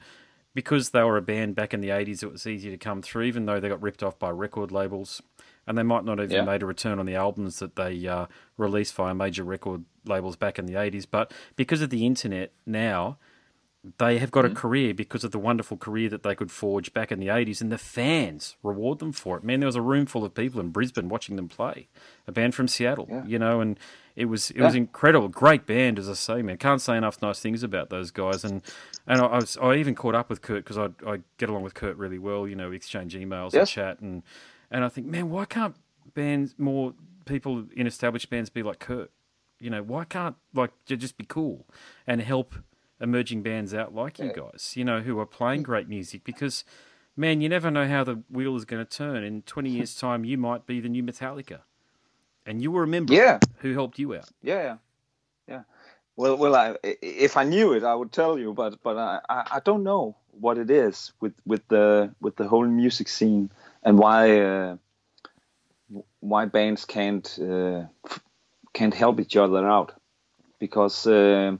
because 0.54 0.90
they 0.90 1.02
were 1.04 1.16
a 1.16 1.22
band 1.22 1.56
back 1.56 1.74
in 1.74 1.80
the 1.80 1.90
80s, 1.90 2.22
it 2.22 2.32
was 2.32 2.46
easy 2.46 2.70
to 2.72 2.78
come 2.78 3.02
through, 3.02 3.24
even 3.24 3.46
though 3.46 3.60
they 3.60 3.70
got 3.70 3.82
ripped 3.82 4.04
off 4.04 4.20
by 4.20 4.30
record 4.32 4.72
labels. 4.72 5.22
And 5.66 5.78
they 5.78 5.84
might 5.84 6.04
not 6.04 6.20
even 6.20 6.32
Yeah. 6.32 6.44
made 6.44 6.64
a 6.64 6.66
return 6.66 7.00
on 7.00 7.06
the 7.06 7.16
albums 7.16 7.60
that 7.60 7.76
they 7.76 8.06
uh, 8.08 8.26
released 8.58 8.96
via 8.96 9.14
major 9.14 9.44
record 9.44 9.86
labels 10.06 10.36
back 10.36 10.58
in 10.60 10.66
the 10.66 10.74
80s. 10.76 11.06
But 11.06 11.32
because 11.56 11.82
of 11.82 11.90
the 11.90 12.06
internet 12.06 12.52
now, 12.66 13.18
they 13.98 14.18
have 14.18 14.32
got 14.32 14.44
a 14.44 14.50
hmm. 14.50 14.56
career 14.56 14.94
because 14.94 15.24
of 15.24 15.32
the 15.32 15.40
wonderful 15.40 15.78
career 15.78 16.10
that 16.10 16.24
they 16.24 16.36
could 16.36 16.52
forge 16.52 16.94
back 16.94 17.12
in 17.12 17.20
the 17.20 17.28
80s, 17.28 17.62
and 17.62 17.72
the 17.72 17.78
fans 17.78 18.58
reward 18.62 19.00
them 19.00 19.14
for 19.14 19.38
it. 19.38 19.44
Man, 19.44 19.62
there 19.62 19.68
was 19.68 19.78
a 19.78 19.82
room 19.82 20.06
full 20.06 20.26
of 20.26 20.34
people 20.34 20.60
in 20.60 20.70
Brisbane 20.70 21.08
watching 21.08 21.38
them 21.38 21.48
play. 21.48 21.88
A 22.28 22.32
band 22.32 22.56
from 22.56 22.68
Seattle, 22.68 23.08
Yeah. 23.10 23.26
you 23.26 23.40
know, 23.40 23.62
and 23.62 23.80
it 24.18 24.26
was 24.26 24.52
it 24.52 24.62
was 24.62 24.76
incredible. 24.76 25.30
Great 25.30 25.66
band, 25.66 25.98
as 25.98 26.10
I 26.10 26.14
say, 26.14 26.42
man. 26.42 26.58
Can't 26.58 26.82
say 26.82 26.98
enough 26.98 27.22
nice 27.22 27.40
things 27.40 27.64
about 27.64 27.90
those 27.90 28.12
guys. 28.12 28.44
And 28.44 28.62
and 29.08 29.22
I, 29.22 29.26
I, 29.26 29.36
was, 29.36 29.58
I 29.62 29.76
even 29.76 29.96
caught 29.96 30.14
up 30.16 30.30
with 30.30 30.42
Kurt 30.42 30.66
because 30.66 30.78
I, 30.78 30.90
I 31.10 31.20
get 31.38 31.50
along 31.50 31.64
with 31.64 31.74
Kurt 31.74 31.96
really 31.96 32.20
well. 32.20 32.46
You 32.48 32.56
know, 32.56 32.70
we 32.70 32.76
exchange 32.76 33.16
emails 33.16 33.54
and 33.54 33.66
chat, 33.66 34.02
and 34.02 34.24
and 34.70 34.84
I 34.84 34.90
think, 34.90 35.08
man, 35.08 35.30
why 35.30 35.46
can't 35.46 35.76
bands 36.14 36.56
more 36.58 36.94
people 37.26 37.66
in 37.78 37.88
established 37.88 38.30
bands 38.30 38.50
be 38.50 38.62
like 38.62 38.80
Kurt? 38.80 39.12
You 39.58 39.70
know, 39.70 39.84
why 39.84 40.04
can't 40.04 40.36
like 40.54 40.72
just 40.86 41.18
be 41.18 41.26
cool 41.26 41.66
and 42.06 42.22
help 42.22 42.56
emerging 43.02 43.44
bands 43.44 43.74
out 43.74 43.94
like 43.94 44.20
you 44.20 44.32
guys? 44.34 44.74
You 44.76 44.86
know, 44.86 45.02
who 45.02 45.20
are 45.20 45.26
playing 45.26 45.64
great 45.64 45.88
music 45.88 46.24
because. 46.24 46.64
Man, 47.18 47.42
you 47.42 47.50
never 47.50 47.70
know 47.70 47.86
how 47.86 48.06
the 48.06 48.24
wheel 48.30 48.56
is 48.56 48.64
going 48.64 48.86
to 48.86 48.90
turn. 48.90 49.26
In 49.26 49.42
20 49.42 49.70
years' 49.70 49.94
time, 50.00 50.24
you 50.24 50.38
might 50.38 50.66
be 50.66 50.80
the 50.80 50.88
new 50.88 51.04
Metallica. 51.04 51.60
And 52.46 52.62
you 52.62 52.72
will 52.72 52.80
remember 52.80 53.14
Yeah. 53.14 53.40
who 53.58 53.74
helped 53.74 54.00
you 54.00 54.16
out. 54.16 54.30
Yeah, 54.42 54.62
yeah, 54.62 54.78
yeah. 55.50 55.64
Well, 56.16 56.38
well, 56.38 56.56
I, 56.56 56.76
if 56.84 57.36
I 57.36 57.44
knew 57.44 57.74
it, 57.74 57.84
I 57.84 57.94
would 57.94 58.14
tell 58.14 58.38
you, 58.40 58.54
but 58.54 58.82
but 58.84 58.98
I, 58.98 59.20
I, 59.28 59.48
I 59.56 59.60
don't 59.60 59.84
know 59.84 60.16
what 60.32 60.58
it 60.58 60.70
is 60.70 61.12
with 61.20 61.34
with 61.46 61.68
the 61.68 62.14
with 62.22 62.38
the 62.38 62.48
whole 62.48 62.66
music 62.68 63.10
scene 63.10 63.52
and 63.84 64.00
why 64.00 64.40
uh, 64.40 64.78
why 66.20 66.46
bands 66.46 66.86
can't 66.86 67.38
uh, 67.42 67.84
can't 68.74 68.94
help 68.94 69.20
each 69.20 69.36
other 69.36 69.68
out 69.68 69.94
because 70.60 71.08
uh, 71.08 71.58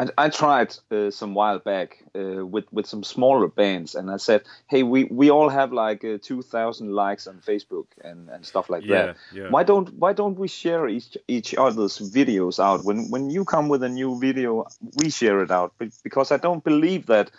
I, 0.00 0.08
I 0.16 0.28
tried 0.28 0.76
uh, 0.90 1.10
some 1.10 1.34
while 1.34 1.58
back 1.58 2.02
uh, 2.14 2.46
with 2.46 2.72
with 2.72 2.86
some 2.86 3.02
smaller 3.02 3.48
bands 3.48 3.94
and 3.94 4.10
I 4.10 4.18
said, 4.18 4.42
hey, 4.68 4.82
we, 4.82 5.04
we 5.04 5.30
all 5.30 5.48
have 5.48 5.72
like 5.72 6.04
uh, 6.04 6.18
two 6.22 6.42
thousand 6.42 6.92
likes 6.92 7.26
on 7.26 7.40
Facebook 7.40 7.86
and, 8.04 8.28
and 8.28 8.46
stuff 8.46 8.70
like 8.70 8.84
Yeah, 8.84 9.06
that. 9.06 9.16
yeah. 9.32 9.50
Why 9.50 9.64
don't 9.64 9.92
why 9.94 10.12
don't 10.12 10.38
we 10.38 10.48
share 10.48 10.88
each 10.88 11.16
each 11.26 11.54
other's 11.54 11.98
videos 11.98 12.58
out 12.62 12.84
when 12.84 13.10
when 13.10 13.30
you 13.30 13.44
come 13.44 13.68
with 13.68 13.82
a 13.82 13.88
new 13.88 14.18
video, 14.20 14.66
we 14.96 15.10
share 15.10 15.42
it 15.42 15.50
out 15.50 15.72
because 16.04 16.30
I 16.30 16.36
don't 16.36 16.62
believe 16.62 17.06
that 17.06 17.30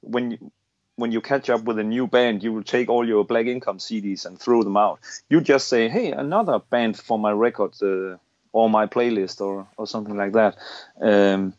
when 0.00 0.32
you, 0.32 0.52
when 0.96 1.10
you 1.10 1.20
catch 1.20 1.50
up 1.50 1.64
with 1.64 1.78
a 1.80 1.84
new 1.84 2.06
band, 2.06 2.44
you 2.44 2.52
will 2.52 2.62
take 2.62 2.88
all 2.88 3.08
your 3.08 3.24
Black 3.24 3.46
Income 3.46 3.78
CDs 3.78 4.24
and 4.26 4.38
throw 4.38 4.62
them 4.62 4.76
out. 4.76 5.00
You 5.28 5.40
just 5.40 5.66
say, 5.66 5.88
"Hey, 5.88 6.12
another 6.12 6.60
band 6.60 6.96
for 6.96 7.18
my 7.18 7.32
record 7.32 7.74
uh, 7.82 8.18
or 8.52 8.70
my 8.70 8.86
playlist 8.86 9.40
or 9.40 9.66
or 9.76 9.88
something 9.88 10.16
like 10.16 10.32
that." 10.34 10.56
Um, 11.00 11.54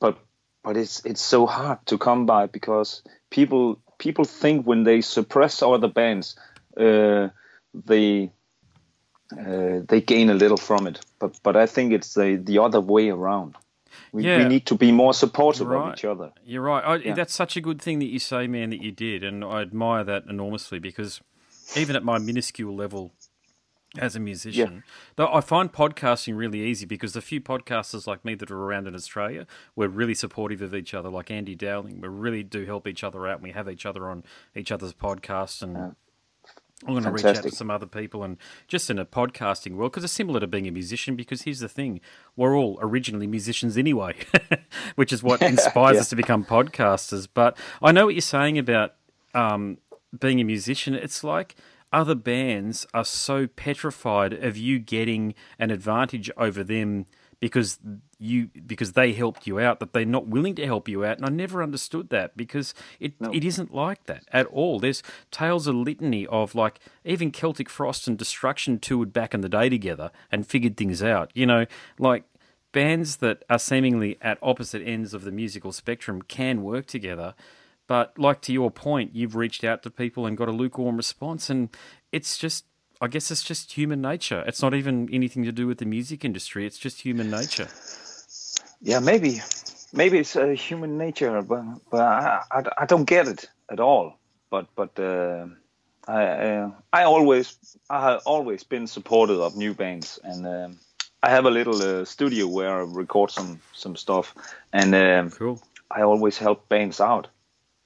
but 0.00 0.18
but 0.64 0.76
it's 0.76 1.04
it's 1.04 1.22
so 1.22 1.46
hard 1.46 1.78
to 1.86 1.98
come 1.98 2.26
by 2.26 2.46
because 2.46 3.02
people 3.30 3.80
people 3.98 4.24
think 4.24 4.66
when 4.66 4.84
they 4.84 5.00
suppress 5.00 5.62
other 5.62 5.88
bands, 5.88 6.36
uh, 6.76 7.28
they 7.86 8.30
uh, 9.32 9.80
they 9.88 10.00
gain 10.00 10.30
a 10.30 10.34
little 10.34 10.56
from 10.56 10.86
it. 10.86 11.00
But 11.18 11.38
but 11.42 11.56
I 11.56 11.66
think 11.66 11.92
it's 11.92 12.14
the 12.14 12.36
the 12.36 12.58
other 12.58 12.80
way 12.80 13.10
around. 13.10 13.56
We, 14.12 14.24
Yeah. 14.24 14.38
we 14.38 14.44
need 14.48 14.66
to 14.66 14.74
be 14.74 14.92
more 14.92 15.14
supportive 15.14 15.68
You're 15.68 15.76
of 15.76 15.84
right. 15.84 15.98
each 15.98 16.04
other. 16.04 16.32
You're 16.44 16.62
right. 16.62 16.84
I, 16.84 16.96
Yeah. 16.96 17.14
That's 17.14 17.34
such 17.34 17.56
a 17.56 17.60
good 17.60 17.80
thing 17.80 18.00
that 18.00 18.06
you 18.06 18.18
say, 18.18 18.46
man, 18.48 18.70
that 18.70 18.82
you 18.82 18.90
did, 18.90 19.22
and 19.22 19.44
I 19.44 19.60
admire 19.62 20.04
that 20.04 20.24
enormously 20.28 20.78
because 20.80 21.20
even 21.76 21.94
at 21.96 22.02
my 22.02 22.18
minuscule 22.18 22.74
level 22.74 23.12
as 23.98 24.14
a 24.14 24.20
musician, 24.20 24.84
though 25.16 25.32
I 25.32 25.40
find 25.40 25.72
podcasting 25.72 26.36
really 26.36 26.60
easy 26.60 26.86
because 26.86 27.12
the 27.12 27.20
few 27.20 27.40
podcasters 27.40 28.06
like 28.06 28.24
me 28.24 28.34
that 28.36 28.50
are 28.50 28.56
around 28.62 28.86
in 28.86 28.94
Australia, 28.94 29.46
we're 29.74 29.88
really 29.88 30.14
supportive 30.14 30.62
of 30.62 30.74
each 30.74 30.94
other. 30.94 31.08
Like 31.08 31.30
Andy 31.30 31.54
Dowling, 31.56 32.00
we 32.00 32.08
really 32.08 32.42
do 32.44 32.64
help 32.64 32.86
each 32.86 33.02
other 33.02 33.26
out. 33.26 33.34
and 33.38 33.42
We 33.42 33.50
have 33.52 33.68
each 33.68 33.84
other 33.86 34.08
on 34.08 34.22
each 34.54 34.70
other's 34.72 34.94
podcasts 34.94 35.62
and. 35.62 35.96
I'm 36.86 36.94
going 36.94 37.04
to 37.04 37.10
reach 37.10 37.26
out 37.26 37.42
to 37.42 37.50
some 37.50 37.70
other 37.70 37.84
people 37.84 38.22
and 38.24 38.38
just 38.66 38.88
in 38.88 38.98
a 38.98 39.04
podcasting 39.04 39.72
world 39.76 39.92
because 39.92 40.02
it's 40.02 40.14
similar 40.14 40.40
to 40.40 40.46
being 40.46 40.66
a 40.66 40.70
musician. 40.70 41.14
Because 41.14 41.42
here's 41.42 41.58
the 41.58 41.68
thing: 41.68 42.00
we're 42.36 42.56
all 42.56 42.78
originally 42.80 43.26
musicians 43.26 43.76
anyway, 43.76 44.14
which 44.94 45.12
is 45.12 45.22
what 45.22 45.42
inspires 45.52 45.96
Yeah. 45.96 46.00
us 46.00 46.08
to 46.08 46.16
become 46.16 46.42
podcasters. 46.42 47.28
But 47.34 47.58
I 47.82 47.92
know 47.92 48.06
what 48.06 48.14
you're 48.14 48.22
saying 48.22 48.56
about 48.56 48.94
um, 49.34 49.76
being 50.18 50.40
a 50.40 50.44
musician. 50.44 50.94
It's 50.94 51.22
like 51.22 51.54
other 51.92 52.14
bands 52.14 52.86
are 52.94 53.04
so 53.04 53.46
petrified 53.46 54.32
of 54.32 54.56
you 54.56 54.78
getting 54.78 55.34
an 55.58 55.70
advantage 55.70 56.30
over 56.36 56.62
them 56.62 57.06
because 57.40 57.78
you 58.18 58.50
because 58.66 58.92
they 58.92 59.14
helped 59.14 59.46
you 59.46 59.58
out 59.58 59.80
that 59.80 59.92
they're 59.92 60.04
not 60.04 60.26
willing 60.26 60.54
to 60.54 60.66
help 60.66 60.88
you 60.88 61.04
out. 61.04 61.16
And 61.16 61.26
I 61.26 61.30
never 61.30 61.62
understood 61.62 62.10
that 62.10 62.36
because 62.36 62.74
it 63.00 63.14
it 63.32 63.44
isn't 63.44 63.74
like 63.74 64.04
that 64.06 64.24
at 64.30 64.46
all. 64.46 64.78
There's 64.78 65.02
tales 65.30 65.66
of 65.66 65.74
litany 65.74 66.26
of 66.26 66.54
like 66.54 66.80
even 67.04 67.30
Celtic 67.30 67.70
Frost 67.70 68.06
and 68.06 68.18
Destruction 68.18 68.78
toured 68.78 69.12
back 69.12 69.34
in 69.34 69.40
the 69.40 69.48
day 69.48 69.68
together 69.68 70.10
and 70.30 70.46
figured 70.46 70.76
things 70.76 71.02
out 71.02 71.32
you 71.34 71.46
know? 71.46 71.66
Like 71.98 72.24
bands 72.72 73.16
that 73.16 73.42
are 73.48 73.58
seemingly 73.58 74.18
at 74.20 74.38
opposite 74.42 74.82
ends 74.82 75.14
of 75.14 75.24
the 75.24 75.32
musical 75.32 75.72
spectrum 75.72 76.22
can 76.22 76.62
work 76.62 76.86
together 76.86 77.34
but 77.90 78.16
like 78.16 78.40
to 78.42 78.52
your 78.52 78.70
point, 78.70 79.16
you've 79.16 79.34
reached 79.34 79.64
out 79.64 79.82
to 79.82 79.90
people 79.90 80.24
and 80.24 80.36
got 80.36 80.48
a 80.48 80.52
lukewarm 80.52 80.96
response, 80.96 81.50
and 81.50 81.70
it's 82.12 82.38
just, 82.38 82.64
I 83.00 83.08
guess 83.08 83.32
it's 83.32 83.42
just 83.42 83.72
human 83.72 84.00
nature. 84.00 84.44
It's 84.46 84.62
not 84.62 84.74
even 84.74 85.12
anything 85.12 85.42
to 85.42 85.50
do 85.50 85.66
with 85.66 85.78
the 85.78 85.86
music 85.86 86.24
industry. 86.24 86.64
It's 86.64 86.78
just 86.78 87.00
human 87.00 87.32
nature. 87.32 87.66
Yeah, 88.80 89.00
maybe, 89.00 89.40
maybe 89.92 90.18
it's 90.18 90.36
uh, 90.36 90.50
human 90.50 90.98
nature, 90.98 91.42
but 91.42 91.64
but 91.90 92.00
I, 92.00 92.42
I, 92.52 92.62
I 92.78 92.86
don't 92.86 93.06
get 93.06 93.26
it 93.26 93.46
at 93.68 93.80
all. 93.80 94.20
But 94.50 94.68
but 94.76 94.96
uh, 94.96 95.46
I 96.06 96.22
uh, 96.26 96.70
I 96.92 97.02
always 97.02 97.56
I 97.90 98.12
have 98.12 98.22
always 98.24 98.62
been 98.62 98.86
supportive 98.86 99.40
of 99.40 99.56
new 99.56 99.74
bands, 99.74 100.20
and 100.22 100.46
um, 100.46 100.78
I 101.24 101.30
have 101.30 101.44
a 101.44 101.50
little 101.50 101.82
uh, 101.82 102.04
studio 102.04 102.46
where 102.46 102.70
I 102.70 102.84
record 102.84 103.32
some 103.32 103.60
some 103.72 103.96
stuff, 103.96 104.32
and 104.72 104.94
um, 104.94 105.30
Cool. 105.32 105.60
I 105.90 106.02
always 106.02 106.38
help 106.38 106.68
bands 106.68 107.00
out 107.00 107.26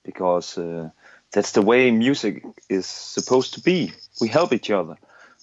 because 0.04 0.58
uh, 0.58 0.90
that's 1.32 1.52
the 1.52 1.62
way 1.62 1.90
music 1.90 2.44
is 2.68 2.86
supposed 2.86 3.54
to 3.54 3.60
be. 3.60 3.92
We 4.20 4.28
help 4.28 4.52
each 4.52 4.70
other, 4.70 4.96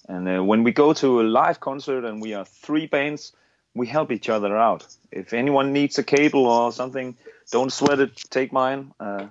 and 0.08 0.28
uh, 0.28 0.42
when 0.44 0.62
we 0.62 0.72
go 0.72 0.92
to 0.94 1.20
a 1.20 1.24
live 1.24 1.60
concert 1.60 2.04
and 2.04 2.22
we 2.22 2.34
are 2.34 2.44
three 2.44 2.86
bands, 2.86 3.32
we 3.74 3.86
help 3.86 4.10
each 4.10 4.28
other 4.28 4.56
out. 4.56 4.86
If 5.10 5.32
anyone 5.32 5.72
needs 5.72 5.98
a 5.98 6.02
cable 6.02 6.46
or 6.46 6.72
something, 6.72 7.16
don't 7.50 7.72
sweat 7.72 8.00
it. 8.00 8.16
Take 8.30 8.52
mine. 8.52 8.92
Uh, 8.98 9.26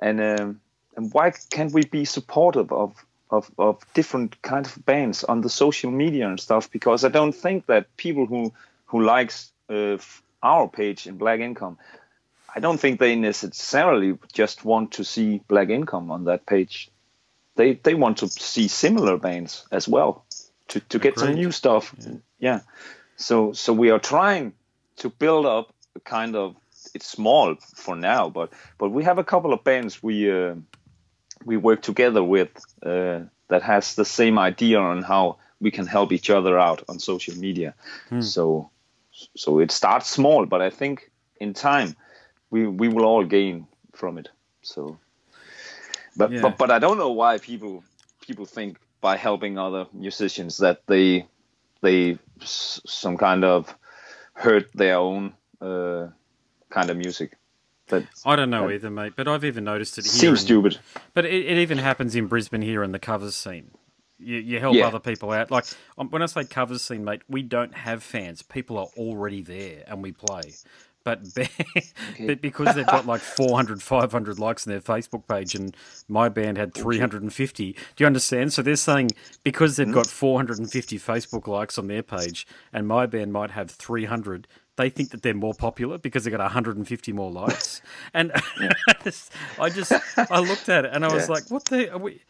and 0.00 0.20
um, 0.20 0.60
and 0.96 1.12
why 1.12 1.32
can't 1.50 1.72
we 1.72 1.84
be 1.84 2.04
supportive 2.04 2.72
of 2.72 2.94
of, 3.30 3.50
of 3.58 3.82
different 3.94 4.40
kind 4.42 4.66
of 4.66 4.84
bands 4.84 5.24
on 5.24 5.40
the 5.40 5.48
social 5.48 5.90
media 5.90 6.28
and 6.28 6.38
stuff? 6.38 6.70
Because 6.70 7.04
I 7.04 7.08
don't 7.08 7.34
think 7.34 7.66
that 7.66 7.96
people 7.96 8.26
who 8.26 8.52
who 8.86 9.02
likes 9.02 9.50
uh, 9.68 9.96
our 10.42 10.68
page 10.68 11.06
in 11.06 11.16
Black 11.16 11.40
Income 11.40 11.78
I 12.54 12.60
don't 12.60 12.78
think 12.78 13.00
they 13.00 13.16
necessarily 13.16 14.16
just 14.32 14.64
want 14.64 14.92
to 14.92 15.04
see 15.04 15.40
Black 15.48 15.70
Income 15.70 16.10
on 16.10 16.24
that 16.24 16.46
page. 16.46 16.90
They 17.56 17.74
they 17.74 17.94
want 17.94 18.18
to 18.18 18.28
see 18.28 18.68
similar 18.68 19.16
bands 19.16 19.66
as 19.70 19.88
well 19.88 20.24
to, 20.68 20.80
to 20.80 20.98
get 20.98 21.18
some 21.18 21.34
new 21.34 21.52
stuff. 21.52 21.94
Yeah. 22.38 22.60
So 23.16 23.52
so 23.52 23.72
we 23.72 23.90
are 23.90 23.98
trying 23.98 24.52
to 24.96 25.10
build 25.10 25.46
up 25.46 25.74
a 25.96 26.00
kind 26.00 26.36
of 26.36 26.56
it's 26.94 27.06
small 27.06 27.56
for 27.74 27.96
now, 27.96 28.28
but 28.28 28.52
but 28.78 28.90
we 28.90 29.04
have 29.04 29.18
a 29.18 29.24
couple 29.24 29.52
of 29.52 29.64
bands 29.64 30.02
we 30.02 30.30
uh, 30.30 30.54
we 31.44 31.56
work 31.56 31.82
together 31.82 32.22
with 32.22 32.50
uh, 32.82 33.20
that 33.48 33.62
has 33.62 33.94
the 33.94 34.04
same 34.04 34.38
idea 34.38 34.78
on 34.78 35.02
how 35.02 35.38
we 35.60 35.70
can 35.70 35.86
help 35.86 36.12
each 36.12 36.30
other 36.30 36.58
out 36.58 36.82
on 36.88 36.98
social 36.98 37.36
media. 37.36 37.74
So 38.22 38.70
so 39.36 39.60
it 39.60 39.70
starts 39.70 40.08
small, 40.08 40.46
but 40.46 40.60
I 40.60 40.70
think 40.70 41.10
in 41.40 41.52
time 41.54 41.96
we 42.50 42.66
we 42.66 42.88
will 42.88 43.04
all 43.04 43.24
gain 43.24 43.66
from 43.94 44.18
it. 44.18 44.28
So, 44.62 44.98
but 46.16 46.30
Yeah. 46.32 46.40
but 46.42 46.58
but 46.58 46.70
I 46.70 46.78
don't 46.78 46.98
know 46.98 47.12
why 47.12 47.38
people 47.38 47.84
people 48.26 48.46
think 48.46 48.78
by 49.00 49.16
helping 49.16 49.58
other 49.58 49.86
musicians 49.92 50.58
that 50.58 50.82
they 50.86 51.26
they 51.82 52.18
s- 52.42 52.80
some 52.86 53.16
kind 53.16 53.44
of 53.44 53.74
hurt 54.34 54.70
their 54.74 54.98
own 54.98 55.34
uh, 55.60 56.08
kind 56.70 56.90
of 56.90 56.96
music. 56.96 57.36
That 57.88 58.04
I 58.24 58.36
don't 58.36 58.50
know 58.50 58.70
either, 58.70 58.90
mate, 58.90 59.14
but 59.16 59.28
I've 59.28 59.44
even 59.44 59.64
noticed 59.64 59.98
it 59.98 60.06
here. 60.06 60.12
seems 60.12 60.40
in- 60.40 60.46
stupid. 60.46 60.78
But 61.14 61.26
it, 61.26 61.46
it 61.46 61.58
even 61.58 61.78
happens 61.78 62.16
in 62.16 62.26
Brisbane 62.28 62.62
here 62.62 62.82
in 62.82 62.92
the 62.92 62.98
covers 62.98 63.34
scene. 63.36 63.70
You, 64.18 64.38
you 64.38 64.60
help 64.60 64.76
Yeah. 64.76 64.86
other 64.86 65.00
people 65.00 65.32
out. 65.32 65.50
Like 65.50 65.66
um, 65.98 66.08
when 66.10 66.22
I 66.22 66.26
say 66.26 66.44
covers 66.44 66.82
scene, 66.82 67.04
mate, 67.04 67.22
we 67.28 67.42
don't 67.42 67.74
have 67.74 68.02
fans. 68.02 68.42
People 68.42 68.78
are 68.78 68.88
already 68.96 69.42
there, 69.42 69.84
and 69.86 70.02
we 70.02 70.12
play. 70.12 70.54
But, 71.04 71.20
but 72.26 72.40
because 72.40 72.74
they've 72.74 72.86
got 72.86 73.06
like 73.06 73.20
400, 73.36 73.82
500 73.82 74.38
likes 74.38 74.66
on 74.66 74.72
their 74.72 74.80
Facebook 74.80 75.28
page 75.28 75.54
and 75.54 75.76
my 76.08 76.28
band 76.28 76.56
had 76.56 76.74
350, 76.74 77.72
do 77.72 77.78
you 77.98 78.06
understand? 78.06 78.52
So 78.52 78.62
they're 78.62 78.76
saying 78.76 79.10
because 79.42 79.76
they've 79.76 79.86
hmm? 79.86 79.92
got 79.92 80.06
450 80.06 80.98
Facebook 80.98 81.46
likes 81.46 81.78
on 81.78 81.86
their 81.86 82.02
page 82.02 82.46
and 82.72 82.88
my 82.88 83.06
band 83.06 83.32
might 83.32 83.50
have 83.50 83.70
300, 83.70 84.48
they 84.76 84.90
think 84.90 85.10
that 85.10 85.22
they're 85.22 85.34
more 85.34 85.54
popular 85.54 85.98
because 85.98 86.24
they 86.24 86.30
got 86.30 86.40
150 86.40 87.12
more 87.12 87.30
likes. 87.30 87.80
and 88.14 88.32
I 89.58 89.68
just, 89.68 89.92
I 90.16 90.40
looked 90.40 90.68
at 90.68 90.84
it 90.86 90.90
and 90.92 91.04
I 91.04 91.12
was 91.12 91.28
Yeah. 91.28 91.34
like, 91.34 91.50
what 91.50 91.66
the, 91.66 91.92
are 91.92 91.98
we, 91.98 92.22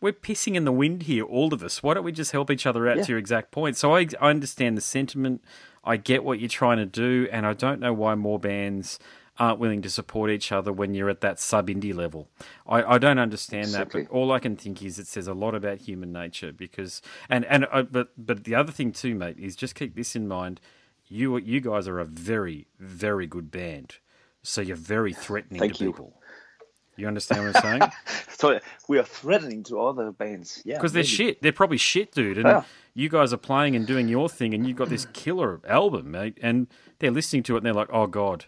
we're 0.00 0.12
pissing 0.12 0.54
in 0.54 0.64
the 0.64 0.72
wind 0.72 1.04
here, 1.04 1.24
all 1.24 1.54
of 1.54 1.62
us. 1.62 1.82
Why 1.82 1.94
don't 1.94 2.04
we 2.04 2.12
just 2.12 2.32
help 2.32 2.50
each 2.50 2.66
other 2.66 2.88
out 2.88 2.98
Yeah. 2.98 3.04
to 3.04 3.08
your 3.12 3.18
exact 3.18 3.50
point? 3.50 3.76
So 3.76 3.94
I, 3.94 4.06
I 4.20 4.30
understand 4.30 4.76
the 4.76 4.82
sentiment. 4.82 5.42
I 5.84 5.96
get 5.96 6.24
what 6.24 6.38
you're 6.38 6.48
trying 6.48 6.78
to 6.78 6.86
do, 6.86 7.28
and 7.32 7.46
I 7.46 7.54
don't 7.54 7.80
know 7.80 7.92
why 7.92 8.14
more 8.14 8.38
bands 8.38 8.98
aren't 9.38 9.58
willing 9.58 9.82
to 9.82 9.90
support 9.90 10.30
each 10.30 10.52
other 10.52 10.72
when 10.72 10.94
you're 10.94 11.08
at 11.08 11.22
that 11.22 11.40
sub 11.40 11.68
indie 11.68 11.94
level. 11.94 12.28
I, 12.66 12.82
I 12.94 12.98
don't 12.98 13.18
understand 13.18 13.64
Exactly. 13.64 14.02
that, 14.02 14.10
but 14.10 14.14
all 14.16 14.30
I 14.30 14.38
can 14.38 14.56
think 14.56 14.82
is 14.82 14.98
it 14.98 15.06
says 15.06 15.26
a 15.26 15.32
lot 15.34 15.54
about 15.54 15.78
human 15.78 16.12
nature 16.12 16.52
because, 16.52 17.00
and 17.28 17.44
and 17.46 17.66
I, 17.72 17.82
but 17.82 18.10
but 18.16 18.44
the 18.44 18.54
other 18.54 18.72
thing 18.72 18.92
too, 18.92 19.14
mate, 19.14 19.38
is 19.38 19.56
just 19.56 19.74
keep 19.74 19.94
this 19.96 20.14
in 20.14 20.28
mind. 20.28 20.60
You 21.08 21.36
you 21.38 21.60
guys 21.60 21.88
are 21.88 21.98
a 21.98 22.04
very 22.04 22.66
very 22.78 23.26
good 23.26 23.50
band, 23.50 23.96
so 24.42 24.60
you're 24.60 24.76
very 24.76 25.12
threatening 25.14 25.60
Thank 25.60 25.76
to 25.76 25.84
you. 25.84 25.90
people. 25.92 26.21
You 26.96 27.08
understand 27.08 27.44
what 27.46 27.56
I'm 27.64 27.80
saying? 27.80 27.92
So 28.42 28.58
we 28.88 28.98
are 28.98 29.04
threatening 29.04 29.62
to 29.64 29.80
other 29.80 30.10
bands. 30.10 30.60
Yeah, 30.64 30.76
Because 30.76 30.92
they're 30.92 31.04
shit. 31.04 31.40
They're 31.42 31.52
probably 31.52 31.76
shit, 31.78 32.10
dude. 32.12 32.38
And 32.38 32.46
Yeah. 32.46 32.62
you 32.94 33.08
guys 33.08 33.32
are 33.32 33.36
playing 33.38 33.76
and 33.76 33.86
doing 33.86 34.08
your 34.08 34.28
thing, 34.28 34.52
and 34.52 34.66
you've 34.66 34.76
got 34.76 34.88
this 34.88 35.06
killer 35.12 35.60
album, 35.66 36.10
mate. 36.10 36.38
And 36.42 36.66
they're 36.98 37.12
listening 37.12 37.44
to 37.44 37.54
it, 37.54 37.58
and 37.58 37.66
they're 37.66 37.72
like, 37.72 37.90
"Oh 37.92 38.08
god, 38.08 38.46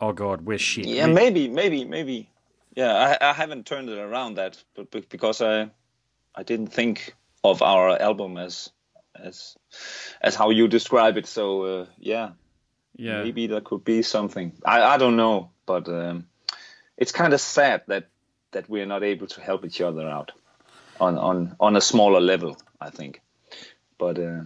oh 0.00 0.12
god, 0.12 0.42
we're 0.46 0.56
shit." 0.58 0.86
Yeah, 0.86 1.06
We- 1.08 1.12
maybe, 1.12 1.48
maybe, 1.48 1.84
maybe. 1.84 2.30
Yeah, 2.74 3.16
I, 3.20 3.30
I 3.30 3.32
haven't 3.34 3.66
turned 3.66 3.90
it 3.90 3.98
around 3.98 4.36
that, 4.36 4.62
but, 4.74 4.90
because 5.10 5.42
I, 5.42 5.68
I 6.34 6.42
didn't 6.42 6.68
think 6.72 7.14
of 7.44 7.60
our 7.60 8.00
album 8.00 8.38
as, 8.38 8.70
as, 9.14 9.56
as 10.22 10.34
how 10.34 10.48
you 10.50 10.68
describe 10.68 11.18
it. 11.18 11.26
So 11.26 11.64
uh, 11.64 11.86
yeah, 11.98 12.30
yeah. 12.96 13.22
maybe 13.22 13.46
that 13.48 13.64
could 13.64 13.84
be 13.84 14.00
something. 14.00 14.52
I, 14.64 14.80
I 14.94 14.96
don't 14.96 15.16
know, 15.16 15.50
but 15.66 15.86
um, 15.88 16.28
it's 16.96 17.12
kind 17.12 17.32
of 17.34 17.40
sad 17.40 17.82
that 17.86 18.08
that 18.52 18.68
we 18.68 18.80
are 18.80 18.86
not 18.86 19.02
able 19.02 19.26
to 19.26 19.40
help 19.40 19.64
each 19.64 19.80
other 19.80 20.08
out 20.08 20.32
on 21.00 21.18
on 21.18 21.56
on 21.58 21.76
a 21.76 21.80
smaller 21.80 22.20
level. 22.20 22.56
I 22.80 22.90
think, 22.90 23.20
but. 23.98 24.18
Uh, 24.18 24.44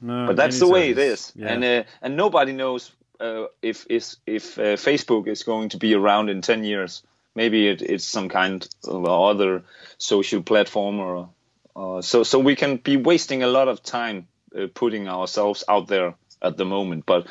No, 0.00 0.26
but 0.26 0.36
that's 0.36 0.58
the 0.60 0.66
is 0.66 0.70
way 0.70 0.90
it 0.90 0.98
is, 0.98 1.32
Yeah. 1.34 1.52
and 1.52 1.64
uh, 1.64 1.82
and 2.00 2.16
nobody 2.16 2.52
knows 2.52 2.92
uh, 3.20 3.46
if 3.62 3.84
if 3.90 4.14
if 4.26 4.58
uh, 4.58 4.76
Facebook 4.76 5.26
is 5.26 5.42
going 5.44 5.70
to 5.70 5.76
be 5.78 5.94
around 5.94 6.30
in 6.30 6.40
ten 6.40 6.64
years. 6.64 7.02
Maybe 7.34 7.68
it, 7.72 7.82
it's 7.82 8.04
some 8.04 8.28
kind 8.28 8.68
of 8.84 9.04
other 9.04 9.62
social 9.98 10.42
platform, 10.42 11.00
or 11.00 11.28
uh, 11.74 12.02
so 12.02 12.22
so 12.24 12.38
we 12.38 12.54
can 12.54 12.76
be 12.76 12.96
wasting 12.96 13.42
a 13.42 13.46
lot 13.48 13.68
of 13.68 13.80
time 13.82 14.26
uh, 14.54 14.68
putting 14.74 15.08
ourselves 15.08 15.64
out 15.68 15.88
there 15.88 16.14
at 16.40 16.56
the 16.56 16.64
moment. 16.64 17.04
But 17.06 17.26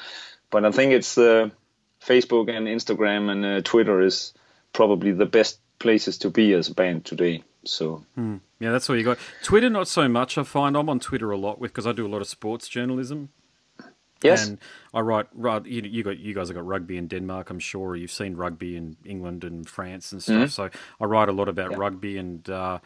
but 0.49 0.65
I 0.65 0.71
think 0.71 0.93
it's 0.93 1.17
uh, 1.17 1.49
Facebook 2.07 2.49
and 2.49 2.67
Instagram 2.67 3.29
and 3.29 3.45
uh, 3.45 3.61
Twitter 3.61 4.01
is 4.01 4.33
probably 4.73 5.11
the 5.11 5.25
best 5.25 5.59
places 5.79 6.17
to 6.19 6.29
be 6.29 6.53
as 6.53 6.69
a 6.69 6.73
band 6.73 7.03
today. 7.05 7.43
So 7.63 8.03
yeah, 8.15 8.71
that's 8.71 8.89
all 8.89 8.95
you 8.95 9.03
got. 9.03 9.17
Twitter, 9.43 9.69
not 9.69 9.87
so 9.87 10.07
much. 10.07 10.37
I 10.37 10.43
find 10.43 10.77
I'm 10.77 10.89
on 10.89 10.99
Twitter 10.99 11.31
a 11.31 11.37
lot 11.37 11.59
with 11.59 11.71
because 11.73 11.85
I 11.85 11.91
do 11.91 12.05
a 12.05 12.09
lot 12.13 12.21
of 12.21 12.27
sports 12.27 12.69
journalism. 12.69 13.29
yes, 14.23 14.47
And 14.47 14.57
I 14.93 15.01
write, 15.01 15.27
right, 15.33 15.65
you, 15.65 15.81
you 15.81 16.03
got 16.03 16.17
you 16.17 16.33
guys 16.33 16.47
have 16.47 16.55
got 16.55 16.65
rugby 16.65 16.97
in 16.97 17.07
Denmark. 17.07 17.49
I'm 17.49 17.59
sure 17.59 17.95
you've 17.95 18.11
seen 18.11 18.35
rugby 18.35 18.75
in 18.77 18.95
England 19.05 19.43
and 19.43 19.67
France 19.67 20.11
and 20.13 20.23
stuff. 20.23 20.51
So 20.51 20.69
I 21.01 21.05
write 21.05 21.29
a 21.29 21.33
lot 21.33 21.49
about 21.49 21.71
Yeah. 21.71 21.77
rugby, 21.77 22.17
and 22.17 22.49
uh, 22.49 22.79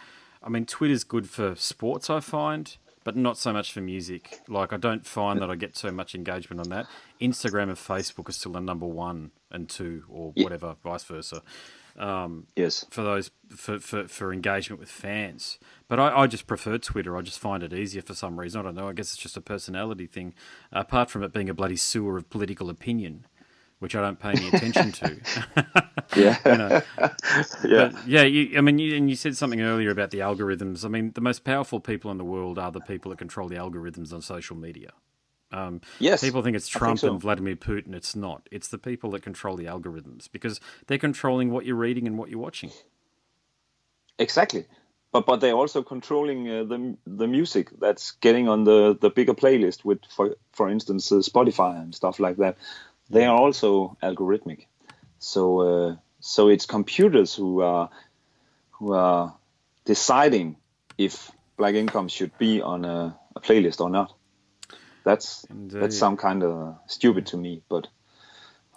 I 0.43 0.49
mean 0.49 0.65
Twitter's 0.65 1.03
good 1.03 1.29
for 1.29 1.55
sports. 1.55 2.09
I 2.09 2.19
find, 2.21 2.75
but 3.03 3.15
not 3.15 3.37
so 3.37 3.51
much 3.53 3.71
for 3.73 3.81
music. 3.81 4.41
Like 4.47 4.73
I 4.73 4.77
don't 4.77 5.05
find 5.05 5.41
that 5.41 5.49
I 5.49 5.55
get 5.55 5.75
so 5.77 5.91
much 5.91 6.13
engagement 6.15 6.59
on 6.59 6.69
that. 6.69 6.85
Instagram 7.19 7.63
and 7.63 7.73
Facebook 7.77 8.29
are 8.29 8.33
still 8.33 8.51
the 8.53 8.59
number 8.61 8.85
one 8.85 9.31
and 9.49 9.67
two, 9.69 10.03
or 10.09 10.33
Yeah. 10.35 10.43
whatever, 10.43 10.75
vice 10.83 11.03
versa 11.03 11.41
um, 11.97 12.47
yes. 12.55 12.85
for 12.89 13.01
those 13.03 13.31
for, 13.49 13.79
for, 13.79 14.07
for 14.07 14.31
engagement 14.31 14.79
with 14.79 14.89
fans. 14.89 15.59
But 15.87 15.99
I, 15.99 16.21
I 16.21 16.27
just 16.27 16.47
prefer 16.47 16.77
Twitter. 16.77 17.17
I 17.17 17.21
just 17.21 17.39
find 17.39 17.63
it 17.63 17.73
easier 17.73 18.01
for 18.01 18.13
some 18.13 18.39
reason. 18.39 18.61
I 18.61 18.63
don't 18.63 18.75
know. 18.75 18.87
I 18.87 18.93
guess 18.93 19.13
it's 19.13 19.21
just 19.21 19.35
a 19.35 19.41
personality 19.41 20.07
thing. 20.07 20.33
Apart 20.71 21.09
from 21.09 21.23
it 21.23 21.33
being 21.33 21.49
a 21.49 21.53
bloody 21.53 21.75
sewer 21.75 22.17
of 22.17 22.29
political 22.29 22.69
opinion, 22.69 23.25
which 23.81 23.95
I 23.95 24.01
don't 24.01 24.19
pay 24.19 24.29
any 24.29 24.47
attention 24.47 24.91
to. 24.91 25.17
Yeah, 26.13 26.37
you 26.45 26.57
know. 26.57 26.81
yeah. 27.63 27.89
But 27.93 28.07
yeah, 28.07 28.23
you, 28.23 28.57
I 28.57 28.61
mean, 28.61 28.79
you, 28.79 28.97
and 28.97 29.09
you 29.09 29.15
said 29.15 29.37
something 29.37 29.61
earlier 29.61 29.91
about 29.91 30.11
the 30.11 30.19
algorithms. 30.19 30.83
I 30.83 30.89
mean, 30.89 31.13
the 31.13 31.21
most 31.21 31.45
powerful 31.45 31.79
people 31.79 32.11
in 32.11 32.17
the 32.17 32.25
world 32.25 32.59
are 32.59 32.69
the 32.69 32.81
people 32.81 33.11
that 33.11 33.17
control 33.17 33.47
the 33.47 33.55
algorithms 33.55 34.11
on 34.11 34.21
social 34.21 34.57
media. 34.57 34.91
yes. 35.99 36.19
People 36.21 36.41
think 36.41 36.57
it's 36.57 36.67
I 36.67 36.73
think 36.73 36.79
Trump 36.79 36.99
so. 36.99 37.11
and 37.11 37.21
Vladimir 37.21 37.55
Putin. 37.55 37.95
It's 37.95 38.13
not. 38.13 38.49
It's 38.51 38.67
the 38.67 38.77
people 38.77 39.11
that 39.11 39.23
control 39.23 39.55
the 39.55 39.65
algorithms 39.65 40.29
because 40.29 40.59
they're 40.87 40.97
controlling 40.97 41.49
what 41.49 41.65
you're 41.65 41.77
reading 41.77 42.07
and 42.07 42.17
what 42.17 42.29
you're 42.29 42.39
watching. 42.39 42.71
Exactly, 44.19 44.65
but 45.13 45.25
but 45.25 45.39
they're 45.39 45.53
also 45.53 45.81
controlling 45.81 46.49
uh, 46.49 46.63
the 46.65 46.97
the 47.07 47.27
music 47.27 47.69
that's 47.79 48.11
getting 48.11 48.49
on 48.49 48.65
the 48.65 48.97
the 48.99 49.09
bigger 49.09 49.33
playlist 49.33 49.85
with 49.85 49.99
for 50.09 50.35
for 50.51 50.69
instance 50.69 51.09
uh, 51.11 51.15
Spotify 51.15 51.81
and 51.81 51.95
stuff 51.95 52.19
like 52.19 52.35
that. 52.37 52.57
They 53.11 53.25
are 53.25 53.37
also 53.37 53.97
algorithmic, 54.01 54.67
so 55.19 55.59
uh, 55.59 55.95
so 56.19 56.47
it's 56.47 56.65
computers 56.65 57.35
who 57.35 57.61
are 57.61 57.89
who 58.71 58.93
are 58.93 59.35
deciding 59.85 60.55
if 60.97 61.31
Black 61.57 61.75
Income 61.75 62.07
should 62.07 62.37
be 62.37 62.61
on 62.61 62.85
a, 62.85 63.17
a 63.35 63.39
playlist 63.41 63.81
or 63.81 63.89
not. 63.89 64.13
That's 65.03 65.45
Indeed. 65.49 65.81
that 65.81 65.93
sounds 65.93 66.21
kind 66.21 66.43
of 66.43 66.77
stupid 66.87 67.25
to 67.27 67.37
me, 67.37 67.61
but 67.69 67.87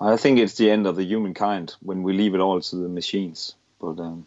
I 0.01 0.16
think 0.16 0.39
it's 0.39 0.55
the 0.55 0.70
end 0.70 0.87
of 0.87 0.97
the 0.97 1.05
humankind 1.05 1.76
when 1.80 2.03
we 2.03 2.12
leave 2.12 2.35
it 2.35 2.41
all 2.41 2.61
to 2.61 2.76
the 2.76 2.89
machines. 2.89 3.55
But 3.80 4.01
um, 4.01 4.26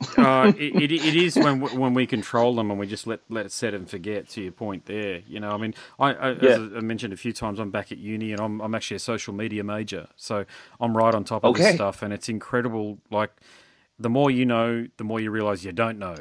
uh, 0.16 0.52
it, 0.56 0.76
it, 0.76 0.92
it 0.92 1.14
is 1.16 1.36
when 1.36 1.60
we- 1.60 1.70
when 1.76 1.94
we 1.94 2.06
control 2.06 2.54
them 2.54 2.70
and 2.70 2.78
we 2.78 2.86
just 2.86 3.06
let 3.06 3.20
let 3.28 3.46
it 3.46 3.52
set 3.52 3.74
and 3.74 3.88
forget. 3.88 4.28
To 4.30 4.42
your 4.42 4.52
point 4.52 4.86
there, 4.86 5.22
you 5.26 5.40
know, 5.40 5.50
I 5.50 5.56
mean, 5.56 5.74
I, 5.98 6.12
I 6.14 6.30
Yeah. 6.34 6.50
as 6.50 6.58
I 6.76 6.80
mentioned 6.80 7.12
a 7.12 7.16
few 7.16 7.32
times, 7.32 7.58
I'm 7.58 7.70
back 7.70 7.90
at 7.92 7.98
uni 7.98 8.32
and 8.32 8.40
I'm 8.40 8.60
I'm 8.60 8.74
actually 8.74 8.96
a 8.96 9.00
social 9.00 9.34
media 9.34 9.64
major, 9.64 10.08
so 10.16 10.44
I'm 10.80 10.96
right 10.96 11.14
on 11.14 11.24
top 11.24 11.44
of 11.44 11.54
this 11.56 11.74
stuff, 11.74 12.02
and 12.02 12.12
it's 12.12 12.28
incredible. 12.28 12.98
Like, 13.10 13.32
the 13.98 14.10
more 14.10 14.30
you 14.30 14.46
know, 14.46 14.86
the 14.98 15.04
more 15.04 15.20
you 15.20 15.30
realize 15.30 15.64
you 15.64 15.72
don't 15.72 15.98
know, 15.98 16.16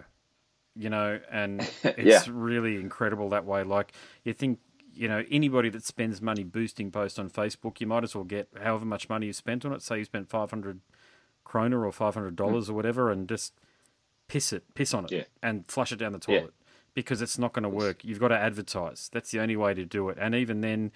you 0.75 0.89
know, 0.89 1.19
and 1.32 1.61
it's 1.84 2.28
Yeah. 2.28 2.34
really 2.34 2.75
incredible 2.78 3.30
that 3.30 3.45
way. 3.45 3.63
Like, 3.63 3.93
you 4.23 4.34
think. 4.34 4.59
You 4.99 5.07
know, 5.07 5.23
anybody 5.30 5.69
that 5.69 5.86
spends 5.86 6.23
money 6.23 6.43
boosting 6.43 6.89
posts 6.89 7.19
on 7.19 7.30
Facebook, 7.30 7.80
you 7.80 7.86
might 7.86 8.03
as 8.03 8.15
well 8.15 8.23
get 8.23 8.49
however 8.59 8.84
much 8.84 9.09
money 9.09 9.28
you 9.28 9.34
spent 9.34 9.63
on 9.63 9.71
it. 9.71 9.84
Say 9.84 9.99
you 9.99 10.05
spent 10.05 10.28
500 10.28 10.80
kroner 11.43 11.86
or 11.86 11.91
$500 11.91 12.67
or 12.67 12.73
whatever, 12.73 13.11
and 13.11 13.30
just 13.30 13.53
piss 14.28 14.51
it, 14.53 14.63
piss 14.75 14.93
on 14.93 15.05
it, 15.05 15.11
Yeah. 15.11 15.23
and 15.41 15.65
flush 15.67 15.91
it 15.91 15.97
down 15.97 16.11
the 16.13 16.19
Yeah. 16.28 16.39
toilet 16.39 16.53
because 16.93 17.21
it's 17.21 17.38
not 17.38 17.53
going 17.53 17.63
to 17.63 17.69
work. 17.69 18.03
You've 18.03 18.19
got 18.19 18.30
to 18.30 18.38
advertise. 18.38 19.09
That's 19.13 19.32
the 19.32 19.39
only 19.39 19.55
way 19.55 19.73
to 19.73 19.86
do 19.86 20.09
it. 20.09 20.17
And 20.19 20.34
even 20.36 20.61
then, 20.61 20.91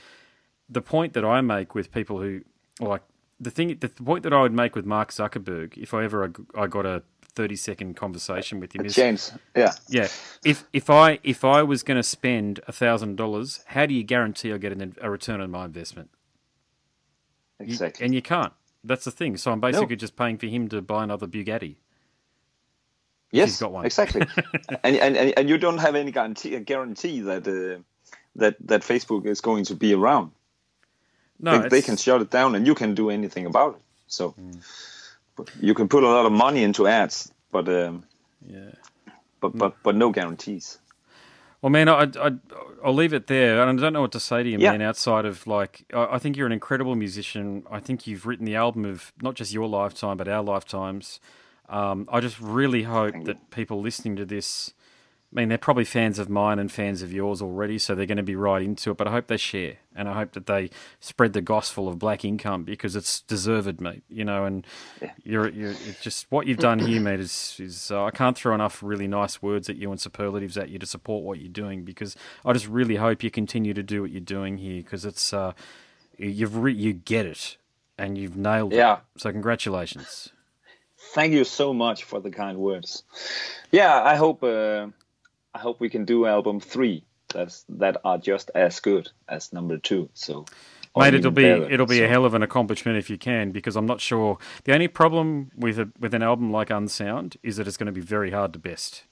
the 0.69 0.82
point 0.82 1.13
that 1.13 1.23
I 1.25 1.41
make 1.41 1.75
with 1.75 1.91
people 1.91 2.21
who 2.21 2.41
like 2.79 3.01
the 3.39 3.51
thing, 3.51 3.75
the 3.79 3.89
point 3.89 4.23
that 4.23 4.34
I 4.34 4.41
would 4.41 4.53
make 4.53 4.75
with 4.75 4.86
Mark 4.86 5.09
Zuckerberg, 5.11 5.77
if 5.77 5.93
I 5.93 6.03
ever 6.03 6.32
I 6.55 6.67
got 6.67 6.86
a 6.86 7.03
thirty 7.34 7.55
second 7.55 7.95
conversation 7.95 8.59
with 8.59 8.73
him, 8.75 8.86
is 8.86 8.93
James, 8.95 9.32
yeah. 9.55 9.73
yeah, 9.88 10.07
if 10.43 10.65
if 10.73 10.89
I 10.89 11.19
if 11.23 11.43
I 11.45 11.63
was 11.63 11.82
going 11.84 11.97
to 11.97 12.03
spend 12.03 12.59
a 12.67 12.71
thousand 12.71 13.15
dollars, 13.15 13.61
how 13.67 13.86
do 13.86 13.93
you 13.93 14.03
guarantee 14.03 14.51
I 14.53 14.57
get 14.57 14.71
an, 14.73 14.95
a 15.01 15.09
return 15.09 15.39
on 15.41 15.49
my 15.51 15.65
investment? 15.65 16.09
You- 17.59 17.65
Exactly. 17.67 18.05
and 18.05 18.13
you 18.15 18.21
can't. 18.21 18.53
That's 18.84 19.05
the 19.05 19.11
thing. 19.11 19.38
So 19.38 19.51
I'm 19.51 19.59
basically 19.59 19.95
just 19.95 20.15
paying 20.15 20.38
for 20.39 20.47
him 20.47 20.67
to 20.69 20.82
buy 20.82 21.03
another 21.03 21.27
Bugatti. 21.27 21.75
Yes, 23.32 23.59
got 23.59 23.71
one. 23.71 23.86
exactly. 23.86 24.21
and, 24.84 24.95
and 24.97 25.34
and 25.38 25.49
you 25.49 25.57
don't 25.57 25.79
have 25.79 25.95
any 25.95 26.11
guarantee 26.11 26.59
guarantee 26.59 27.21
that 27.21 27.47
uh, 27.47 27.82
that 28.36 28.55
that 28.67 28.82
Facebook 28.82 29.25
is 29.25 29.41
going 29.41 29.65
to 29.65 29.75
be 29.75 29.93
around. 29.93 30.32
No, 31.39 31.61
they, 31.61 31.69
they 31.69 31.82
can 31.82 31.97
shut 31.97 32.21
it 32.21 32.29
down, 32.29 32.55
and 32.55 32.67
you 32.67 32.75
can 32.75 32.93
do 32.95 33.09
anything 33.09 33.45
about 33.45 33.75
it. 33.75 33.82
So 34.07 34.36
but 35.36 35.49
you 35.59 35.73
can 35.73 35.88
put 35.88 36.03
a 36.03 36.07
lot 36.07 36.25
of 36.25 36.32
money 36.32 36.63
into 36.63 36.88
ads, 36.88 37.32
but 37.51 37.67
um, 37.67 38.03
Yeah. 38.45 38.71
but 39.39 39.57
but 39.57 39.75
but 39.84 39.95
no 39.95 40.11
guarantees. 40.11 40.77
Well, 41.61 41.69
man, 41.69 41.89
I, 41.89 42.07
I, 42.19 42.32
I'll 42.84 42.93
leave 42.95 43.13
it 43.13 43.27
there. 43.27 43.61
And 43.61 43.79
I 43.79 43.84
don't 43.84 43.93
know 43.93 44.01
what 44.01 44.11
to 44.13 44.19
say 44.19 44.41
to 44.41 44.49
you, 44.49 44.57
Yeah. 44.57 44.71
man, 44.71 44.82
outside 44.82 45.25
of 45.25 45.45
like, 45.45 45.86
I, 45.93 46.15
I 46.15 46.17
think 46.17 46.36
you're 46.36 46.47
an 46.47 46.51
incredible 46.51 46.95
musician. 46.95 47.63
I 47.69 47.79
think 47.79 48.07
you've 48.07 48.25
written 48.25 48.45
the 48.45 48.55
album 48.55 48.84
of 48.84 49.13
not 49.21 49.36
just 49.36 49.53
your 49.53 49.67
lifetime, 49.67 50.17
but 50.17 50.27
our 50.27 50.41
lifetimes. 50.43 51.19
Um, 51.72 52.07
I 52.11 52.19
just 52.19 52.39
really 52.39 52.84
hope 52.84 53.13
Thank 53.13 53.26
that 53.26 53.49
people 53.49 53.82
listening 53.82 54.15
to 54.17 54.26
this 54.26 54.74
I 55.34 55.39
mean, 55.39 55.47
they're 55.47 55.57
probably 55.57 55.86
fans 55.86 56.19
of 56.19 56.28
mine 56.30 56.59
and 56.59 56.69
fans 56.69 57.01
of 57.01 57.13
yours 57.13 57.41
already, 57.41 57.80
so 57.80 57.95
they're 57.95 58.05
going 58.05 58.17
to 58.17 58.22
be 58.24 58.36
right 58.36 58.61
into 58.61 58.91
it. 58.91 58.97
But 58.97 59.07
I 59.07 59.11
hope 59.11 59.28
they 59.28 59.38
share, 59.38 59.78
and 59.95 60.09
I 60.09 60.13
hope 60.13 60.34
that 60.34 60.45
they 60.45 60.69
spread 60.99 61.32
the 61.32 61.41
gospel 61.41 61.88
of 61.88 61.97
black 61.97 62.26
income 62.26 62.65
because 62.65 62.97
it's 62.97 63.22
deserved, 63.22 63.80
mate. 63.80 64.03
You 64.09 64.26
know, 64.26 64.43
and 64.43 64.67
you're, 65.24 65.47
you're 65.47 65.72
it's 65.72 66.01
just 66.01 66.28
what 66.32 66.47
you've 66.47 66.57
done 66.57 66.80
here, 66.80 66.99
mate. 66.99 67.22
Is 67.22 67.55
is 67.59 67.91
uh, 67.91 68.03
I 68.03 68.11
can't 68.11 68.38
throw 68.38 68.53
enough 68.53 68.84
really 68.84 69.07
nice 69.07 69.41
words 69.41 69.69
at 69.69 69.78
you 69.78 69.89
and 69.89 70.01
superlatives 70.01 70.57
at 70.57 70.67
you 70.67 70.78
to 70.80 70.86
support 70.86 71.24
what 71.24 71.39
you're 71.39 71.47
doing 71.47 71.86
because 71.86 72.17
I 72.43 72.51
just 72.51 72.67
really 72.67 72.97
hope 72.97 73.24
you 73.24 73.32
continue 73.32 73.74
to 73.74 73.84
do 73.84 74.01
what 74.01 74.11
you're 74.11 74.19
doing 74.19 74.57
here 74.57 74.84
because 74.84 75.05
it's 75.05 75.32
uh, 75.32 75.53
you've 76.17 76.57
re- 76.57 76.74
you 76.74 76.91
get 76.91 77.26
it 77.26 77.55
and 77.97 78.17
you've 78.17 78.36
nailed 78.36 78.74
Yeah. 78.74 78.95
it. 78.95 78.99
So 79.15 79.32
congratulations. 79.32 80.34
Thank 81.14 81.34
you 81.34 81.43
so 81.43 81.74
much 81.74 82.03
for 82.05 82.20
the 82.20 82.32
kind 82.32 82.57
words. 82.57 83.03
Yeah, 83.72 84.01
I 84.01 84.16
hope 84.16 84.43
uh, 84.43 84.88
I 85.53 85.59
hope 85.59 85.80
we 85.80 85.89
can 85.89 86.05
do 86.05 86.26
album 86.26 86.59
three. 86.59 87.03
That's 87.34 87.66
that 87.70 87.97
are 88.03 88.18
just 88.18 88.51
as 88.55 88.80
good 88.80 89.09
as 89.28 89.53
number 89.53 89.78
two. 89.78 90.09
So, 90.14 90.45
Mate, 90.97 91.14
it'll 91.14 91.32
be 91.32 91.43
better. 91.43 91.70
it'll 91.70 91.86
be 91.86 91.99
So- 91.99 92.05
a 92.05 92.07
hell 92.07 92.26
of 92.26 92.34
an 92.34 92.43
accomplishment 92.43 92.97
if 92.97 93.09
you 93.09 93.18
can, 93.18 93.51
because 93.51 93.76
I'm 93.76 93.86
not 93.86 94.01
sure. 94.01 94.38
The 94.66 94.74
only 94.74 94.88
problem 94.89 95.51
with 95.55 95.80
a, 95.80 95.89
with 95.99 96.14
an 96.14 96.24
album 96.24 96.51
like 96.51 96.70
Unsound 96.70 97.38
is 97.43 97.57
that 97.57 97.68
it's 97.68 97.78
going 97.78 97.88
to 97.88 97.91
be 97.93 98.01
very 98.01 98.32
hard 98.32 98.53
to 98.53 98.59
best. 98.59 99.03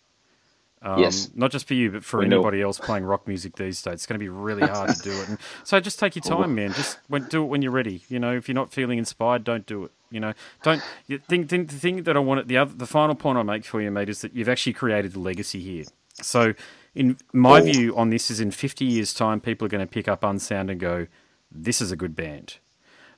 Um, 0.82 1.00
Yes. 1.00 1.30
Not 1.36 1.52
just 1.52 1.68
for 1.68 1.74
you, 1.74 1.92
but 1.92 2.04
for 2.06 2.20
We 2.20 2.28
know. 2.28 2.38
anybody 2.38 2.62
else 2.62 2.80
playing 2.80 3.04
rock 3.06 3.28
music 3.28 3.56
these 3.58 3.82
days. 3.82 3.94
It's 3.96 4.06
going 4.06 4.20
to 4.20 4.24
be 4.24 4.30
really 4.30 4.66
hard 4.68 4.96
to 4.96 5.02
do 5.02 5.12
it. 5.12 5.28
And 5.30 5.38
so 5.66 5.80
just 5.82 6.00
take 6.00 6.16
your 6.16 6.24
time, 6.24 6.56
man. 6.56 6.72
Just 6.74 6.98
when, 7.10 7.26
do 7.26 7.44
it 7.44 7.48
when 7.48 7.62
you're 7.62 7.72
ready. 7.74 8.04
You 8.10 8.20
know, 8.20 8.34
if 8.36 8.48
you're 8.48 8.56
not 8.56 8.72
feeling 8.72 8.98
inspired, 8.98 9.44
don't 9.44 9.66
do 9.66 9.84
it. 9.86 9.92
You 10.12 10.20
know, 10.20 10.34
don't. 10.64 10.82
You 11.08 11.20
think, 11.20 11.50
think 11.50 11.70
the 11.70 11.76
thing 11.78 12.04
that 12.04 12.16
I 12.16 12.20
want. 12.20 12.48
The 12.48 12.58
other, 12.58 12.74
the 12.74 12.88
final 12.88 13.16
point 13.16 13.38
I 13.38 13.44
make 13.44 13.66
for 13.66 13.82
you, 13.82 13.92
mate, 13.92 14.10
is 14.10 14.22
that 14.22 14.36
you've 14.36 14.50
actually 14.50 14.74
created 14.74 15.16
a 15.16 15.20
legacy 15.20 15.60
here. 15.60 15.86
So, 16.22 16.54
in 16.96 17.18
my 17.32 17.62
view 17.62 17.96
on 17.96 18.10
this 18.10 18.30
is 18.32 18.40
in 18.40 18.52
50 18.52 18.86
years' 18.86 19.14
time, 19.14 19.40
people 19.40 19.66
are 19.66 19.70
going 19.70 19.86
to 19.86 19.92
pick 19.92 20.08
up 20.08 20.24
Unsound 20.24 20.70
and 20.70 20.80
go, 20.80 21.08
"This 21.52 21.80
is 21.82 21.92
a 21.92 21.96
good 21.96 22.16
band." 22.16 22.58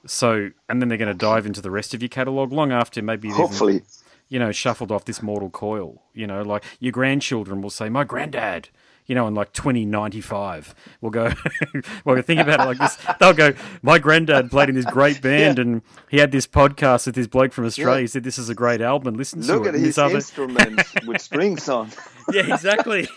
So, 0.06 0.50
and 0.68 0.82
then 0.82 0.90
they're 0.90 0.98
going 0.98 1.12
to 1.12 1.18
dive 1.18 1.46
into 1.46 1.62
the 1.62 1.72
rest 1.72 1.94
of 1.94 2.02
your 2.02 2.10
catalogue 2.10 2.52
long 2.52 2.72
after 2.72 3.02
maybe 3.02 3.28
you've 3.28 3.36
even- 3.38 3.48
Hopefully, 3.48 3.82
you 4.30 4.40
know, 4.40 4.52
shuffled 4.52 4.92
off 4.92 5.06
this 5.06 5.22
mortal 5.22 5.50
coil. 5.50 6.02
You 6.14 6.28
know, 6.28 6.42
like 6.42 6.64
your 6.80 6.92
grandchildren 6.92 7.62
will 7.62 7.70
say, 7.70 7.88
"My 7.90 8.04
granddad," 8.04 8.70
you 9.12 9.16
know, 9.16 9.28
in 9.28 9.36
like 9.36 9.52
twenty 9.52 9.84
ninety 9.84 10.22
five, 10.22 10.74
We'll 11.02 11.12
go. 11.12 11.34
well, 12.06 12.22
think 12.22 12.40
about 12.40 12.62
it 12.62 12.64
like 12.66 12.78
this: 12.78 12.98
they'll 13.20 13.34
go, 13.34 13.54
"My 13.82 14.00
granddad 14.00 14.50
played 14.50 14.70
in 14.70 14.76
this 14.76 14.86
great 14.86 15.22
band, 15.28 15.60
and 15.60 15.82
he 16.10 16.18
had 16.18 16.32
this 16.32 16.48
podcast 16.48 17.08
with 17.08 17.16
this 17.16 17.28
bloke 17.28 17.52
from 17.52 17.66
Australia. 17.66 17.96
Yeah. 17.98 18.02
He 18.04 18.08
said 18.08 18.24
this 18.24 18.38
is 18.38 18.48
a 18.48 18.56
great 18.56 18.80
album. 18.80 19.16
Listen 19.16 19.42
to 19.42 19.52
it. 19.52 19.58
look 19.58 19.68
at 19.68 19.74
his 19.74 19.98
other- 19.98 20.16
instruments 20.16 20.94
with 21.06 21.20
strings 21.20 21.68
on. 21.68 21.90
yeah, 22.32 22.54
exactly. 22.54 23.10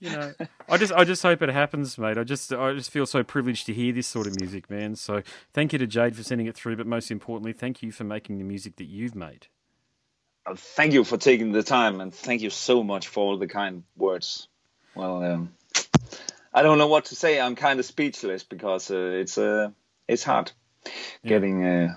you 0.00 0.10
know, 0.10 0.32
I 0.68 0.76
just, 0.76 0.92
I 0.92 1.04
just 1.04 1.22
hope 1.22 1.40
it 1.42 1.50
happens, 1.50 1.96
mate. 1.96 2.18
I 2.18 2.24
just, 2.24 2.52
I 2.52 2.72
just 2.72 2.90
feel 2.90 3.06
so 3.06 3.22
privileged 3.22 3.66
to 3.66 3.72
hear 3.72 3.92
this 3.92 4.08
sort 4.08 4.26
of 4.26 4.40
music, 4.40 4.68
man. 4.68 4.96
So, 4.96 5.22
thank 5.54 5.72
you 5.72 5.78
to 5.78 5.86
Jade 5.86 6.16
for 6.16 6.24
sending 6.24 6.48
it 6.48 6.56
through, 6.56 6.74
but 6.74 6.88
most 6.88 7.12
importantly, 7.12 7.52
thank 7.52 7.80
you 7.80 7.92
for 7.92 8.02
making 8.02 8.38
the 8.38 8.44
music 8.44 8.74
that 8.78 8.86
you've 8.86 9.14
made. 9.14 9.46
Thank 10.54 10.92
you 10.92 11.04
for 11.04 11.16
taking 11.16 11.52
the 11.52 11.62
time, 11.62 12.00
and 12.00 12.14
thank 12.14 12.42
you 12.42 12.50
so 12.50 12.84
much 12.84 13.08
for 13.08 13.24
all 13.24 13.38
the 13.38 13.48
kind 13.48 13.82
words. 13.96 14.46
Well, 14.94 15.24
um, 15.24 15.54
I 16.54 16.62
don't 16.62 16.78
know 16.78 16.86
what 16.86 17.06
to 17.06 17.16
say. 17.16 17.40
I'm 17.40 17.56
kind 17.56 17.80
of 17.80 17.86
speechless 17.86 18.44
because 18.44 18.90
uh, 18.90 18.96
it's 18.96 19.38
uh, 19.38 19.70
it's 20.06 20.22
hard 20.22 20.52
getting 21.24 21.64
uh, 21.64 21.96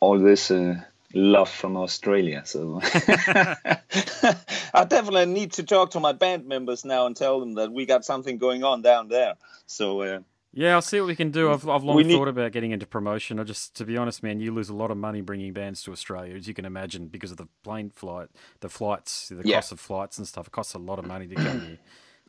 all 0.00 0.18
this 0.18 0.50
uh, 0.50 0.76
love 1.12 1.50
from 1.50 1.76
Australia. 1.76 2.42
So 2.44 2.80
I 2.82 4.84
definitely 4.88 5.26
need 5.26 5.52
to 5.54 5.64
talk 5.64 5.90
to 5.90 6.00
my 6.00 6.12
band 6.12 6.46
members 6.46 6.84
now 6.84 7.06
and 7.06 7.16
tell 7.16 7.40
them 7.40 7.54
that 7.54 7.72
we 7.72 7.86
got 7.86 8.04
something 8.04 8.38
going 8.38 8.64
on 8.64 8.82
down 8.82 9.08
there. 9.08 9.34
So 9.66 10.02
uh, 10.02 10.20
Yeah, 10.58 10.72
I'll 10.74 10.80
see 10.82 10.98
what 11.00 11.06
we 11.08 11.14
can 11.16 11.30
do. 11.30 11.52
I've, 11.52 11.68
I've 11.68 11.84
long 11.84 11.96
We 11.96 12.02
need- 12.04 12.14
thought 12.14 12.28
about 12.28 12.50
getting 12.52 12.70
into 12.70 12.86
promotion. 12.86 13.38
I 13.38 13.44
just, 13.44 13.76
to 13.76 13.84
be 13.84 13.98
honest, 13.98 14.22
man, 14.22 14.40
you 14.40 14.54
lose 14.54 14.70
a 14.70 14.74
lot 14.74 14.90
of 14.90 14.96
money 14.96 15.20
bringing 15.20 15.52
bands 15.52 15.82
to 15.82 15.92
Australia, 15.92 16.34
as 16.34 16.48
you 16.48 16.54
can 16.54 16.64
imagine, 16.64 17.08
because 17.08 17.30
of 17.30 17.36
the 17.36 17.46
plane 17.62 17.90
flight, 17.90 18.28
the 18.60 18.70
flights, 18.70 19.28
the 19.28 19.42
Yeah. 19.44 19.56
cost 19.56 19.72
of 19.72 19.80
flights 19.80 20.16
and 20.18 20.26
stuff. 20.26 20.46
It 20.46 20.52
costs 20.52 20.72
a 20.74 20.78
lot 20.78 20.98
of 20.98 21.06
money 21.06 21.26
to 21.28 21.34
come 21.34 21.60
here. 21.60 21.78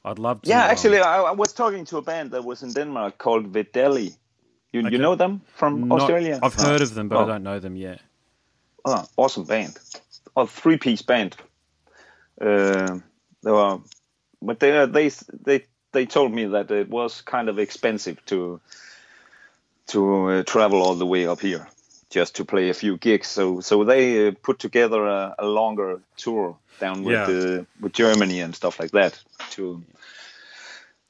I'd 0.04 0.20
love 0.20 0.42
to. 0.42 0.50
yeah, 0.50 0.66
um, 0.66 0.72
actually, 0.72 1.00
I, 1.00 1.22
I 1.22 1.32
was 1.32 1.54
talking 1.54 1.86
to 1.86 1.98
a 1.98 2.02
band 2.02 2.32
that 2.32 2.44
was 2.44 2.64
in 2.64 2.74
Denmark 2.74 3.18
called 3.18 3.52
Videli. 3.54 4.18
You, 4.74 4.82
Okay. 4.82 4.92
you 4.92 4.98
know 4.98 5.16
them 5.16 5.42
from 5.56 5.88
not- 5.88 6.02
Australia? 6.02 6.40
I've 6.44 6.54
heard 6.56 6.82
of 6.82 6.94
them, 6.96 7.08
but 7.08 7.18
I 7.20 7.22
Oh. 7.24 7.28
don't 7.28 7.44
know 7.44 7.60
them 7.60 7.78
yet. 7.78 8.02
Oh, 8.84 9.06
awesome 9.16 9.46
band. 9.46 9.78
A 10.36 10.46
three 10.46 10.78
piece 10.78 11.02
band. 11.02 11.36
Uh, 12.42 13.00
they 13.44 13.52
were, 13.52 13.80
but 14.42 14.60
they 14.60 14.86
they 14.86 15.10
they 15.46 15.66
they 15.92 16.06
told 16.06 16.32
me 16.34 16.46
that 16.46 16.72
it 16.72 16.90
was 16.90 17.22
kind 17.22 17.50
of 17.50 17.60
expensive 17.60 18.24
to 18.26 18.60
to 19.88 20.30
uh, 20.30 20.44
travel 20.44 20.82
all 20.82 20.96
the 20.96 21.06
way 21.06 21.28
up 21.28 21.40
here 21.40 21.68
just 22.10 22.36
to 22.36 22.46
play 22.46 22.70
a 22.70 22.74
few 22.74 22.98
gigs. 22.98 23.28
So 23.28 23.62
so 23.62 23.84
they 23.84 24.28
uh, 24.28 24.32
put 24.44 24.60
together 24.60 25.06
a, 25.06 25.36
a 25.40 25.46
longer 25.46 26.02
tour 26.18 26.58
down 26.80 27.04
with 27.04 27.16
Yeah. 27.16 27.28
uh, 27.60 27.64
with 27.82 27.94
Germany 27.94 28.42
and 28.42 28.56
stuff 28.56 28.80
like 28.80 28.92
that 28.92 29.20
to 29.52 29.84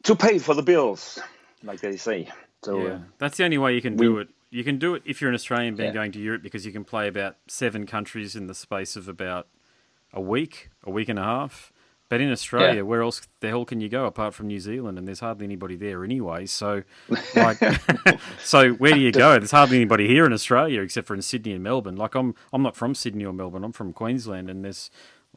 to 0.03 0.15
pay 0.15 0.39
for 0.39 0.53
the 0.55 0.63
bills, 0.63 1.19
like 1.63 1.81
they 1.81 1.97
say. 1.97 2.29
So 2.63 2.77
Yeah, 2.79 2.93
uh, 2.93 2.99
that's 3.17 3.37
the 3.37 3.43
only 3.45 3.57
way 3.57 3.73
you 3.75 3.81
can 3.81 3.95
we- 3.95 4.05
do 4.05 4.19
it. 4.19 4.29
You 4.49 4.63
can 4.63 4.77
do 4.79 4.95
it 4.95 5.03
if 5.05 5.19
you're 5.19 5.29
an 5.29 5.35
Australian 5.35 5.75
band 5.75 5.87
Yeah. 5.89 5.93
going 6.01 6.13
to 6.13 6.19
Europe 6.19 6.41
because 6.41 6.65
you 6.65 6.71
can 6.71 6.85
play 6.85 7.07
about 7.09 7.35
seven 7.47 7.85
countries 7.85 8.33
in 8.33 8.47
the 8.47 8.53
space 8.53 8.95
of 8.95 9.09
about 9.09 9.47
a 10.13 10.21
week, 10.21 10.69
a 10.85 10.89
week 10.89 11.09
and 11.09 11.19
a 11.19 11.23
half. 11.23 11.73
But 12.09 12.21
in 12.21 12.31
Australia, 12.31 12.75
Yeah. 12.77 12.81
where 12.83 13.01
else 13.01 13.27
the 13.41 13.49
hell 13.49 13.65
can 13.65 13.81
you 13.81 13.89
go 13.89 14.05
apart 14.05 14.33
from 14.33 14.47
New 14.47 14.59
Zealand? 14.59 14.97
And 14.97 15.05
there's 15.07 15.19
hardly 15.19 15.45
anybody 15.45 15.75
there 15.75 16.03
anyway. 16.05 16.45
So, 16.45 16.83
like, 17.35 17.57
so 18.43 18.71
where 18.73 18.93
do 18.93 18.99
you 18.99 19.11
go? 19.11 19.37
There's 19.37 19.51
hardly 19.51 19.75
anybody 19.77 20.07
here 20.07 20.25
in 20.25 20.31
Australia 20.31 20.81
except 20.81 21.07
for 21.07 21.13
in 21.15 21.21
Sydney 21.21 21.51
and 21.53 21.63
Melbourne. 21.63 21.97
Like, 21.97 22.15
I'm 22.15 22.33
I'm 22.53 22.61
not 22.61 22.75
from 22.77 22.95
Sydney 22.95 23.25
or 23.25 23.33
Melbourne. 23.33 23.63
I'm 23.65 23.73
from 23.73 23.91
Queensland, 23.93 24.49
and 24.49 24.63
there's 24.63 24.89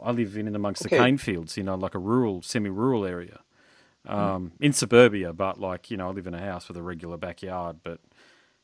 I 0.02 0.12
live 0.12 0.36
in 0.36 0.46
and 0.46 0.54
amongst 0.54 0.82
the 0.84 0.88
cane 0.90 1.18
fields. 1.18 1.56
You 1.56 1.64
know, 1.64 1.74
like 1.74 1.94
a 1.96 1.98
rural, 1.98 2.40
semi-rural 2.42 3.04
area 3.04 3.40
um, 4.06 4.52
in 4.60 4.72
suburbia, 4.72 5.32
but 5.32 5.60
like 5.60 5.90
you 5.90 5.96
know, 5.96 6.08
I 6.08 6.12
live 6.12 6.26
in 6.26 6.34
a 6.34 6.40
house 6.40 6.68
with 6.68 6.76
a 6.76 6.82
regular 6.82 7.16
backyard, 7.16 7.78
but 7.82 7.98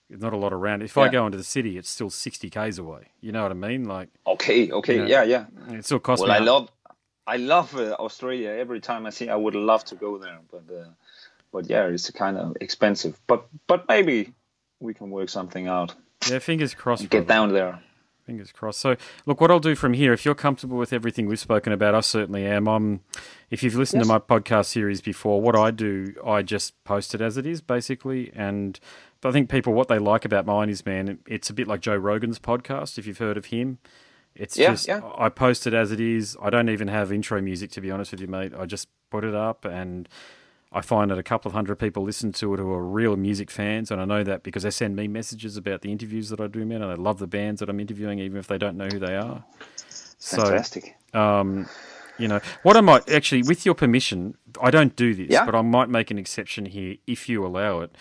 not 0.09 0.33
a 0.33 0.37
lot 0.37 0.53
around. 0.53 0.83
If 0.83 0.97
I 0.97 1.09
go 1.09 1.27
into 1.27 1.37
the 1.39 1.45
city, 1.45 1.77
it's 1.77 1.91
still 1.91 2.11
sixty 2.11 2.49
k's 2.51 2.79
away. 2.79 3.09
You 3.21 3.33
know 3.33 3.43
what 3.43 3.51
I 3.51 3.55
mean? 3.55 3.85
Like 3.85 4.11
okay, 4.27 4.71
okay, 4.71 4.99
Yeah. 5.09 5.25
yeah, 5.25 5.47
yeah. 5.69 5.75
it 5.77 5.85
still 5.85 5.99
costs 5.99 6.23
Well, 6.25 6.31
me. 6.31 6.37
I 6.37 6.49
love, 6.49 6.71
I 7.27 7.37
love 7.37 7.77
uh, 7.77 7.97
Australia. 7.99 8.51
Every 8.51 8.81
time 8.81 9.07
I 9.07 9.11
see, 9.11 9.29
I 9.29 9.37
would 9.37 9.55
love 9.55 9.85
to 9.87 9.95
go 9.95 10.19
there, 10.19 10.39
but 10.51 10.63
uh, 10.73 10.89
but 11.53 11.69
yeah, 11.69 11.87
it's 11.87 12.11
kind 12.11 12.37
of 12.37 12.57
expensive. 12.61 13.19
But 13.27 13.47
but 13.67 13.89
maybe 13.89 14.33
we 14.81 14.95
can 14.95 15.11
work 15.11 15.29
something 15.29 15.67
out. 15.67 15.95
yeah, 16.29 16.39
fingers 16.39 16.75
crossed. 16.75 17.09
Get 17.09 17.27
down 17.27 17.53
there. 17.53 17.81
Fingers 18.27 18.51
crossed. 18.51 18.81
So, 18.81 18.97
look, 19.25 19.41
what 19.41 19.53
I'll 19.53 19.61
do 19.61 19.77
from 19.77 19.93
here, 19.93 20.13
if 20.13 20.25
you're 20.25 20.35
comfortable 20.35 20.77
with 20.77 20.93
everything 20.93 21.27
we've 21.29 21.39
spoken 21.39 21.73
about, 21.73 21.95
I 21.95 22.01
certainly 22.01 22.45
am. 22.45 22.67
I'm, 22.67 23.01
if 23.51 23.63
you've 23.63 23.77
listened 23.77 24.03
to 24.03 24.09
my 24.09 24.19
podcast 24.19 24.67
series 24.67 25.01
before, 25.01 25.41
what 25.41 25.55
I 25.55 25.71
do, 25.71 26.13
I 26.27 26.43
just 26.43 26.83
post 26.83 27.15
it 27.15 27.21
as 27.21 27.37
it 27.37 27.47
is, 27.47 27.61
basically. 27.61 28.33
And 28.35 28.81
but 29.21 29.29
I 29.29 29.33
think 29.33 29.49
people, 29.49 29.75
what 29.75 29.87
they 29.87 30.01
like 30.01 30.25
about 30.25 30.45
mine 30.45 30.69
is, 30.69 30.85
man, 30.85 31.21
it's 31.27 31.51
a 31.51 31.55
bit 31.55 31.69
like 31.69 31.81
Joe 31.81 31.95
Rogan's 31.97 32.41
podcast, 32.41 32.99
if 32.99 33.07
you've 33.07 33.19
heard 33.19 33.37
of 33.37 33.47
him. 33.47 33.79
It's 34.39 34.57
Yeah, 34.57 34.71
just, 34.71 34.87
yeah. 34.89 35.01
I 35.17 35.29
post 35.29 35.67
it 35.67 35.75
as 35.75 35.93
it 35.93 36.01
is. 36.01 36.37
I 36.43 36.51
don't 36.51 36.69
even 36.69 36.89
have 36.89 37.11
intro 37.13 37.41
music, 37.41 37.71
to 37.73 37.81
be 37.81 37.91
honest 37.91 38.13
with 38.13 38.21
you, 38.21 38.27
mate. 38.27 38.53
I 38.59 38.67
just 38.67 38.89
put 39.11 39.25
it 39.25 39.35
up 39.35 39.65
and. 39.65 40.09
I 40.73 40.81
find 40.83 41.11
that 41.11 41.17
a 41.17 41.23
couple 41.23 41.49
of 41.49 41.55
hundred 41.55 41.77
people 41.77 42.03
listen 42.03 42.33
to 42.33 42.53
it 42.53 42.59
who 42.59 42.71
are 42.73 42.85
real 42.85 43.17
music 43.17 43.51
fans, 43.51 43.91
and 43.91 43.99
I 44.01 44.05
know 44.05 44.23
that 44.25 44.43
because 44.43 44.65
they 44.65 44.71
send 44.71 44.95
me 44.97 45.09
messages 45.09 45.57
about 45.57 45.81
the 45.81 45.91
interviews 45.93 46.29
that 46.29 46.41
I 46.41 46.49
do, 46.49 46.67
man, 46.67 46.83
and 46.83 46.91
they 46.91 47.01
love 47.01 47.19
the 47.19 47.29
bands 47.29 47.61
that 47.61 47.71
I'm 47.71 47.81
interviewing, 47.81 48.19
even 48.19 48.37
if 48.37 48.49
they 48.49 48.59
don't 48.59 48.77
know 48.77 48.89
who 48.89 48.99
they 48.99 49.17
are. 49.17 49.45
So, 50.19 50.43
Fantastic. 50.43 50.97
um, 51.15 51.67
you 52.19 52.29
know, 52.29 52.41
what 52.63 52.77
I 52.77 52.81
might 52.83 53.09
actually, 53.09 53.43
with 53.45 53.65
your 53.65 53.77
permission, 53.77 54.37
I 54.61 54.71
don't 54.71 54.95
do 54.97 55.15
this, 55.15 55.31
Yeah. 55.31 55.47
but 55.47 55.55
I 55.55 55.63
might 55.63 55.89
make 55.89 56.11
an 56.11 56.19
exception 56.19 56.67
here 56.67 56.97
if 57.07 57.27
you 57.29 57.47
allow 57.47 57.81
it. 57.81 57.95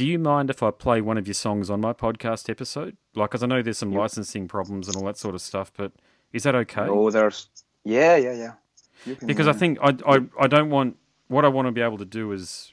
Do 0.00 0.06
you 0.06 0.18
mind 0.18 0.48
if 0.48 0.62
I 0.62 0.70
play 0.70 1.02
one 1.02 1.18
of 1.18 1.26
your 1.26 1.34
songs 1.34 1.68
on 1.68 1.82
my 1.82 1.92
podcast 1.92 2.48
episode? 2.48 2.96
Like, 3.14 3.28
because 3.28 3.42
I 3.42 3.46
know 3.46 3.60
there's 3.60 3.76
some 3.76 3.92
licensing 3.92 4.48
problems 4.48 4.88
and 4.88 4.96
all 4.96 5.04
that 5.04 5.18
sort 5.18 5.34
of 5.34 5.42
stuff, 5.42 5.70
but 5.76 5.92
is 6.32 6.44
that 6.44 6.54
okay? 6.54 6.86
Oh, 6.88 7.10
there's 7.10 7.50
yeah, 7.84 8.16
yeah, 8.16 8.32
yeah. 9.04 9.14
Because 9.26 9.46
I 9.46 9.52
think 9.52 9.78
I, 9.82 9.94
I 10.06 10.20
I 10.40 10.46
don't 10.46 10.70
want 10.70 10.96
what 11.28 11.44
I 11.44 11.48
want 11.48 11.68
to 11.68 11.72
be 11.72 11.82
able 11.82 11.98
to 11.98 12.06
do 12.06 12.32
is 12.32 12.72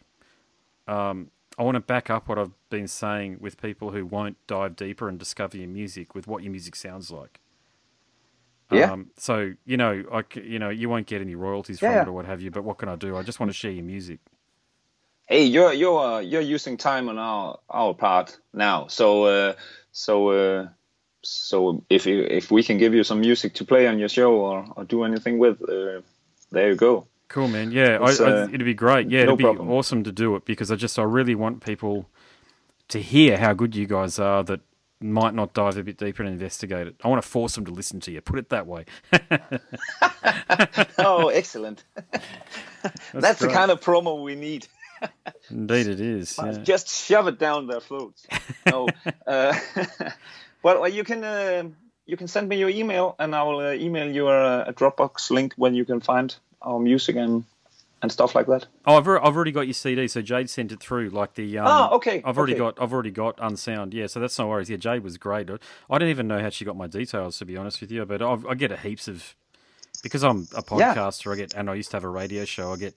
um, 0.87 1.29
I 1.57 1.63
want 1.63 1.75
to 1.75 1.81
back 1.81 2.09
up 2.09 2.29
what 2.29 2.39
I've 2.39 2.53
been 2.69 2.87
saying 2.87 3.39
with 3.41 3.61
people 3.61 3.91
who 3.91 4.05
won't 4.05 4.37
dive 4.47 4.77
deeper 4.77 5.09
and 5.09 5.19
discover 5.19 5.57
your 5.57 5.67
music 5.67 6.15
with 6.15 6.27
what 6.27 6.43
your 6.43 6.51
music 6.53 6.77
sounds 6.77 7.11
like. 7.11 7.41
Yeah. 8.71 8.93
Um, 8.93 9.11
so 9.17 9.51
you 9.65 9.75
know, 9.75 10.05
I 10.13 10.23
you 10.39 10.59
know, 10.59 10.69
you 10.69 10.87
won't 10.87 11.07
get 11.07 11.19
any 11.19 11.35
royalties 11.35 11.79
from 11.79 11.93
it 11.93 12.07
or 12.07 12.13
what 12.13 12.25
have 12.25 12.41
you. 12.41 12.51
But 12.51 12.63
what 12.63 12.77
can 12.77 12.87
I 12.87 12.95
do? 12.95 13.17
I 13.17 13.23
just 13.23 13.41
want 13.41 13.49
to 13.49 13.53
share 13.53 13.71
your 13.71 13.83
music. 13.83 14.19
Hey, 15.27 15.43
you're 15.43 15.73
you're 15.73 15.99
uh, 15.99 16.19
you're 16.19 16.41
using 16.41 16.77
time 16.77 17.09
on 17.09 17.17
our 17.17 17.59
our 17.69 17.93
part 17.93 18.37
now. 18.53 18.87
So 18.87 19.25
uh, 19.25 19.53
so 19.91 20.29
uh, 20.29 20.67
so 21.21 21.83
if 21.89 22.05
you 22.05 22.23
if 22.23 22.49
we 22.49 22.63
can 22.63 22.77
give 22.77 22.93
you 22.93 23.03
some 23.03 23.21
music 23.21 23.53
to 23.55 23.65
play 23.65 23.87
on 23.87 23.99
your 23.99 24.09
show 24.09 24.33
or, 24.33 24.65
or 24.75 24.83
do 24.83 25.03
anything 25.03 25.37
with, 25.37 25.61
uh, 25.61 26.01
there 26.51 26.69
you 26.69 26.75
go. 26.75 27.07
Cool, 27.27 27.49
man. 27.49 27.71
Yeah, 27.71 27.99
I, 28.01 28.05
I, 28.05 28.09
uh, 28.09 28.47
it'd 28.47 28.63
be 28.63 28.73
great. 28.73 29.09
Yeah, 29.09 29.23
no 29.23 29.33
it'd 29.33 29.37
be 29.39 29.43
problem. 29.43 29.69
awesome 29.69 30.03
to 30.05 30.11
do 30.11 30.35
it 30.35 30.45
because 30.45 30.71
I 30.71 30.75
just 30.75 30.97
I 30.97 31.03
really 31.03 31.35
want 31.35 31.63
people 31.63 32.09
to 32.87 33.01
hear 33.01 33.37
how 33.37 33.53
good 33.53 33.75
you 33.75 33.85
guys 33.85 34.17
are 34.17 34.43
that 34.45 34.61
might 34.99 35.33
not 35.33 35.53
dive 35.53 35.77
a 35.77 35.83
bit 35.83 35.97
deeper 35.97 36.23
and 36.23 36.31
investigate 36.31 36.87
it. 36.87 36.95
I 37.03 37.07
want 37.09 37.21
to 37.21 37.27
force 37.27 37.55
them 37.55 37.65
to 37.65 37.71
listen 37.71 37.99
to 38.01 38.11
you. 38.11 38.21
Put 38.21 38.39
it 38.39 38.49
that 38.49 38.65
way. 38.65 38.85
oh, 40.97 41.27
excellent. 41.27 41.83
That's, 43.13 43.39
the 43.39 43.49
kind 43.49 43.69
of 43.69 43.81
promo 43.81 44.23
we 44.23 44.35
need. 44.35 44.67
Indeed, 45.49 45.87
it 45.87 45.99
is. 45.99 46.37
Yeah. 46.37 46.51
Just 46.63 46.89
shove 46.89 47.27
it 47.27 47.39
down 47.39 47.67
their 47.67 47.79
throats. 47.79 48.25
No. 48.65 48.87
uh, 49.27 49.57
well, 50.63 50.83
uh, 50.83 50.87
you 50.87 51.03
can 51.03 51.23
uh, 51.23 51.63
you 52.05 52.17
can 52.17 52.27
send 52.27 52.49
me 52.49 52.57
your 52.57 52.69
email, 52.69 53.15
and 53.19 53.35
I 53.35 53.43
will 53.43 53.59
uh, 53.59 53.71
email 53.73 54.09
you 54.13 54.27
a, 54.27 54.63
a 54.63 54.73
Dropbox 54.73 55.31
link 55.31 55.53
when 55.57 55.73
you 55.73 55.85
can 55.85 55.99
find 56.01 56.35
our 56.61 56.79
music 56.79 57.15
and 57.15 57.45
and 58.01 58.11
stuff 58.11 58.35
like 58.35 58.45
that. 58.45 58.67
Oh, 58.85 58.97
I've, 58.97 59.07
al- 59.07 59.25
I've 59.25 59.35
already 59.35 59.51
got 59.51 59.61
your 59.61 59.73
CD. 59.73 60.07
So 60.07 60.21
Jade 60.21 60.49
sent 60.51 60.71
it 60.71 60.79
through. 60.79 61.09
Like 61.09 61.33
the 61.33 61.57
um, 61.57 61.65
Ah, 61.67 61.89
okay, 61.93 62.21
I've 62.23 62.37
already 62.37 62.53
okay. 62.53 62.59
got 62.59 62.81
I've 62.81 62.93
already 62.93 63.11
got 63.11 63.35
Unsound. 63.41 63.93
Yeah, 63.93 64.07
so 64.07 64.19
that's 64.19 64.37
no 64.37 64.47
worries. 64.47 64.69
Yeah, 64.69 64.77
Jade 64.77 65.03
was 65.03 65.17
great. 65.17 65.49
I 65.89 65.97
don't 65.97 66.09
even 66.09 66.27
know 66.27 66.39
how 66.39 66.49
she 66.49 66.63
got 66.65 66.75
my 66.77 66.87
details 66.87 67.37
to 67.39 67.45
be 67.45 67.57
honest 67.57 67.81
with 67.81 67.91
you, 67.91 68.05
but 68.05 68.21
I've, 68.21 68.45
I 68.45 68.53
get 68.53 68.71
a 68.71 68.77
heaps 68.77 69.07
of 69.07 69.35
because 70.03 70.23
I'm 70.23 70.47
a 70.55 70.63
Yeah. 70.77 70.93
podcaster. 70.93 71.33
I 71.33 71.37
get 71.37 71.53
and 71.55 71.69
I 71.69 71.73
used 71.75 71.89
to 71.91 71.97
have 71.97 72.03
a 72.03 72.09
radio 72.09 72.45
show. 72.45 72.71
I 72.73 72.77
get 72.77 72.95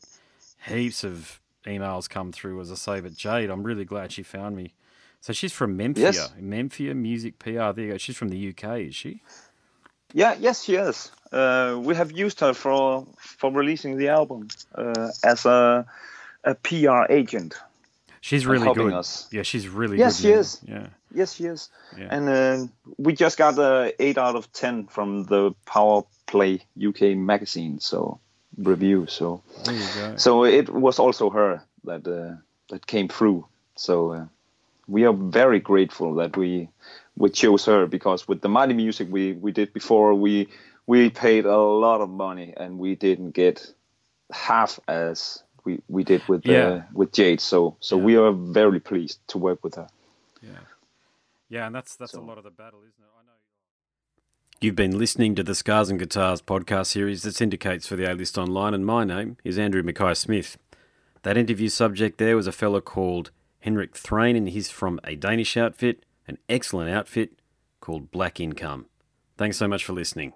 heaps 0.66 1.02
of 1.02 1.40
emails 1.66 2.08
come 2.08 2.32
through 2.32 2.60
as 2.60 2.70
I 2.70 2.74
say. 2.74 3.00
But 3.00 3.14
Jade, 3.14 3.50
I'm 3.50 3.62
really 3.62 3.84
glad 3.84 4.12
she 4.12 4.22
found 4.22 4.56
me. 4.56 4.74
So 5.20 5.32
she's 5.32 5.52
from 5.52 5.76
Memphis. 5.76 6.16
Yes. 6.16 6.32
Memphis 6.38 6.94
Music 6.94 7.38
PR. 7.38 7.72
There 7.72 7.80
you 7.80 7.92
go. 7.92 7.98
She's 7.98 8.16
from 8.16 8.28
the 8.30 8.48
UK, 8.50 8.80
is 8.88 8.94
she? 8.94 9.20
Yeah, 10.12 10.34
yes, 10.38 10.64
she 10.64 10.74
is. 10.74 11.10
Uh, 11.30 11.78
we 11.80 11.94
have 11.94 12.10
used 12.10 12.40
her 12.40 12.52
for 12.54 13.06
for 13.18 13.52
releasing 13.52 13.96
the 13.96 14.08
album 14.08 14.48
uh, 14.74 15.10
as 15.24 15.46
a 15.46 15.86
a 16.42 16.54
PR 16.54 17.04
agent. 17.10 17.54
She's 18.22 18.46
really 18.46 18.72
good. 18.74 18.92
us. 18.92 19.28
Yeah, 19.32 19.42
she's 19.42 19.68
really 19.68 19.98
Yes, 19.98 20.20
good. 20.20 20.26
she 20.28 20.32
is. 20.32 20.60
Yeah. 20.66 20.86
Yes, 21.14 21.34
she 21.34 21.44
is. 21.44 21.70
Yeah. 21.96 22.08
And 22.10 22.28
uh, 22.28 22.66
we 22.98 23.14
just 23.14 23.38
got 23.38 23.58
a 23.58 23.94
eight 23.98 24.18
out 24.18 24.36
of 24.36 24.52
ten 24.52 24.86
from 24.86 25.24
the 25.24 25.52
Power 25.64 26.02
Play 26.26 26.60
UK 26.82 27.16
magazine, 27.16 27.78
so 27.80 28.20
review. 28.60 29.06
So 29.08 29.42
There 29.64 29.74
you 29.74 29.88
go. 29.94 30.16
so 30.16 30.44
it 30.44 30.68
was 30.70 30.98
also 30.98 31.30
her 31.30 31.62
that 31.84 32.06
uh, 32.06 32.36
that 32.70 32.86
came 32.86 33.08
through. 33.08 33.46
So 33.76 34.12
uh, 34.12 34.26
we 34.88 35.06
are 35.06 35.14
very 35.14 35.60
grateful 35.60 36.14
that 36.16 36.36
we 36.36 36.68
we 37.16 37.30
chose 37.30 37.64
her 37.66 37.86
because 37.86 38.28
with 38.28 38.40
the 38.42 38.48
mighty 38.48 38.74
music 38.74 39.08
we 39.10 39.32
we 39.32 39.52
did 39.52 39.72
before 39.72 40.14
we 40.14 40.48
we 40.86 41.10
paid 41.10 41.46
a 41.46 41.58
lot 41.58 42.00
of 42.00 42.10
money 42.10 42.54
and 42.56 42.78
we 42.78 42.96
didn't 42.96 43.32
get 43.32 43.74
half 44.32 44.80
as 44.88 45.42
we, 45.64 45.80
we 45.88 46.04
did 46.04 46.22
with 46.28 46.48
uh, 46.48 46.80
with 46.94 47.12
Jade. 47.12 47.40
So 47.40 47.76
so 47.80 47.96
Yeah. 47.96 48.04
we 48.06 48.16
are 48.16 48.32
very 48.32 48.80
pleased 48.80 49.20
to 49.28 49.38
work 49.38 49.64
with 49.64 49.76
her. 49.76 49.88
Yeah. 50.42 50.60
Yeah, 51.50 51.66
and 51.66 51.74
that's 51.74 51.96
that's 51.96 52.16
a 52.16 52.20
lot 52.20 52.38
of 52.38 52.44
the 52.44 52.50
battle, 52.50 52.80
isn't 52.80 53.04
it? 53.04 53.10
I 53.20 53.22
know. 53.26 53.39
You've 54.62 54.76
been 54.76 54.98
listening 54.98 55.34
to 55.36 55.42
the 55.42 55.54
Scars 55.54 55.88
and 55.88 55.98
Guitars 55.98 56.42
podcast 56.42 56.88
series 56.88 57.22
that 57.22 57.34
syndicates 57.34 57.86
for 57.86 57.96
the 57.96 58.04
A 58.04 58.12
List 58.12 58.36
Online, 58.36 58.74
and 58.74 58.84
my 58.84 59.04
name 59.04 59.38
is 59.42 59.58
Andrew 59.58 59.82
Mackay 59.82 60.12
Smith. 60.12 60.58
That 61.22 61.38
interview 61.38 61.70
subject 61.70 62.18
there 62.18 62.36
was 62.36 62.46
a 62.46 62.52
fellow 62.52 62.82
called 62.82 63.30
Henrik 63.60 63.96
Thrane, 63.96 64.36
and 64.36 64.50
he's 64.50 64.68
from 64.68 65.00
a 65.02 65.16
Danish 65.16 65.56
outfit, 65.56 66.04
an 66.28 66.36
excellent 66.46 66.90
outfit 66.90 67.40
called 67.80 68.10
Black 68.10 68.38
Income. 68.38 68.84
Thanks 69.38 69.56
so 69.56 69.66
much 69.66 69.82
for 69.82 69.94
listening. 69.94 70.34